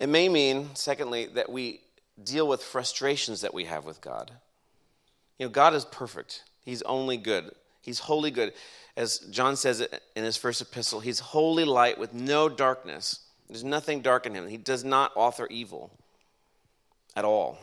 It 0.00 0.08
may 0.08 0.28
mean, 0.30 0.70
secondly, 0.74 1.26
that 1.26 1.50
we 1.50 1.82
deal 2.22 2.48
with 2.48 2.62
frustrations 2.62 3.42
that 3.42 3.54
we 3.54 3.66
have 3.66 3.84
with 3.84 4.00
God. 4.00 4.32
You 5.38 5.46
know, 5.46 5.50
God 5.50 5.74
is 5.74 5.84
perfect, 5.84 6.42
He's 6.64 6.82
only 6.82 7.18
good, 7.18 7.52
He's 7.82 8.00
wholly 8.00 8.30
good. 8.30 8.54
As 8.96 9.18
John 9.30 9.56
says 9.56 9.86
in 10.16 10.24
his 10.24 10.36
first 10.36 10.60
epistle, 10.60 11.00
He's 11.00 11.20
holy 11.20 11.64
light 11.64 11.98
with 11.98 12.12
no 12.12 12.48
darkness. 12.48 13.20
There's 13.48 13.62
nothing 13.62 14.00
dark 14.00 14.26
in 14.26 14.34
Him. 14.34 14.48
He 14.48 14.56
does 14.56 14.84
not 14.84 15.12
author 15.14 15.46
evil 15.50 15.90
at 17.14 17.24
all, 17.24 17.58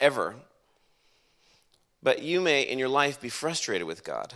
ever. 0.00 0.36
But 2.02 2.22
you 2.22 2.40
may, 2.40 2.62
in 2.62 2.78
your 2.78 2.88
life, 2.88 3.20
be 3.20 3.28
frustrated 3.28 3.86
with 3.86 4.04
God. 4.04 4.34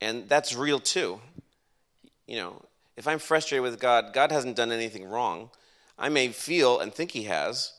And 0.00 0.28
that's 0.28 0.54
real 0.54 0.80
too. 0.80 1.20
You 2.26 2.36
know, 2.36 2.62
if 2.96 3.06
I'm 3.06 3.18
frustrated 3.18 3.62
with 3.62 3.80
God, 3.80 4.12
God 4.12 4.32
hasn't 4.32 4.56
done 4.56 4.72
anything 4.72 5.08
wrong. 5.08 5.50
I 5.98 6.08
may 6.08 6.28
feel 6.28 6.80
and 6.80 6.92
think 6.92 7.10
he 7.10 7.24
has, 7.24 7.72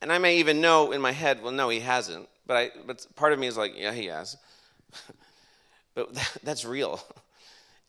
and 0.00 0.12
I 0.12 0.18
may 0.18 0.38
even 0.38 0.60
know 0.60 0.92
in 0.92 1.00
my 1.00 1.12
head, 1.12 1.42
well, 1.42 1.52
no, 1.52 1.68
he 1.68 1.80
hasn't. 1.80 2.28
But 2.46 2.56
I, 2.56 2.70
but 2.86 3.06
part 3.16 3.32
of 3.32 3.38
me 3.38 3.46
is 3.46 3.56
like, 3.56 3.72
yeah, 3.76 3.92
he 3.92 4.06
has. 4.06 4.36
but 5.94 6.14
that, 6.14 6.36
that's 6.42 6.64
real, 6.64 7.00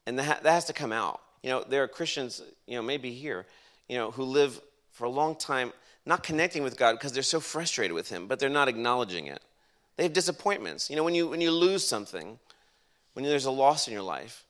and 0.06 0.18
that 0.20 0.44
that 0.44 0.52
has 0.52 0.66
to 0.66 0.74
come 0.74 0.92
out. 0.92 1.22
You 1.44 1.50
know, 1.52 1.64
there 1.68 1.84
are 1.84 1.88
Christians, 1.88 2.42
you 2.66 2.76
know, 2.76 2.82
maybe 2.82 3.12
here, 3.12 3.46
you 3.88 3.98
know, 3.98 4.12
who 4.12 4.24
live 4.24 4.60
for 4.92 5.06
a 5.06 5.10
long 5.10 5.36
time 5.36 5.74
not 6.06 6.24
connecting 6.24 6.64
with 6.64 6.78
God 6.78 6.94
because 6.94 7.12
they're 7.12 7.24
so 7.24 7.40
frustrated 7.40 7.94
with 7.94 8.10
Him, 8.10 8.28
but 8.28 8.40
they're 8.40 8.50
not 8.50 8.68
acknowledging 8.68 9.28
it. 9.28 9.42
They 9.98 10.04
have 10.04 10.14
disappointments. 10.14 10.90
You 10.90 10.96
know, 10.96 11.04
when 11.04 11.16
you 11.16 11.28
when 11.28 11.42
you 11.42 11.52
lose 11.52 11.86
something, 11.86 12.40
when 13.14 13.26
there's 13.26 13.46
a 13.46 13.52
loss 13.52 13.88
in 13.88 13.94
your 13.94 14.04
life, 14.04 14.44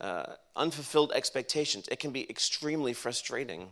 uh, 0.00 0.34
unfulfilled 0.56 1.12
expectations, 1.12 1.88
it 1.90 2.00
can 2.00 2.10
be 2.10 2.28
extremely 2.28 2.92
frustrating. 2.92 3.70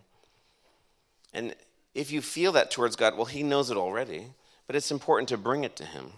And 1.37 1.55
if 1.95 2.11
you 2.11 2.22
feel 2.22 2.53
that 2.53 2.70
towards 2.70 2.97
God, 2.97 3.14
well, 3.14 3.26
He 3.26 3.43
knows 3.43 3.70
it 3.70 3.76
already, 3.76 4.28
but 4.66 4.74
it's 4.74 4.91
important 4.91 5.28
to 5.28 5.37
bring 5.37 5.64
it 5.64 5.76
to 5.76 5.84
Him. 5.84 6.12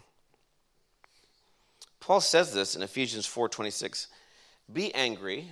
Paul 1.98 2.20
says 2.20 2.54
this 2.54 2.76
in 2.76 2.82
Ephesians 2.82 3.26
4:26. 3.26 4.06
Be 4.72 4.94
angry, 4.94 5.50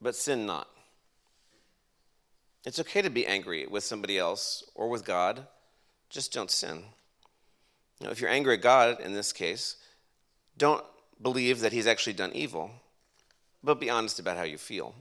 but 0.00 0.16
sin 0.16 0.46
not. 0.46 0.68
It's 2.64 2.80
okay 2.80 3.02
to 3.02 3.10
be 3.10 3.26
angry 3.26 3.66
with 3.66 3.84
somebody 3.84 4.16
else 4.16 4.64
or 4.74 4.88
with 4.88 5.04
God, 5.04 5.46
just 6.08 6.32
don't 6.32 6.50
sin. 6.50 6.82
You 8.00 8.06
know, 8.06 8.10
if 8.10 8.22
you're 8.22 8.30
angry 8.30 8.54
at 8.54 8.62
God 8.62 9.00
in 9.00 9.12
this 9.12 9.34
case, 9.34 9.76
don't 10.56 10.82
believe 11.20 11.60
that 11.60 11.74
He's 11.74 11.86
actually 11.86 12.14
done 12.14 12.32
evil, 12.32 12.70
but 13.62 13.78
be 13.78 13.90
honest 13.90 14.18
about 14.18 14.38
how 14.38 14.44
you 14.44 14.56
feel. 14.56 14.94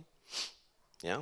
Yeah? 1.01 1.21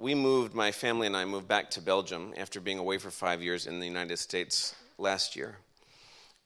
We 0.00 0.14
moved, 0.14 0.54
my 0.54 0.72
family 0.72 1.06
and 1.06 1.14
I 1.14 1.26
moved 1.26 1.46
back 1.46 1.68
to 1.72 1.82
Belgium 1.82 2.32
after 2.38 2.58
being 2.58 2.78
away 2.78 2.96
for 2.96 3.10
five 3.10 3.42
years 3.42 3.66
in 3.66 3.80
the 3.80 3.86
United 3.86 4.18
States 4.18 4.74
last 4.96 5.36
year. 5.36 5.58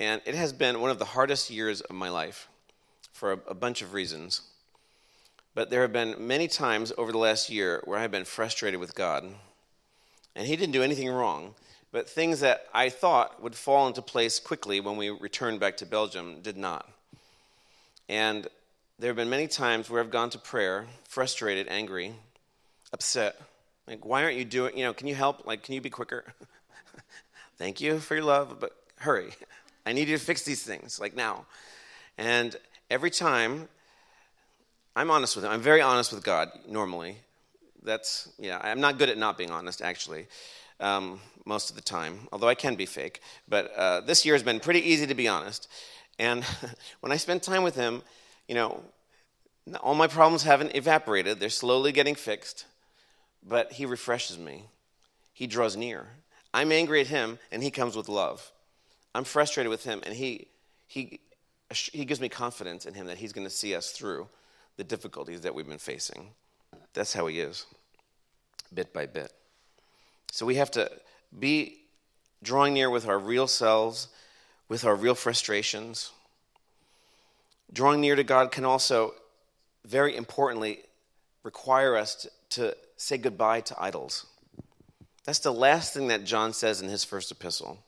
And 0.01 0.21
it 0.27 0.35
has 0.35 0.53
been 0.53 0.81
one 0.81 0.91
of 0.91 0.99
the 0.99 1.05
hardest 1.05 1.51
years 1.51 1.81
of 1.81 1.95
my 1.95 2.09
life 2.09 2.49
for 3.13 3.35
a, 3.35 3.39
a 3.47 3.55
bunch 3.55 3.81
of 3.81 3.95
reasons. 3.95 4.41
But 5.55 5.71
there 5.71 5.83
have 5.83 5.93
been 5.93 6.17
many 6.19 6.49
times 6.49 6.93
over 6.99 7.13
the 7.13 7.19
last 7.19 7.49
year 7.49 7.81
where 7.85 7.97
I've 7.97 8.11
been 8.11 8.25
frustrated 8.25 8.81
with 8.81 8.97
God. 8.97 9.25
And 10.35 10.49
He 10.49 10.57
didn't 10.57 10.73
do 10.73 10.83
anything 10.83 11.09
wrong, 11.09 11.55
but 11.93 12.11
things 12.11 12.41
that 12.41 12.67
I 12.75 12.89
thought 12.89 13.41
would 13.41 13.55
fall 13.55 13.87
into 13.87 14.03
place 14.03 14.41
quickly 14.41 14.81
when 14.81 14.97
we 14.97 15.11
returned 15.11 15.61
back 15.61 15.77
to 15.77 15.87
Belgium 15.87 16.41
did 16.43 16.57
not. 16.57 16.91
And 18.09 18.49
there 18.99 19.11
have 19.11 19.17
been 19.17 19.31
many 19.31 19.47
times 19.47 19.89
where 19.89 20.03
I've 20.03 20.11
gone 20.11 20.31
to 20.31 20.39
prayer, 20.41 20.87
frustrated, 21.09 21.69
angry, 21.69 22.15
upset. 22.95 23.39
Like, 23.89 24.07
why 24.07 24.23
aren't 24.23 24.37
you 24.37 24.45
doing, 24.45 24.79
you 24.79 24.85
know, 24.85 24.95
can 24.95 25.09
you 25.09 25.17
help? 25.17 25.47
Like, 25.47 25.65
can 25.65 25.75
you 25.75 25.81
be 25.81 25.91
quicker? 25.91 26.25
Thank 27.59 27.81
you 27.81 27.99
for 27.99 28.15
your 28.15 28.25
love, 28.25 28.59
but 28.61 28.71
hurry. 28.99 29.31
I 29.85 29.93
need 29.93 30.09
you 30.09 30.17
to 30.17 30.25
fix 30.25 30.45
these 30.45 30.63
things, 30.63 31.01
like 31.01 31.15
now. 31.15 31.45
And 32.17 32.55
every 32.89 33.11
time, 33.11 33.69
I'm 34.95 35.11
honest 35.11 35.35
with 35.35 35.45
him. 35.45 35.51
I'm 35.51 35.61
very 35.61 35.83
honest 35.83 36.13
with 36.13 36.23
God 36.23 36.49
normally. 36.69 37.17
That's, 37.83 38.29
yeah, 38.39 38.61
I'm 38.63 38.81
not 38.81 38.97
good 38.97 39.11
at 39.11 39.19
not 39.19 39.37
being 39.37 39.51
honest, 39.51 39.83
actually, 39.83 40.29
um, 40.79 41.21
most 41.45 41.71
of 41.71 41.77
the 41.77 41.83
time, 41.83 42.29
although 42.33 42.49
I 42.49 42.55
can 42.55 42.77
be 42.77 42.87
fake. 42.87 43.21
But 43.49 43.75
uh, 43.77 44.01
this 44.03 44.25
year 44.25 44.37
has 44.37 44.45
been 44.45 44.61
pretty 44.61 44.89
easy 44.89 45.07
to 45.09 45.15
be 45.15 45.27
honest. 45.27 45.69
And 46.21 46.45
when 47.01 47.11
I 47.11 47.17
spend 47.17 47.43
time 47.43 47.65
with 47.65 47.75
him, 47.75 48.03
you 48.47 48.55
know, 48.55 48.81
all 49.83 49.97
my 49.97 50.07
problems 50.07 50.45
haven't 50.45 50.77
evaporated. 50.77 51.41
They're 51.41 51.51
slowly 51.51 51.91
getting 51.91 52.15
fixed. 52.15 52.67
But 53.47 53.73
he 53.73 53.87
refreshes 53.87 54.39
me, 54.39 54.65
he 55.33 55.47
draws 55.47 55.77
near. 55.77 56.07
I'm 56.53 56.71
angry 56.71 57.01
at 57.01 57.09
him, 57.09 57.39
and 57.51 57.63
he 57.63 57.71
comes 57.71 57.97
with 57.97 58.09
love. 58.09 58.53
I'm 59.15 59.25
frustrated 59.25 59.71
with 59.71 59.85
him, 59.85 60.03
and 60.07 60.15
he, 60.15 60.47
he, 60.87 61.21
he 61.71 62.05
gives 62.05 62.21
me 62.21 62.29
confidence 62.29 62.87
in 62.87 62.95
him 62.95 63.07
that 63.07 63.19
he's 63.19 63.33
going 63.33 63.47
to 63.47 63.53
see 63.53 63.75
us 63.75 63.91
through 63.91 64.29
the 64.77 64.85
difficulties 64.85 65.41
that 65.43 65.55
we've 65.55 65.69
been 65.69 65.79
facing. 65.79 66.31
That's 66.95 67.13
how 67.13 67.27
he 67.27 67.41
is, 67.41 67.67
bit 68.73 68.93
by 68.93 69.07
bit. 69.07 69.33
So 70.31 70.47
we 70.47 70.57
have 70.57 70.71
to 70.73 70.91
be 71.39 71.81
drawing 72.43 72.75
near 72.75 72.91
with 72.91 73.09
our 73.09 73.19
real 73.19 73.47
selves, 73.47 74.09
with 74.69 74.85
our 74.85 74.95
real 74.95 75.15
frustrations. 75.15 76.13
Drawing 77.73 78.01
near 78.01 78.17
to 78.17 78.25
God 78.25 78.53
can 78.53 78.65
also, 78.65 79.15
very 79.85 80.17
importantly, 80.17 80.81
require 81.43 81.97
us 81.97 82.15
to, 82.15 82.31
to 82.51 82.77
say 82.97 83.19
goodbye 83.19 83.61
to 83.63 83.83
idols. 83.83 84.27
That's 85.25 85.39
the 85.39 85.53
last 85.53 85.95
thing 85.95 86.09
that 86.09 86.25
John 86.25 86.53
says 86.53 86.81
in 86.83 86.89
his 86.89 87.05
first 87.05 87.31
epistle. 87.31 87.79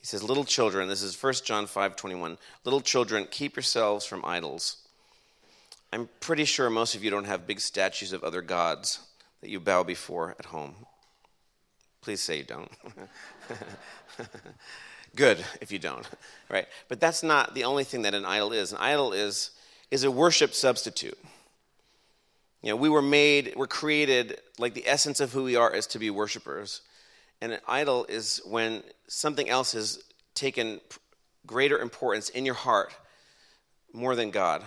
He 0.00 0.06
says, 0.06 0.22
Little 0.22 0.44
children, 0.44 0.88
this 0.88 1.02
is 1.02 1.20
1 1.20 1.34
John 1.44 1.66
5 1.66 1.96
21, 1.96 2.38
little 2.64 2.80
children, 2.80 3.26
keep 3.30 3.56
yourselves 3.56 4.06
from 4.06 4.24
idols. 4.24 4.78
I'm 5.92 6.08
pretty 6.20 6.44
sure 6.44 6.68
most 6.68 6.94
of 6.94 7.04
you 7.04 7.10
don't 7.10 7.24
have 7.26 7.46
big 7.46 7.60
statues 7.60 8.12
of 8.12 8.24
other 8.24 8.42
gods 8.42 9.00
that 9.40 9.50
you 9.50 9.60
bow 9.60 9.82
before 9.82 10.34
at 10.38 10.46
home. 10.46 10.74
Please 12.00 12.20
say 12.20 12.38
you 12.38 12.44
don't. 12.44 12.70
Good 15.16 15.44
if 15.60 15.72
you 15.72 15.78
don't, 15.78 16.06
right? 16.50 16.66
But 16.88 17.00
that's 17.00 17.22
not 17.22 17.54
the 17.54 17.64
only 17.64 17.84
thing 17.84 18.02
that 18.02 18.14
an 18.14 18.24
idol 18.24 18.52
is. 18.52 18.72
An 18.72 18.78
idol 18.78 19.12
is, 19.12 19.50
is 19.90 20.04
a 20.04 20.10
worship 20.10 20.54
substitute. 20.54 21.18
You 22.66 22.72
know, 22.72 22.78
we 22.78 22.88
were 22.88 23.00
made, 23.00 23.52
we're 23.54 23.68
created, 23.68 24.40
like 24.58 24.74
the 24.74 24.88
essence 24.88 25.20
of 25.20 25.32
who 25.32 25.44
we 25.44 25.54
are 25.54 25.72
is 25.72 25.86
to 25.86 26.00
be 26.00 26.10
worshipers. 26.10 26.80
And 27.40 27.52
an 27.52 27.60
idol 27.68 28.06
is 28.08 28.42
when 28.44 28.82
something 29.06 29.48
else 29.48 29.70
has 29.70 30.02
taken 30.34 30.80
greater 31.46 31.78
importance 31.78 32.28
in 32.28 32.44
your 32.44 32.56
heart 32.56 32.92
more 33.92 34.16
than 34.16 34.32
God, 34.32 34.64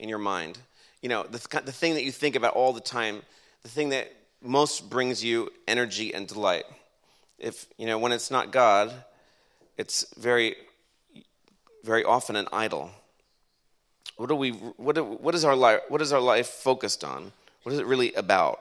in 0.00 0.08
your 0.08 0.18
mind. 0.18 0.58
You 1.00 1.08
know, 1.08 1.22
the, 1.22 1.38
the 1.60 1.70
thing 1.70 1.94
that 1.94 2.02
you 2.02 2.10
think 2.10 2.34
about 2.34 2.54
all 2.54 2.72
the 2.72 2.80
time, 2.80 3.22
the 3.62 3.68
thing 3.68 3.90
that 3.90 4.12
most 4.42 4.90
brings 4.90 5.22
you 5.22 5.52
energy 5.68 6.12
and 6.12 6.26
delight. 6.26 6.64
If, 7.38 7.66
you 7.78 7.86
know, 7.86 8.00
when 8.00 8.10
it's 8.10 8.32
not 8.32 8.50
God, 8.50 8.92
it's 9.78 10.12
very, 10.18 10.56
very 11.84 12.02
often 12.02 12.34
an 12.34 12.48
idol. 12.52 12.90
What, 14.16 14.28
do 14.28 14.34
we, 14.34 14.50
what, 14.50 14.94
do, 14.94 15.04
what, 15.04 15.34
is 15.34 15.44
our 15.44 15.56
life, 15.56 15.80
what 15.88 16.00
is 16.00 16.12
our 16.12 16.20
life 16.20 16.48
focused 16.48 17.04
on? 17.04 17.32
What 17.62 17.72
is 17.72 17.78
it 17.78 17.86
really 17.86 18.12
about? 18.14 18.60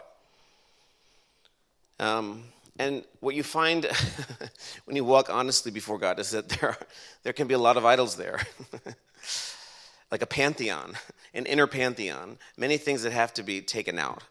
Um, 1.99 2.43
and 2.77 3.05
what 3.21 3.35
you 3.35 3.43
find 3.43 3.85
when 4.85 4.95
you 4.95 5.05
walk 5.05 5.29
honestly 5.29 5.71
before 5.71 5.97
God 5.97 6.19
is 6.19 6.31
that 6.31 6.49
there, 6.49 6.71
are, 6.71 6.77
there 7.23 7.33
can 7.33 7.47
be 7.47 7.53
a 7.53 7.59
lot 7.59 7.77
of 7.77 7.85
idols 7.85 8.17
there. 8.17 8.41
like 10.11 10.21
a 10.21 10.27
pantheon, 10.27 10.93
an 11.33 11.45
inner 11.45 11.67
pantheon, 11.67 12.37
many 12.57 12.77
things 12.77 13.03
that 13.03 13.13
have 13.13 13.33
to 13.33 13.43
be 13.43 13.61
taken 13.61 13.97
out. 13.97 14.23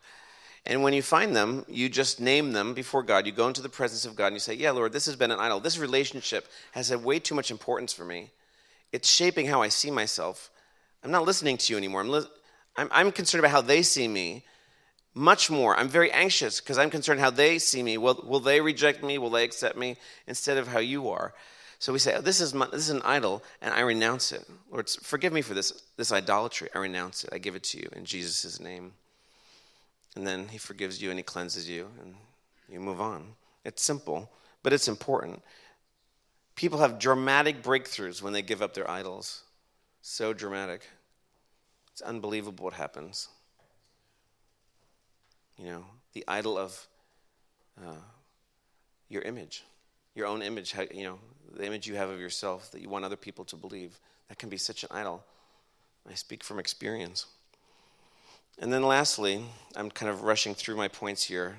And 0.67 0.83
when 0.83 0.95
you 0.95 1.03
find 1.03 1.37
them, 1.37 1.65
you 1.69 1.89
just 1.89 2.21
name 2.21 2.53
them 2.53 2.73
before 2.73 3.03
God. 3.03 3.27
You 3.27 3.33
go 3.33 3.49
into 3.49 3.61
the 3.61 3.69
presence 3.69 4.07
of 4.07 4.17
God 4.17 4.29
and 4.29 4.37
you 4.37 4.41
say, 4.41 4.55
Yeah, 4.55 4.71
Lord, 4.71 4.93
this 4.93 5.07
has 5.07 5.17
been 5.17 5.31
an 5.31 5.39
idol. 5.39 5.61
This 5.61 5.79
relationship 5.79 6.49
has 6.73 6.89
had 6.89 7.05
way 7.05 7.19
too 7.19 7.35
much 7.35 7.51
importance 7.51 7.93
for 7.93 8.05
me. 8.05 8.31
It's 8.93 9.09
shaping 9.09 9.47
how 9.47 9.61
I 9.61 9.69
see 9.69 9.91
myself. 9.91 10.51
I'm 11.05 11.11
not 11.11 11.25
listening 11.25 11.59
to 11.59 11.73
you 11.73 11.77
anymore. 11.77 12.01
I'm, 12.01 12.09
li- 12.09 12.27
I'm, 12.77 12.89
I'm 12.91 13.13
concerned 13.13 13.41
about 13.41 13.53
how 13.53 13.61
they 13.61 13.83
see 13.83 14.09
me 14.09 14.43
much 15.15 15.51
more. 15.51 15.77
I'm 15.77 15.89
very 15.89 16.11
anxious 16.11 16.61
because 16.61 16.79
I'm 16.79 16.91
concerned 16.91 17.21
how 17.21 17.31
they 17.31 17.59
see 17.59 17.83
me. 17.83 17.99
Will, 17.99 18.25
will 18.27 18.41
they 18.41 18.61
reject 18.61 19.05
me? 19.05 19.19
Will 19.19 19.31
they 19.31 19.45
accept 19.45 19.77
me 19.77 19.97
instead 20.27 20.57
of 20.57 20.69
how 20.69 20.81
you 20.81 21.11
are? 21.11 21.35
So 21.79 21.93
we 21.93 21.99
say, 21.99 22.15
oh, 22.17 22.23
this, 22.23 22.41
is 22.41 22.55
my, 22.55 22.67
this 22.67 22.89
is 22.89 22.91
an 22.91 23.03
idol, 23.05 23.45
and 23.61 23.75
I 23.75 23.81
renounce 23.81 24.33
it. 24.33 24.49
Lord, 24.71 24.89
forgive 24.89 25.35
me 25.35 25.43
for 25.43 25.53
this, 25.53 25.83
this 25.99 26.11
idolatry. 26.11 26.69
I 26.75 26.79
renounce 26.79 27.25
it. 27.25 27.31
I 27.33 27.39
give 27.39 27.55
it 27.55 27.65
to 27.65 27.79
you 27.79 27.89
in 27.95 28.07
Jesus' 28.07 28.59
name. 28.59 28.95
And 30.17 30.27
then 30.27 30.49
he 30.49 30.59
forgives 30.59 31.03
you 31.03 31.11
and 31.11 31.19
he 31.19 31.23
cleanses 31.23 31.69
you, 31.69 31.89
and 32.01 32.15
you 32.71 32.81
move 32.81 33.01
on. 33.01 33.35
It's 33.65 33.83
simple, 33.83 34.31
but 34.63 34.73
it's 34.73 34.89
important. 34.89 35.43
People 36.55 36.79
have 36.79 36.99
dramatic 36.99 37.63
breakthroughs 37.63 38.23
when 38.23 38.33
they 38.33 38.43
give 38.43 38.63
up 38.63 38.73
their 38.73 38.89
idols. 38.91 39.43
So 40.07 40.35
dramatic. 40.35 40.87
It's 41.91 42.03
unbelievable 42.03 42.65
what 42.65 42.75
happens 42.75 43.29
you 45.59 45.67
know, 45.67 45.85
the 46.13 46.25
idol 46.27 46.59
of 46.59 46.87
uh, 47.81 47.95
your 49.09 49.23
image, 49.23 49.65
your 50.15 50.27
own 50.27 50.43
image, 50.43 50.75
you 50.93 51.05
know, 51.05 51.19
the 51.53 51.65
image 51.65 51.87
you 51.87 51.95
have 51.95 52.09
of 52.09 52.21
yourself 52.21 52.71
that 52.73 52.81
you 52.81 52.89
want 52.89 53.05
other 53.05 53.17
people 53.17 53.45
to 53.47 53.57
believe. 53.57 53.99
That 54.29 54.39
can 54.39 54.49
be 54.49 54.57
such 54.57 54.83
an 54.83 54.89
idol. 54.93 55.25
I 56.09 56.15
speak 56.15 56.43
from 56.43 56.59
experience. 56.59 57.27
And 58.59 58.73
then 58.73 58.83
lastly, 58.83 59.45
I'm 59.77 59.91
kind 59.91 60.11
of 60.11 60.23
rushing 60.23 60.55
through 60.55 60.77
my 60.77 60.89
points 60.89 61.25
here. 61.25 61.59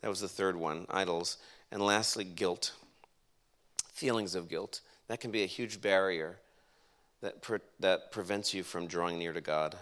That 0.00 0.08
was 0.08 0.20
the 0.20 0.28
third 0.28 0.56
one 0.56 0.86
idols. 0.90 1.38
And 1.70 1.82
lastly, 1.82 2.24
guilt. 2.24 2.72
Feelings 3.92 4.34
of 4.34 4.48
guilt. 4.48 4.80
That 5.08 5.20
can 5.20 5.30
be 5.30 5.42
a 5.42 5.46
huge 5.46 5.80
barrier 5.80 6.38
that, 7.22 7.40
pre- 7.40 7.58
that 7.80 8.12
prevents 8.12 8.52
you 8.52 8.62
from 8.62 8.86
drawing 8.86 9.18
near 9.18 9.32
to 9.32 9.40
God. 9.40 9.76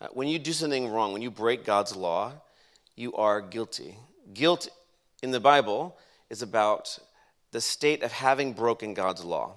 Uh, 0.00 0.08
when 0.12 0.26
you 0.26 0.38
do 0.38 0.52
something 0.52 0.88
wrong, 0.88 1.12
when 1.12 1.22
you 1.22 1.30
break 1.30 1.64
God's 1.64 1.94
law, 1.94 2.32
you 2.96 3.14
are 3.14 3.40
guilty. 3.40 3.96
Guilt 4.34 4.68
in 5.22 5.30
the 5.30 5.40
Bible 5.40 5.96
is 6.30 6.42
about 6.42 6.98
the 7.52 7.60
state 7.60 8.02
of 8.02 8.10
having 8.12 8.52
broken 8.52 8.94
God's 8.94 9.24
law. 9.24 9.54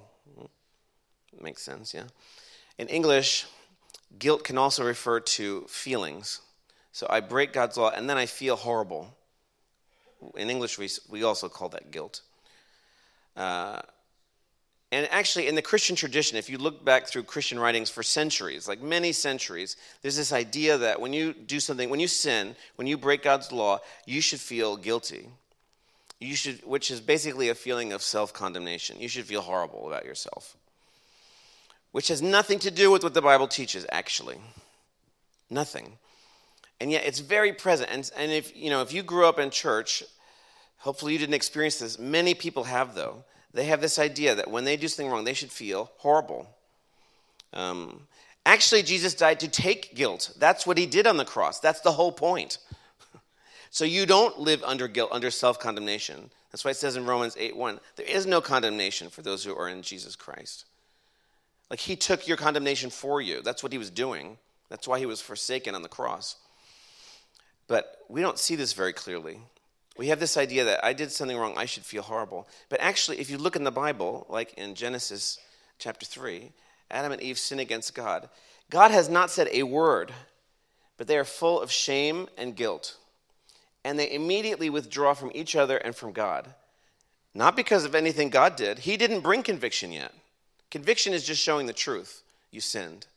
Makes 1.42 1.64
sense, 1.64 1.94
yeah? 1.94 2.06
In 2.78 2.88
English, 2.88 3.46
guilt 4.20 4.44
can 4.44 4.58
also 4.58 4.86
refer 4.86 5.20
to 5.20 5.62
feelings. 5.68 6.42
So 6.92 7.08
I 7.10 7.20
break 7.22 7.54
God's 7.54 7.78
law 7.78 7.90
and 7.90 8.10
then 8.10 8.18
I 8.18 8.26
feel 8.26 8.56
horrible. 8.56 9.16
In 10.36 10.50
English, 10.50 10.78
we, 10.78 10.90
we 11.10 11.24
also 11.24 11.50
call 11.50 11.70
that 11.70 11.92
guilt. 11.92 12.22
Uh, 13.36 13.82
and 14.92 15.08
actually, 15.12 15.48
in 15.48 15.56
the 15.56 15.62
Christian 15.62 15.96
tradition, 15.96 16.38
if 16.38 16.50
you 16.50 16.58
look 16.58 16.86
back 16.86 17.08
through 17.08 17.24
Christian 17.24 17.60
writings 17.60 17.90
for 17.90 18.04
centuries, 18.04 18.68
like 18.68 18.82
many 18.82 19.12
centuries, 19.12 19.76
there's 20.02 20.16
this 20.16 20.32
idea 20.32 20.78
that 20.78 21.02
when 21.02 21.12
you 21.12 21.34
do 21.34 21.60
something, 21.60 21.90
when 21.90 22.00
you 22.00 22.08
sin, 22.08 22.56
when 22.76 22.88
you 22.88 22.98
break 22.98 23.24
God's 23.24 23.52
law, 23.52 23.80
you 24.06 24.22
should 24.22 24.40
feel 24.40 24.78
guilty. 24.78 25.30
You 26.20 26.36
should, 26.36 26.66
which 26.66 26.92
is 26.92 27.02
basically 27.02 27.50
a 27.50 27.56
feeling 27.56 27.94
of 27.94 28.02
self 28.02 28.32
condemnation. 28.34 29.00
You 29.00 29.10
should 29.10 29.26
feel 29.26 29.42
horrible 29.42 29.88
about 29.88 30.06
yourself. 30.06 30.56
which 31.92 32.10
has 32.10 32.22
nothing 32.22 32.60
to 32.60 32.70
do 32.70 32.92
with 32.92 33.04
what 33.04 33.14
the 33.14 33.22
Bible 33.22 33.48
teaches, 33.48 33.86
actually. 33.90 34.38
Nothing. 35.50 35.98
And 36.82 36.92
yet 36.92 37.06
it's 37.06 37.20
very 37.20 37.54
present. 37.54 37.90
And, 37.92 38.12
and 38.18 38.32
if, 38.32 38.56
you 38.56 38.70
know, 38.70 38.82
if 38.82 38.92
you 38.92 39.02
grew 39.02 39.26
up 39.26 39.40
in 39.40 39.50
church, 39.50 40.04
hopefully 40.78 41.14
you 41.14 41.20
didn't 41.20 41.36
experience 41.36 41.80
this. 41.80 41.98
Many 41.98 42.34
people 42.34 42.66
have, 42.66 42.96
though. 42.96 43.24
They 43.56 43.66
have 43.66 43.80
this 43.80 43.98
idea 43.98 44.36
that 44.36 44.52
when 44.52 44.66
they 44.66 44.76
do 44.76 44.90
something 44.90 45.10
wrong, 45.10 45.24
they 45.24 45.34
should 45.34 45.50
feel 45.50 45.90
horrible. 45.98 46.46
Um, 47.54 48.02
actually, 48.46 48.84
Jesus 48.84 49.14
died 49.14 49.40
to 49.40 49.48
take 49.48 49.96
guilt. 49.96 50.34
That's 50.38 50.68
what 50.68 50.78
he 50.78 50.86
did 50.86 51.08
on 51.08 51.16
the 51.16 51.24
cross. 51.24 51.62
That's 51.62 51.80
the 51.80 51.94
whole 51.94 52.12
point. 52.12 52.58
so 53.70 53.86
you 53.86 54.06
don't 54.06 54.38
live 54.38 54.62
under 54.66 54.90
guilt, 54.90 55.10
under 55.14 55.32
self 55.32 55.58
condemnation. 55.58 56.30
That's 56.52 56.66
why 56.66 56.72
it 56.72 56.78
says 56.78 56.98
in 56.98 57.06
Romans 57.06 57.38
8 57.40 57.56
1 57.56 57.80
there 57.96 58.06
is 58.06 58.26
no 58.26 58.42
condemnation 58.42 59.10
for 59.10 59.22
those 59.22 59.46
who 59.46 59.56
are 59.56 59.70
in 59.70 59.82
Jesus 59.82 60.18
Christ. 60.18 60.66
Like 61.70 61.80
he 61.80 61.96
took 61.96 62.28
your 62.28 62.38
condemnation 62.38 62.90
for 62.90 63.22
you. 63.22 63.42
That's 63.42 63.64
what 63.64 63.72
he 63.72 63.78
was 63.78 63.90
doing. 63.90 64.38
That's 64.68 64.86
why 64.88 65.00
he 65.00 65.06
was 65.06 65.22
forsaken 65.22 65.76
on 65.76 65.82
the 65.82 65.88
cross. 65.88 66.36
But 67.68 68.00
we 68.10 68.22
don't 68.22 68.38
see 68.38 68.58
this 68.58 68.74
very 68.74 68.92
clearly. 68.92 69.40
We 69.98 70.08
have 70.08 70.20
this 70.20 70.38
idea 70.38 70.66
that 70.66 70.84
I 70.84 70.94
did 70.94 71.12
something 71.12 71.38
wrong, 71.38 71.54
I 71.58 71.66
should 71.66 71.86
feel 71.86 72.02
horrible. 72.02 72.48
But 72.70 72.82
actually, 72.82 73.20
if 73.20 73.30
you 73.30 73.38
look 73.38 73.56
in 73.56 73.64
the 73.64 73.72
Bible, 73.72 74.26
like 74.30 74.54
in 74.56 74.76
Genesis 74.76 75.40
chapter 75.80 76.06
3, 76.06 76.52
Adam 76.92 77.12
and 77.12 77.22
Eve 77.22 77.38
sin 77.38 77.60
against 77.60 77.96
God. 77.96 78.30
God 78.70 78.92
has 78.92 79.10
not 79.10 79.32
said 79.32 79.48
a 79.52 79.64
word, 79.64 80.12
but 80.98 81.08
they 81.08 81.18
are 81.18 81.26
full 81.26 81.62
of 81.62 81.72
shame 81.72 82.28
and 82.38 82.56
guilt. 82.56 82.98
And 83.84 84.00
they 84.00 84.12
immediately 84.12 84.70
withdraw 84.70 85.14
from 85.14 85.32
each 85.34 85.56
other 85.56 85.78
and 85.78 85.96
from 85.96 86.12
God. 86.12 86.54
Not 87.34 87.56
because 87.56 87.86
of 87.86 87.96
anything 87.96 88.30
God 88.30 88.56
did, 88.56 88.80
He 88.80 88.98
didn't 88.98 89.20
bring 89.22 89.44
conviction 89.44 89.92
yet. 89.92 90.14
Conviction 90.72 91.14
is 91.14 91.26
just 91.26 91.42
showing 91.42 91.68
the 91.68 91.74
truth. 91.74 92.24
You 92.52 92.62
sinned. 92.62 93.08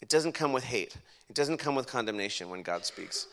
It 0.00 0.08
doesn't 0.08 0.32
come 0.32 0.52
with 0.52 0.64
hate, 0.64 0.96
it 1.28 1.34
doesn't 1.34 1.58
come 1.58 1.74
with 1.74 1.86
condemnation 1.86 2.50
when 2.50 2.62
God 2.62 2.84
speaks. 2.84 3.26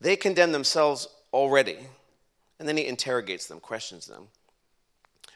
They 0.00 0.16
condemn 0.16 0.52
themselves 0.52 1.08
already. 1.32 1.78
And 2.58 2.68
then 2.68 2.76
he 2.76 2.86
interrogates 2.86 3.46
them, 3.46 3.60
questions 3.60 4.06
them. 4.06 4.28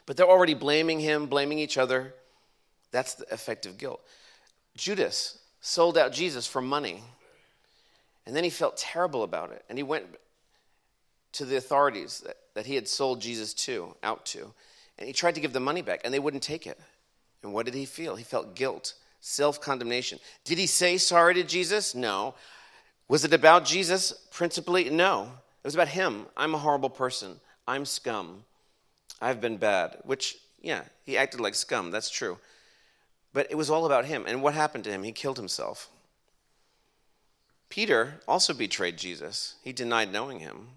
But 0.05 0.17
they're 0.17 0.29
already 0.29 0.53
blaming 0.53 0.99
him, 0.99 1.27
blaming 1.27 1.59
each 1.59 1.77
other. 1.77 2.13
That's 2.91 3.15
the 3.15 3.33
effect 3.33 3.65
of 3.65 3.77
guilt. 3.77 4.01
Judas 4.75 5.39
sold 5.61 5.97
out 5.97 6.11
Jesus 6.11 6.45
for 6.45 6.61
money. 6.61 7.01
And 8.25 8.35
then 8.35 8.43
he 8.43 8.49
felt 8.49 8.77
terrible 8.77 9.23
about 9.23 9.51
it. 9.51 9.63
And 9.69 9.77
he 9.77 9.83
went 9.83 10.05
to 11.33 11.45
the 11.45 11.57
authorities 11.57 12.21
that, 12.25 12.37
that 12.53 12.65
he 12.65 12.75
had 12.75 12.87
sold 12.87 13.21
Jesus 13.21 13.53
to, 13.53 13.95
out 14.03 14.25
to. 14.27 14.53
And 14.97 15.07
he 15.07 15.13
tried 15.13 15.35
to 15.35 15.41
give 15.41 15.53
the 15.53 15.59
money 15.59 15.81
back, 15.81 16.01
and 16.03 16.13
they 16.13 16.19
wouldn't 16.19 16.43
take 16.43 16.67
it. 16.67 16.79
And 17.41 17.53
what 17.53 17.65
did 17.65 17.73
he 17.73 17.85
feel? 17.85 18.15
He 18.15 18.23
felt 18.23 18.55
guilt, 18.55 18.93
self 19.19 19.59
condemnation. 19.59 20.19
Did 20.45 20.57
he 20.57 20.67
say 20.67 20.97
sorry 20.97 21.33
to 21.33 21.43
Jesus? 21.43 21.95
No. 21.95 22.35
Was 23.07 23.25
it 23.25 23.33
about 23.33 23.65
Jesus 23.65 24.13
principally? 24.31 24.89
No. 24.89 25.31
It 25.63 25.67
was 25.67 25.75
about 25.75 25.89
him. 25.89 26.25
I'm 26.35 26.53
a 26.53 26.59
horrible 26.59 26.89
person. 26.89 27.39
I'm 27.67 27.85
scum. 27.85 28.43
I've 29.21 29.39
been 29.39 29.57
bad. 29.57 29.97
Which, 30.03 30.37
yeah, 30.61 30.83
he 31.05 31.17
acted 31.17 31.39
like 31.39 31.55
scum. 31.55 31.91
That's 31.91 32.09
true. 32.09 32.37
But 33.31 33.47
it 33.49 33.55
was 33.55 33.69
all 33.69 33.85
about 33.85 34.05
him. 34.05 34.25
And 34.27 34.43
what 34.43 34.53
happened 34.53 34.83
to 34.83 34.91
him? 34.91 35.03
He 35.03 35.11
killed 35.11 35.37
himself. 35.37 35.89
Peter 37.69 38.19
also 38.27 38.53
betrayed 38.53 38.97
Jesus. 38.97 39.55
He 39.63 39.73
denied 39.73 40.11
knowing 40.11 40.39
him, 40.39 40.67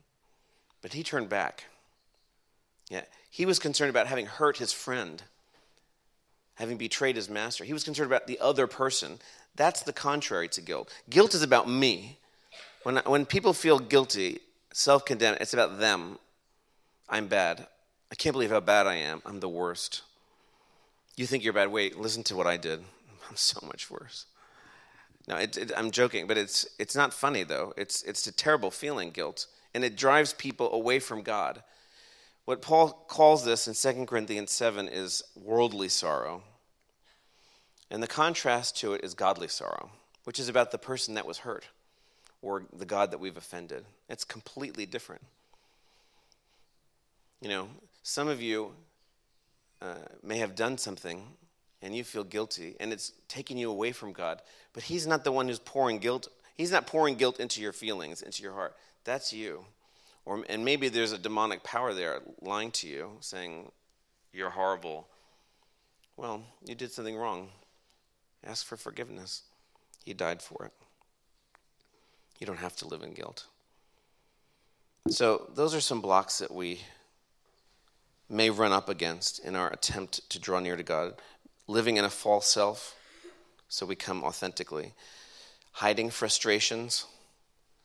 but 0.81 0.95
he 0.95 1.03
turned 1.03 1.29
back. 1.29 1.65
Yeah, 2.89 3.03
he 3.29 3.45
was 3.45 3.59
concerned 3.59 3.91
about 3.91 4.07
having 4.07 4.27
hurt 4.27 4.57
his 4.57 4.73
friend 4.73 5.23
having 6.57 6.77
betrayed 6.77 7.17
his 7.17 7.31
master. 7.31 7.65
He 7.65 7.73
was 7.73 7.85
concerned 7.85 8.11
about 8.11 8.27
the 8.27 8.39
other 8.41 8.67
person. 8.67 9.19
That's 9.55 9.83
the 9.83 9.93
contrary 9.93 10.49
to 10.49 10.61
guilt. 10.61 10.93
Guilt 11.09 11.35
is 11.35 11.43
about 11.43 11.69
me. 11.69 12.19
When, 12.83 12.97
when 12.99 13.27
people 13.27 13.53
feel 13.53 13.79
guilty, 13.79 14.41
self 14.77 15.07
condemned, 15.07 15.39
it's 15.41 15.55
about 15.55 15.79
them. 15.79 16.19
I'm 17.09 17.29
bad. 17.29 17.67
I 18.13 18.15
can't 18.15 18.35
believe 18.35 18.51
how 18.51 18.61
bad 18.61 18.87
I 18.87 18.97
am. 18.97 19.23
I'm 19.25 19.41
the 19.41 19.49
worst. 19.49 20.03
You 21.17 21.27
think 21.27 21.43
you're 21.43 21.55
bad. 21.55 21.73
Wait, 21.73 21.99
listen 21.99 22.23
to 22.25 22.37
what 22.37 22.47
I 22.47 22.59
did. 22.59 22.81
I'm 23.29 23.37
so 23.37 23.59
much 23.67 23.91
worse. 23.91 24.27
No, 25.27 25.37
it, 25.37 25.57
it, 25.57 25.73
I'm 25.77 25.91
joking, 25.91 26.27
but 26.27 26.37
it's, 26.37 26.67
it's 26.79 26.95
not 26.95 27.15
funny, 27.15 27.43
though. 27.43 27.73
It's, 27.77 28.03
it's 28.03 28.27
a 28.27 28.33
terrible 28.33 28.71
feeling, 28.71 29.11
guilt, 29.11 29.47
and 29.75 29.83
it 29.83 29.97
drives 29.97 30.35
people 30.35 30.71
away 30.73 30.99
from 30.99 31.23
God. 31.23 31.63
What 32.45 32.63
Paul 32.63 32.91
calls 33.09 33.45
this 33.45 33.67
in 33.67 33.97
2 33.97 34.05
Corinthians 34.05 34.53
7 34.53 34.89
is 34.89 35.23
worldly 35.35 35.89
sorrow. 35.89 36.43
And 37.91 38.03
the 38.03 38.07
contrast 38.07 38.77
to 38.79 38.93
it 38.93 39.03
is 39.03 39.15
godly 39.15 39.49
sorrow, 39.49 39.91
which 40.25 40.39
is 40.39 40.49
about 40.49 40.71
the 40.71 40.79
person 40.79 41.15
that 41.15 41.27
was 41.27 41.39
hurt 41.39 41.65
or 42.43 42.65
the 42.73 42.87
God 42.87 43.11
that 43.11 43.19
we've 43.19 43.37
offended. 43.37 43.85
It's 44.09 44.25
completely 44.25 44.87
different. 44.87 45.23
You 47.41 47.49
know, 47.49 47.69
some 48.03 48.29
of 48.29 48.41
you 48.41 48.73
uh, 49.83 49.95
may 50.23 50.39
have 50.39 50.55
done 50.55 50.79
something 50.79 51.25
and 51.83 51.95
you 51.95 52.05
feel 52.05 52.25
guilty 52.25 52.77
and 52.81 52.93
it's 52.93 53.13
taking 53.29 53.59
you 53.59 53.71
away 53.71 53.93
from 53.93 54.13
God, 54.13 54.43
but 54.73 54.85
He's 54.85 55.07
not 55.07 55.25
the 55.25 55.33
one 55.33 55.49
who's 55.49 55.59
pouring 55.59 55.99
guilt. 55.99 56.29
He's 56.55 56.73
not 56.73 56.87
pouring 56.87 57.17
guilt 57.17 57.39
into 57.41 57.61
your 57.61 57.73
feelings, 57.73 58.23
into 58.23 58.43
your 58.43 58.53
heart. 58.53 58.75
That's 59.05 59.33
you. 59.33 59.65
Or, 60.25 60.45
and 60.49 60.65
maybe 60.65 60.89
there's 60.89 61.13
a 61.13 61.19
demonic 61.19 61.63
power 61.63 61.95
there 61.95 62.21
lying 62.41 62.73
to 62.73 62.89
you, 62.89 63.13
saying, 63.21 63.71
You're 64.33 64.51
horrible. 64.51 65.07
Well, 66.17 66.43
you 66.65 66.75
did 66.75 66.93
something 66.93 67.17
wrong. 67.17 67.51
Ask 68.45 68.67
for 68.67 68.77
forgiveness. 68.77 69.43
He 70.05 70.15
died 70.15 70.43
for 70.43 70.65
it. 70.65 70.73
You 72.39 72.47
don't 72.47 72.59
have 72.59 72.77
to 72.77 72.89
live 72.89 73.03
in 73.03 73.15
guilt. 73.15 73.47
So, 75.09 75.51
those 75.55 75.75
are 75.75 75.81
some 75.81 76.01
blocks 76.01 76.39
that 76.39 76.53
we 76.53 76.81
may 78.29 78.51
run 78.51 78.73
up 78.73 78.89
against 78.89 79.39
in 79.39 79.55
our 79.55 79.71
attempt 79.71 80.29
to 80.31 80.39
draw 80.39 80.59
near 80.59 80.77
to 80.77 80.83
God. 80.83 81.15
Living 81.69 81.97
in 81.97 82.05
a 82.05 82.11
false 82.11 82.49
self, 82.49 82.97
so 83.69 83.87
we 83.87 83.95
come 83.95 84.25
authentically. 84.25 84.95
Hiding 85.73 86.11
frustrations, 86.11 87.07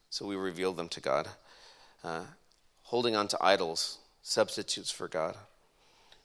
so 0.09 0.25
we 0.25 0.35
reveal 0.35 0.73
them 0.73 0.89
to 0.89 1.01
God 1.01 1.27
uh, 2.03 2.23
holding 2.83 3.15
on 3.15 3.27
to 3.29 3.37
idols, 3.41 3.99
substitutes 4.21 4.91
for 4.91 5.07
God, 5.07 5.35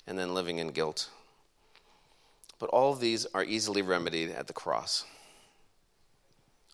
and 0.07 0.19
then 0.19 0.35
living 0.35 0.59
in 0.59 0.69
guilt. 0.69 1.11
But 2.59 2.71
all 2.71 2.93
of 2.93 3.01
these 3.01 3.27
are 3.35 3.45
easily 3.45 3.83
remedied 3.83 4.31
at 4.31 4.47
the 4.47 4.53
cross. 4.53 5.05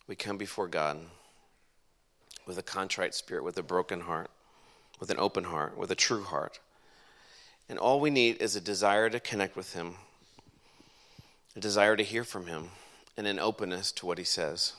We 0.06 0.14
come 0.14 0.36
before 0.36 0.68
God 0.68 0.98
with 2.46 2.58
a 2.58 2.62
contrite 2.62 3.14
spirit, 3.14 3.44
with 3.44 3.56
a 3.58 3.62
broken 3.62 4.00
heart, 4.00 4.30
with 5.00 5.10
an 5.10 5.18
open 5.18 5.44
heart, 5.44 5.76
with 5.76 5.90
a 5.90 5.96
true 5.96 6.24
heart. 6.24 6.60
And 7.68 7.78
all 7.78 8.00
we 8.00 8.10
need 8.10 8.40
is 8.40 8.56
a 8.56 8.60
desire 8.60 9.08
to 9.10 9.20
connect 9.20 9.56
with 9.56 9.74
Him, 9.74 9.94
a 11.56 11.60
desire 11.60 11.96
to 11.96 12.02
hear 12.02 12.24
from 12.24 12.46
Him, 12.46 12.68
and 13.16 13.26
an 13.26 13.38
openness 13.38 13.92
to 13.92 14.06
what 14.06 14.18
He 14.18 14.24
says. 14.24 14.74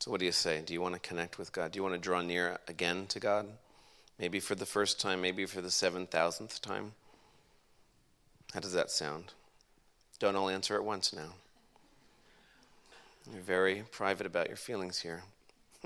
So, 0.00 0.10
what 0.10 0.20
do 0.20 0.26
you 0.26 0.32
say? 0.32 0.62
Do 0.64 0.72
you 0.72 0.80
want 0.80 0.94
to 0.94 1.00
connect 1.00 1.38
with 1.38 1.52
God? 1.52 1.72
Do 1.72 1.78
you 1.78 1.82
want 1.82 1.94
to 1.94 2.00
draw 2.00 2.20
near 2.20 2.58
again 2.68 3.06
to 3.08 3.20
God? 3.20 3.46
Maybe 4.18 4.40
for 4.40 4.54
the 4.54 4.66
first 4.66 5.00
time, 5.00 5.20
maybe 5.20 5.46
for 5.46 5.60
the 5.60 5.68
7,000th 5.68 6.60
time? 6.60 6.92
How 8.54 8.60
does 8.60 8.72
that 8.72 8.90
sound? 8.90 9.34
Don't 10.18 10.36
all 10.36 10.48
answer 10.48 10.74
at 10.74 10.84
once 10.84 11.12
now. 11.12 11.34
You're 13.32 13.42
very 13.42 13.82
private 13.90 14.26
about 14.26 14.48
your 14.48 14.56
feelings 14.56 14.98
here. 14.98 15.22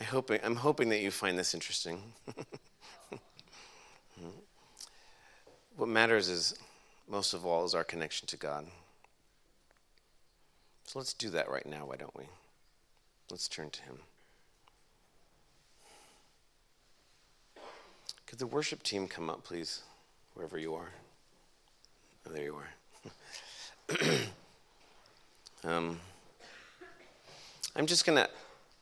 I 0.00 0.04
hope, 0.04 0.30
I'm 0.42 0.56
hoping 0.56 0.88
that 0.88 1.00
you 1.00 1.10
find 1.10 1.38
this 1.38 1.54
interesting. 1.54 2.00
what 5.76 5.88
matters 5.88 6.28
is, 6.28 6.54
most 7.08 7.34
of 7.34 7.46
all, 7.46 7.64
is 7.64 7.74
our 7.74 7.84
connection 7.84 8.26
to 8.28 8.36
God. 8.36 8.66
So 10.84 10.98
let's 10.98 11.14
do 11.14 11.30
that 11.30 11.48
right 11.48 11.66
now, 11.66 11.86
why 11.86 11.96
don't 11.96 12.16
we? 12.16 12.24
Let's 13.30 13.48
turn 13.48 13.70
to 13.70 13.82
Him. 13.82 13.98
Could 18.26 18.38
the 18.38 18.46
worship 18.46 18.82
team 18.82 19.06
come 19.08 19.30
up, 19.30 19.44
please, 19.44 19.82
wherever 20.34 20.58
you 20.58 20.74
are? 20.74 20.90
Oh, 22.26 22.32
there 22.32 22.44
you 22.44 22.56
are. 22.56 22.70
Um, 25.64 26.00
I'm 27.76 27.86
just 27.86 28.04
going 28.04 28.18
to 28.18 28.28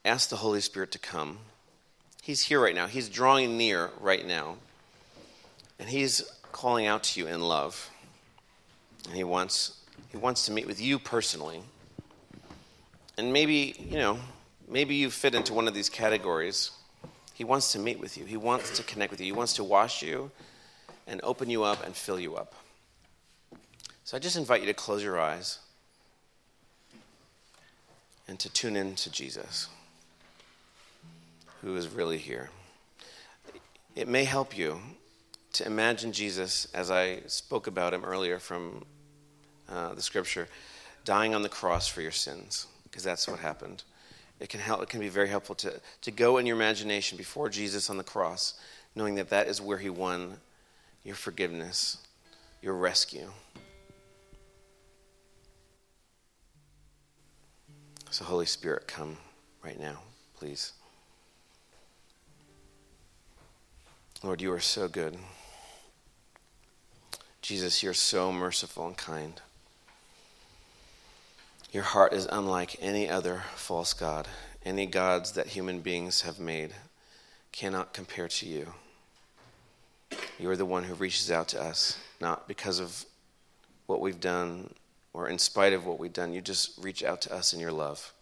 ask 0.05 0.31
the 0.31 0.37
Holy 0.37 0.61
Spirit 0.61 0.93
to 0.93 0.99
come. 0.99 1.39
He's 2.23 2.43
here 2.43 2.61
right 2.61 2.75
now. 2.75 2.87
He's 2.87 3.09
drawing 3.09 3.57
near 3.57 3.91
right 4.01 4.27
now. 4.27 4.57
And 5.79 5.89
He's 5.89 6.23
calling 6.53 6.87
out 6.87 7.03
to 7.05 7.21
you 7.21 7.27
in 7.27 7.41
love. 7.41 7.91
And 9.07 9.15
He 9.15 9.25
wants, 9.25 9.81
he 10.11 10.17
wants 10.17 10.47
to 10.47 10.53
meet 10.53 10.67
with 10.67 10.81
you 10.81 10.99
personally. 10.99 11.61
And 13.19 13.33
maybe, 13.33 13.75
you 13.79 13.99
know, 13.99 14.19
maybe 14.69 14.95
you 14.95 15.11
fit 15.11 15.35
into 15.35 15.53
one 15.53 15.69
of 15.69 15.75
these 15.75 15.91
categories. 15.91 16.71
He 17.35 17.45
wants 17.45 17.73
to 17.73 17.79
meet 17.79 18.01
with 18.01 18.17
you, 18.17 18.25
He 18.25 18.37
wants 18.37 18.77
to 18.77 18.83
connect 18.83 19.11
with 19.11 19.21
you, 19.21 19.27
He 19.27 19.33
wants 19.33 19.55
to 19.55 19.65
wash 19.65 20.03
you 20.03 20.31
and 21.07 21.21
open 21.23 21.51
you 21.51 21.63
up 21.63 21.85
and 21.85 21.95
fill 21.95 22.19
you 22.19 22.37
up. 22.37 22.55
So 24.05 24.17
I 24.17 24.21
just 24.21 24.37
invite 24.37 24.61
you 24.61 24.67
to 24.67 24.75
close 24.75 25.03
your 25.03 25.21
eyes 25.21 25.59
and 28.31 28.39
to 28.39 28.49
tune 28.49 28.77
in 28.77 28.95
to 28.95 29.11
Jesus, 29.11 29.69
who 31.63 31.77
is 31.77 31.89
really 31.89 32.17
here. 32.17 32.49
It 33.97 34.07
may 34.07 34.23
help 34.23 34.57
you 34.57 34.81
to 35.55 35.67
imagine 35.67 36.13
Jesus, 36.13 36.69
as 36.73 36.93
I 36.93 37.23
spoke 37.27 37.67
about 37.67 37.93
him 37.93 38.05
earlier 38.05 38.39
from 38.39 38.85
uh, 39.69 39.95
the 39.95 40.01
scripture, 40.01 40.47
dying 41.05 41.35
on 41.35 41.43
the 41.43 41.49
cross 41.49 41.89
for 41.89 42.03
your 42.03 42.13
sins, 42.13 42.69
because 42.85 43.03
that's 43.03 43.27
what 43.27 43.41
happened. 43.41 43.83
It 44.39 44.49
can 44.49 44.61
help. 44.61 44.81
It 44.81 44.89
can 44.89 45.01
be 45.01 45.09
very 45.09 45.29
helpful 45.29 45.57
to 45.57 45.81
to 46.03 46.11
go 46.13 46.39
in 46.39 46.47
your 46.47 46.57
imagination 46.57 47.19
before 47.19 47.49
Jesus 47.49 47.91
on 47.91 47.99
the 47.99 48.05
cross, 48.05 48.55
knowing 48.95 49.17
that 49.17 49.31
that 49.31 49.49
is 49.49 49.61
where 49.61 49.79
He 49.79 49.91
won 49.91 50.37
your 51.03 51.17
forgiveness, 51.17 51.99
your 52.63 52.75
rescue. 52.75 53.33
So, 58.13 58.25
Holy 58.25 58.47
Spirit, 58.47 58.89
come 58.89 59.19
right 59.65 59.79
now, 59.79 60.01
please. 60.37 60.73
Lord, 64.25 64.41
you 64.43 64.53
are 64.53 64.59
so 64.59 64.89
good. 64.89 65.17
Jesus, 67.41 67.85
you're 67.85 67.95
so 67.95 68.33
merciful 68.33 68.89
and 68.89 68.97
kind. 68.97 69.41
Your 71.71 71.85
heart 71.85 72.13
is 72.13 72.27
unlike 72.33 72.77
any 72.81 73.09
other 73.09 73.45
false 73.55 73.93
God. 73.93 74.27
Any 74.65 74.87
gods 74.87 75.33
that 75.33 75.47
human 75.47 75.79
beings 75.79 76.23
have 76.23 76.41
made 76.41 76.73
cannot 77.53 77.95
compare 77.95 78.27
to 78.27 78.47
you. 78.47 78.75
You 80.37 80.51
are 80.51 80.57
the 80.57 80.67
one 80.67 80.83
who 80.83 80.95
reaches 80.95 81.31
out 81.31 81.47
to 81.49 81.63
us, 81.63 81.97
not 82.21 82.49
because 82.49 82.81
of 82.81 83.05
what 83.87 84.01
we've 84.01 84.21
done 84.21 84.75
or 85.13 85.29
in 85.29 85.39
spite 85.39 85.73
of 85.73 85.87
what 85.87 85.99
we've 85.99 86.13
done. 86.13 86.33
You 86.33 86.41
just 86.41 86.83
reach 86.83 87.03
out 87.03 87.21
to 87.23 87.35
us 87.35 87.53
in 87.53 87.61
your 87.61 87.73
love. 87.73 88.13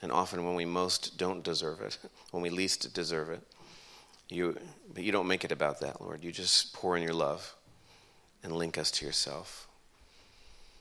And 0.00 0.12
often 0.12 0.44
when 0.44 0.54
we 0.54 0.64
most 0.64 1.18
don't 1.18 1.42
deserve 1.42 1.80
it, 1.80 1.98
when 2.30 2.42
we 2.42 2.50
least 2.50 2.92
deserve 2.94 3.30
it, 3.30 3.42
you, 4.28 4.58
but 4.92 5.02
you 5.02 5.12
don't 5.12 5.26
make 5.26 5.44
it 5.44 5.52
about 5.52 5.80
that, 5.80 6.00
Lord. 6.00 6.22
You 6.22 6.32
just 6.32 6.72
pour 6.74 6.96
in 6.96 7.02
your 7.02 7.14
love 7.14 7.54
and 8.42 8.52
link 8.52 8.76
us 8.76 8.90
to 8.92 9.06
yourself. 9.06 9.66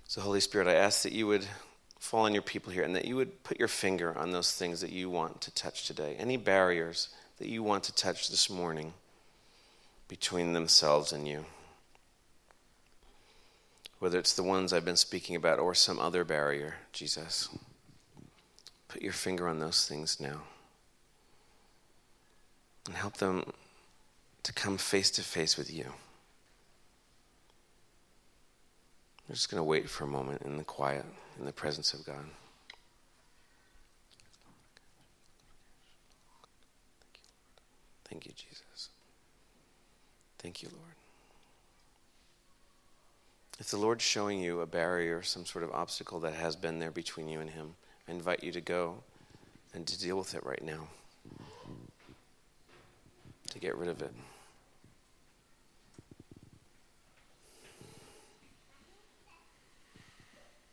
So, 0.08 0.22
Holy 0.22 0.40
Spirit, 0.40 0.68
I 0.68 0.74
ask 0.74 1.04
that 1.04 1.14
you 1.14 1.28
would 1.28 1.46
fall 2.00 2.26
on 2.26 2.34
your 2.34 2.42
people 2.42 2.72
here 2.72 2.84
and 2.84 2.96
that 2.96 3.06
you 3.06 3.16
would 3.16 3.44
put 3.44 3.60
your 3.60 3.68
finger 3.68 4.18
on 4.18 4.32
those 4.32 4.54
things 4.54 4.82
that 4.82 4.92
you 4.92 5.10
want 5.10 5.42
to 5.42 5.52
touch 5.54 5.88
today. 5.88 6.16
Any 6.18 6.38
barriers 6.38 7.10
that 7.40 7.50
you 7.50 7.64
want 7.64 7.84
to 7.86 7.96
touch 7.96 8.30
this 8.30 8.50
morning 8.50 8.94
between 10.08 10.54
themselves 10.54 11.12
and 11.12 11.28
you. 11.28 11.46
Whether 14.00 14.20
it's 14.20 14.34
the 14.34 14.44
ones 14.44 14.74
I've 14.74 14.86
been 14.86 14.96
speaking 14.96 15.36
about 15.36 15.60
or 15.60 15.74
some 15.74 16.00
other 16.00 16.24
barrier, 16.24 16.76
Jesus. 16.92 17.50
Put 18.88 19.02
your 19.02 19.14
finger 19.14 19.48
on 19.48 19.60
those 19.60 19.88
things 19.88 20.20
now. 20.20 20.42
And 22.86 22.96
help 22.96 23.18
them 23.18 23.52
to 24.44 24.54
come 24.54 24.78
face 24.78 25.12
to 25.12 25.22
face 25.22 25.58
with 25.58 25.74
you. 25.74 25.94
We're 29.28 29.36
just 29.36 29.52
going 29.52 29.60
to 29.60 29.64
wait 29.64 29.90
for 29.90 30.06
a 30.06 30.08
moment 30.08 30.44
in 30.44 30.58
the 30.58 30.64
quiet, 30.64 31.06
in 31.38 31.46
the 31.46 31.52
presence 31.52 31.94
of 31.94 32.06
God. 32.06 32.24
Thank 38.06 38.26
you, 38.26 38.32
Jesus. 38.32 38.90
Thank 40.40 40.64
you, 40.64 40.70
Lord. 40.72 40.87
If 43.60 43.72
the 43.72 43.78
Lord's 43.78 44.04
showing 44.04 44.40
you 44.40 44.62
a 44.62 44.68
barrier, 44.68 45.24
some 45.24 45.46
sort 45.46 45.64
of 45.64 45.72
obstacle 45.72 46.20
that 46.20 46.36
has 46.36 46.56
been 46.56 46.78
there 46.78 46.92
between 46.92 47.28
you 47.28 47.40
and 47.40 47.50
Him, 47.50 47.74
I 48.08 48.12
invite 48.12 48.44
you 48.44 48.52
to 48.52 48.62
go 48.62 49.04
and 49.74 49.86
to 49.88 50.00
deal 50.00 50.18
with 50.18 50.36
it 50.36 50.46
right 50.46 50.64
now, 50.64 50.88
to 53.50 53.60
get 53.60 53.76
rid 53.76 53.90
of 53.90 54.02
it. 54.02 54.14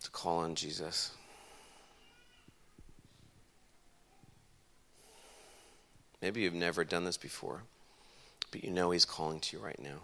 To 0.02 0.10
call 0.10 0.40
on 0.40 0.54
Jesus. 0.54 1.12
Maybe 6.20 6.42
you've 6.42 6.54
never 6.54 6.84
done 6.84 7.04
this 7.04 7.16
before, 7.16 7.62
but 8.50 8.62
you 8.62 8.70
know 8.70 8.90
He's 8.90 9.06
calling 9.06 9.40
to 9.40 9.56
you 9.56 9.62
right 9.62 9.80
now. 9.80 10.00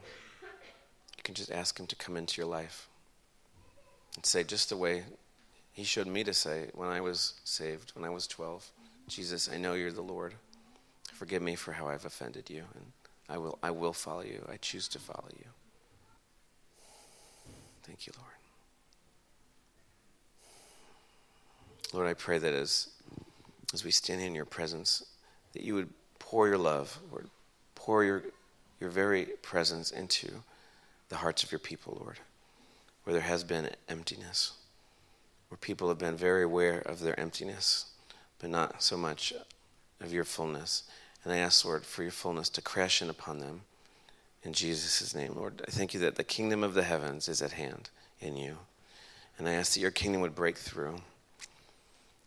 You 1.21 1.23
can 1.23 1.35
just 1.35 1.53
ask 1.53 1.79
Him 1.79 1.87
to 1.87 1.97
come 1.97 2.16
into 2.16 2.41
your 2.41 2.49
life 2.49 2.89
and 4.16 4.25
say, 4.25 4.43
just 4.43 4.71
the 4.71 4.77
way 4.79 5.05
He 5.71 5.85
showed 5.85 6.07
me 6.07 6.25
to 6.25 6.33
say 6.33 6.71
when 6.73 6.89
I 6.89 7.03
was 7.03 7.35
saved, 7.45 7.93
when 7.95 8.07
I 8.07 8.09
was 8.09 8.27
12, 8.27 8.71
Jesus, 9.07 9.51
I 9.53 9.59
know 9.59 9.75
you're 9.75 9.93
the 9.93 10.01
Lord. 10.01 10.33
Forgive 11.12 11.43
me 11.43 11.57
for 11.57 11.73
how 11.73 11.89
I've 11.89 12.07
offended 12.07 12.49
you, 12.49 12.64
and 12.75 12.87
I 13.29 13.37
will, 13.37 13.59
I 13.62 13.71
will 13.71 13.93
follow 13.93 14.23
you. 14.23 14.49
I 14.51 14.57
choose 14.57 14.89
to 14.89 14.99
follow 14.99 15.29
you. 15.39 15.45
Thank 17.83 18.07
you, 18.07 18.14
Lord. 18.16 18.33
Lord, 21.93 22.09
I 22.09 22.14
pray 22.14 22.39
that 22.39 22.55
as, 22.55 22.89
as 23.75 23.85
we 23.85 23.91
stand 23.91 24.23
in 24.23 24.35
your 24.35 24.47
presence, 24.47 25.05
that 25.53 25.64
you 25.64 25.75
would 25.75 25.91
pour 26.18 26.49
your 26.49 26.57
love, 26.57 26.99
Lord, 27.11 27.29
pour 27.75 28.05
your, 28.05 28.23
your 28.81 28.89
very 28.89 29.27
presence 29.43 29.91
into 29.91 30.31
the 31.11 31.17
hearts 31.17 31.43
of 31.43 31.53
your 31.53 31.59
people, 31.59 31.99
Lord, 32.01 32.19
where 33.05 33.13
there 33.13 33.23
has 33.23 33.45
been 33.45 33.69
emptiness, 33.89 34.53
where 35.49 35.59
people 35.59 35.89
have 35.89 35.99
been 35.99 36.17
very 36.17 36.45
aware 36.45 36.79
of 36.79 37.01
their 37.01 37.19
emptiness, 37.21 37.87
but 38.39 38.49
not 38.49 38.83
so 38.83 38.97
much 38.97 39.35
of 40.01 40.13
your 40.13 40.25
fullness. 40.25 40.85
And 41.23 41.33
I 41.33 41.37
ask, 41.37 41.65
Lord, 41.65 41.85
for 41.85 42.03
your 42.03 42.13
fullness 42.13 42.49
to 42.51 42.63
crash 42.63 43.03
in 43.03 43.11
upon 43.11 43.41
them. 43.41 43.63
In 44.43 44.55
Jesus' 44.55 45.15
name, 45.15 45.35
Lord, 45.37 45.63
I 45.69 45.71
thank 45.71 45.93
you 45.93 46.01
that 46.01 46.15
the 46.15 46.25
kingdom 46.25 46.65
of 46.65 46.73
the 46.73 46.85
heavens 46.85 47.29
is 47.29 47.43
at 47.43 47.53
hand 47.53 47.91
in 48.21 48.37
you. 48.37 48.57
And 49.37 49.49
I 49.49 49.53
ask 49.53 49.75
that 49.75 49.81
your 49.81 49.91
kingdom 49.91 50.23
would 50.23 50.35
break 50.35 50.57
through 50.57 50.97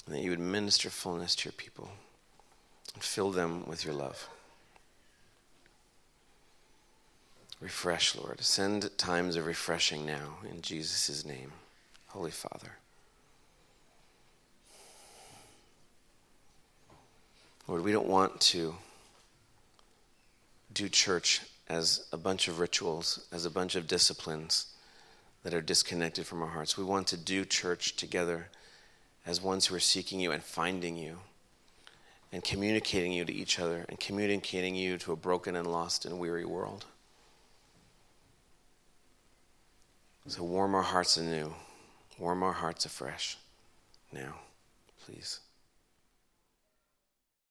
and 0.05 0.15
that 0.15 0.21
you 0.21 0.29
would 0.29 0.39
minister 0.39 0.89
fullness 0.89 1.35
to 1.37 1.45
your 1.45 1.53
people 1.53 1.89
and 2.93 3.03
fill 3.03 3.31
them 3.31 3.65
with 3.65 3.85
your 3.85 3.93
love. 3.93 4.29
Refresh, 7.63 8.17
Lord. 8.17 8.41
Send 8.41 8.95
times 8.97 9.37
of 9.37 9.45
refreshing 9.45 10.05
now 10.05 10.39
in 10.51 10.61
Jesus' 10.61 11.23
name, 11.23 11.53
Holy 12.07 12.29
Father. 12.29 12.73
Lord, 17.65 17.85
we 17.85 17.93
don't 17.93 18.09
want 18.09 18.41
to 18.41 18.75
do 20.73 20.89
church 20.89 21.39
as 21.69 22.05
a 22.11 22.17
bunch 22.17 22.49
of 22.49 22.59
rituals, 22.59 23.25
as 23.31 23.45
a 23.45 23.49
bunch 23.49 23.75
of 23.75 23.87
disciplines 23.87 24.65
that 25.43 25.53
are 25.53 25.61
disconnected 25.61 26.25
from 26.25 26.41
our 26.41 26.49
hearts. 26.49 26.77
We 26.77 26.83
want 26.83 27.07
to 27.07 27.17
do 27.17 27.45
church 27.45 27.95
together 27.95 28.49
as 29.25 29.39
ones 29.39 29.67
who 29.67 29.75
are 29.75 29.79
seeking 29.79 30.19
you 30.19 30.33
and 30.33 30.43
finding 30.43 30.97
you 30.97 31.19
and 32.29 32.43
communicating 32.43 33.13
you 33.13 33.23
to 33.23 33.33
each 33.33 33.57
other 33.57 33.85
and 33.87 33.97
communicating 34.01 34.75
you 34.75 34.97
to 34.97 35.13
a 35.13 35.15
broken 35.15 35.55
and 35.55 35.65
lost 35.65 36.03
and 36.03 36.19
weary 36.19 36.43
world. 36.43 36.87
So 40.25 40.43
warm 40.43 40.73
our 40.73 40.81
hearts 40.81 41.17
anew, 41.17 41.53
warm 42.17 42.43
our 42.43 42.53
hearts 42.53 42.85
afresh 42.85 43.37
now, 44.11 44.35
please. 45.05 45.39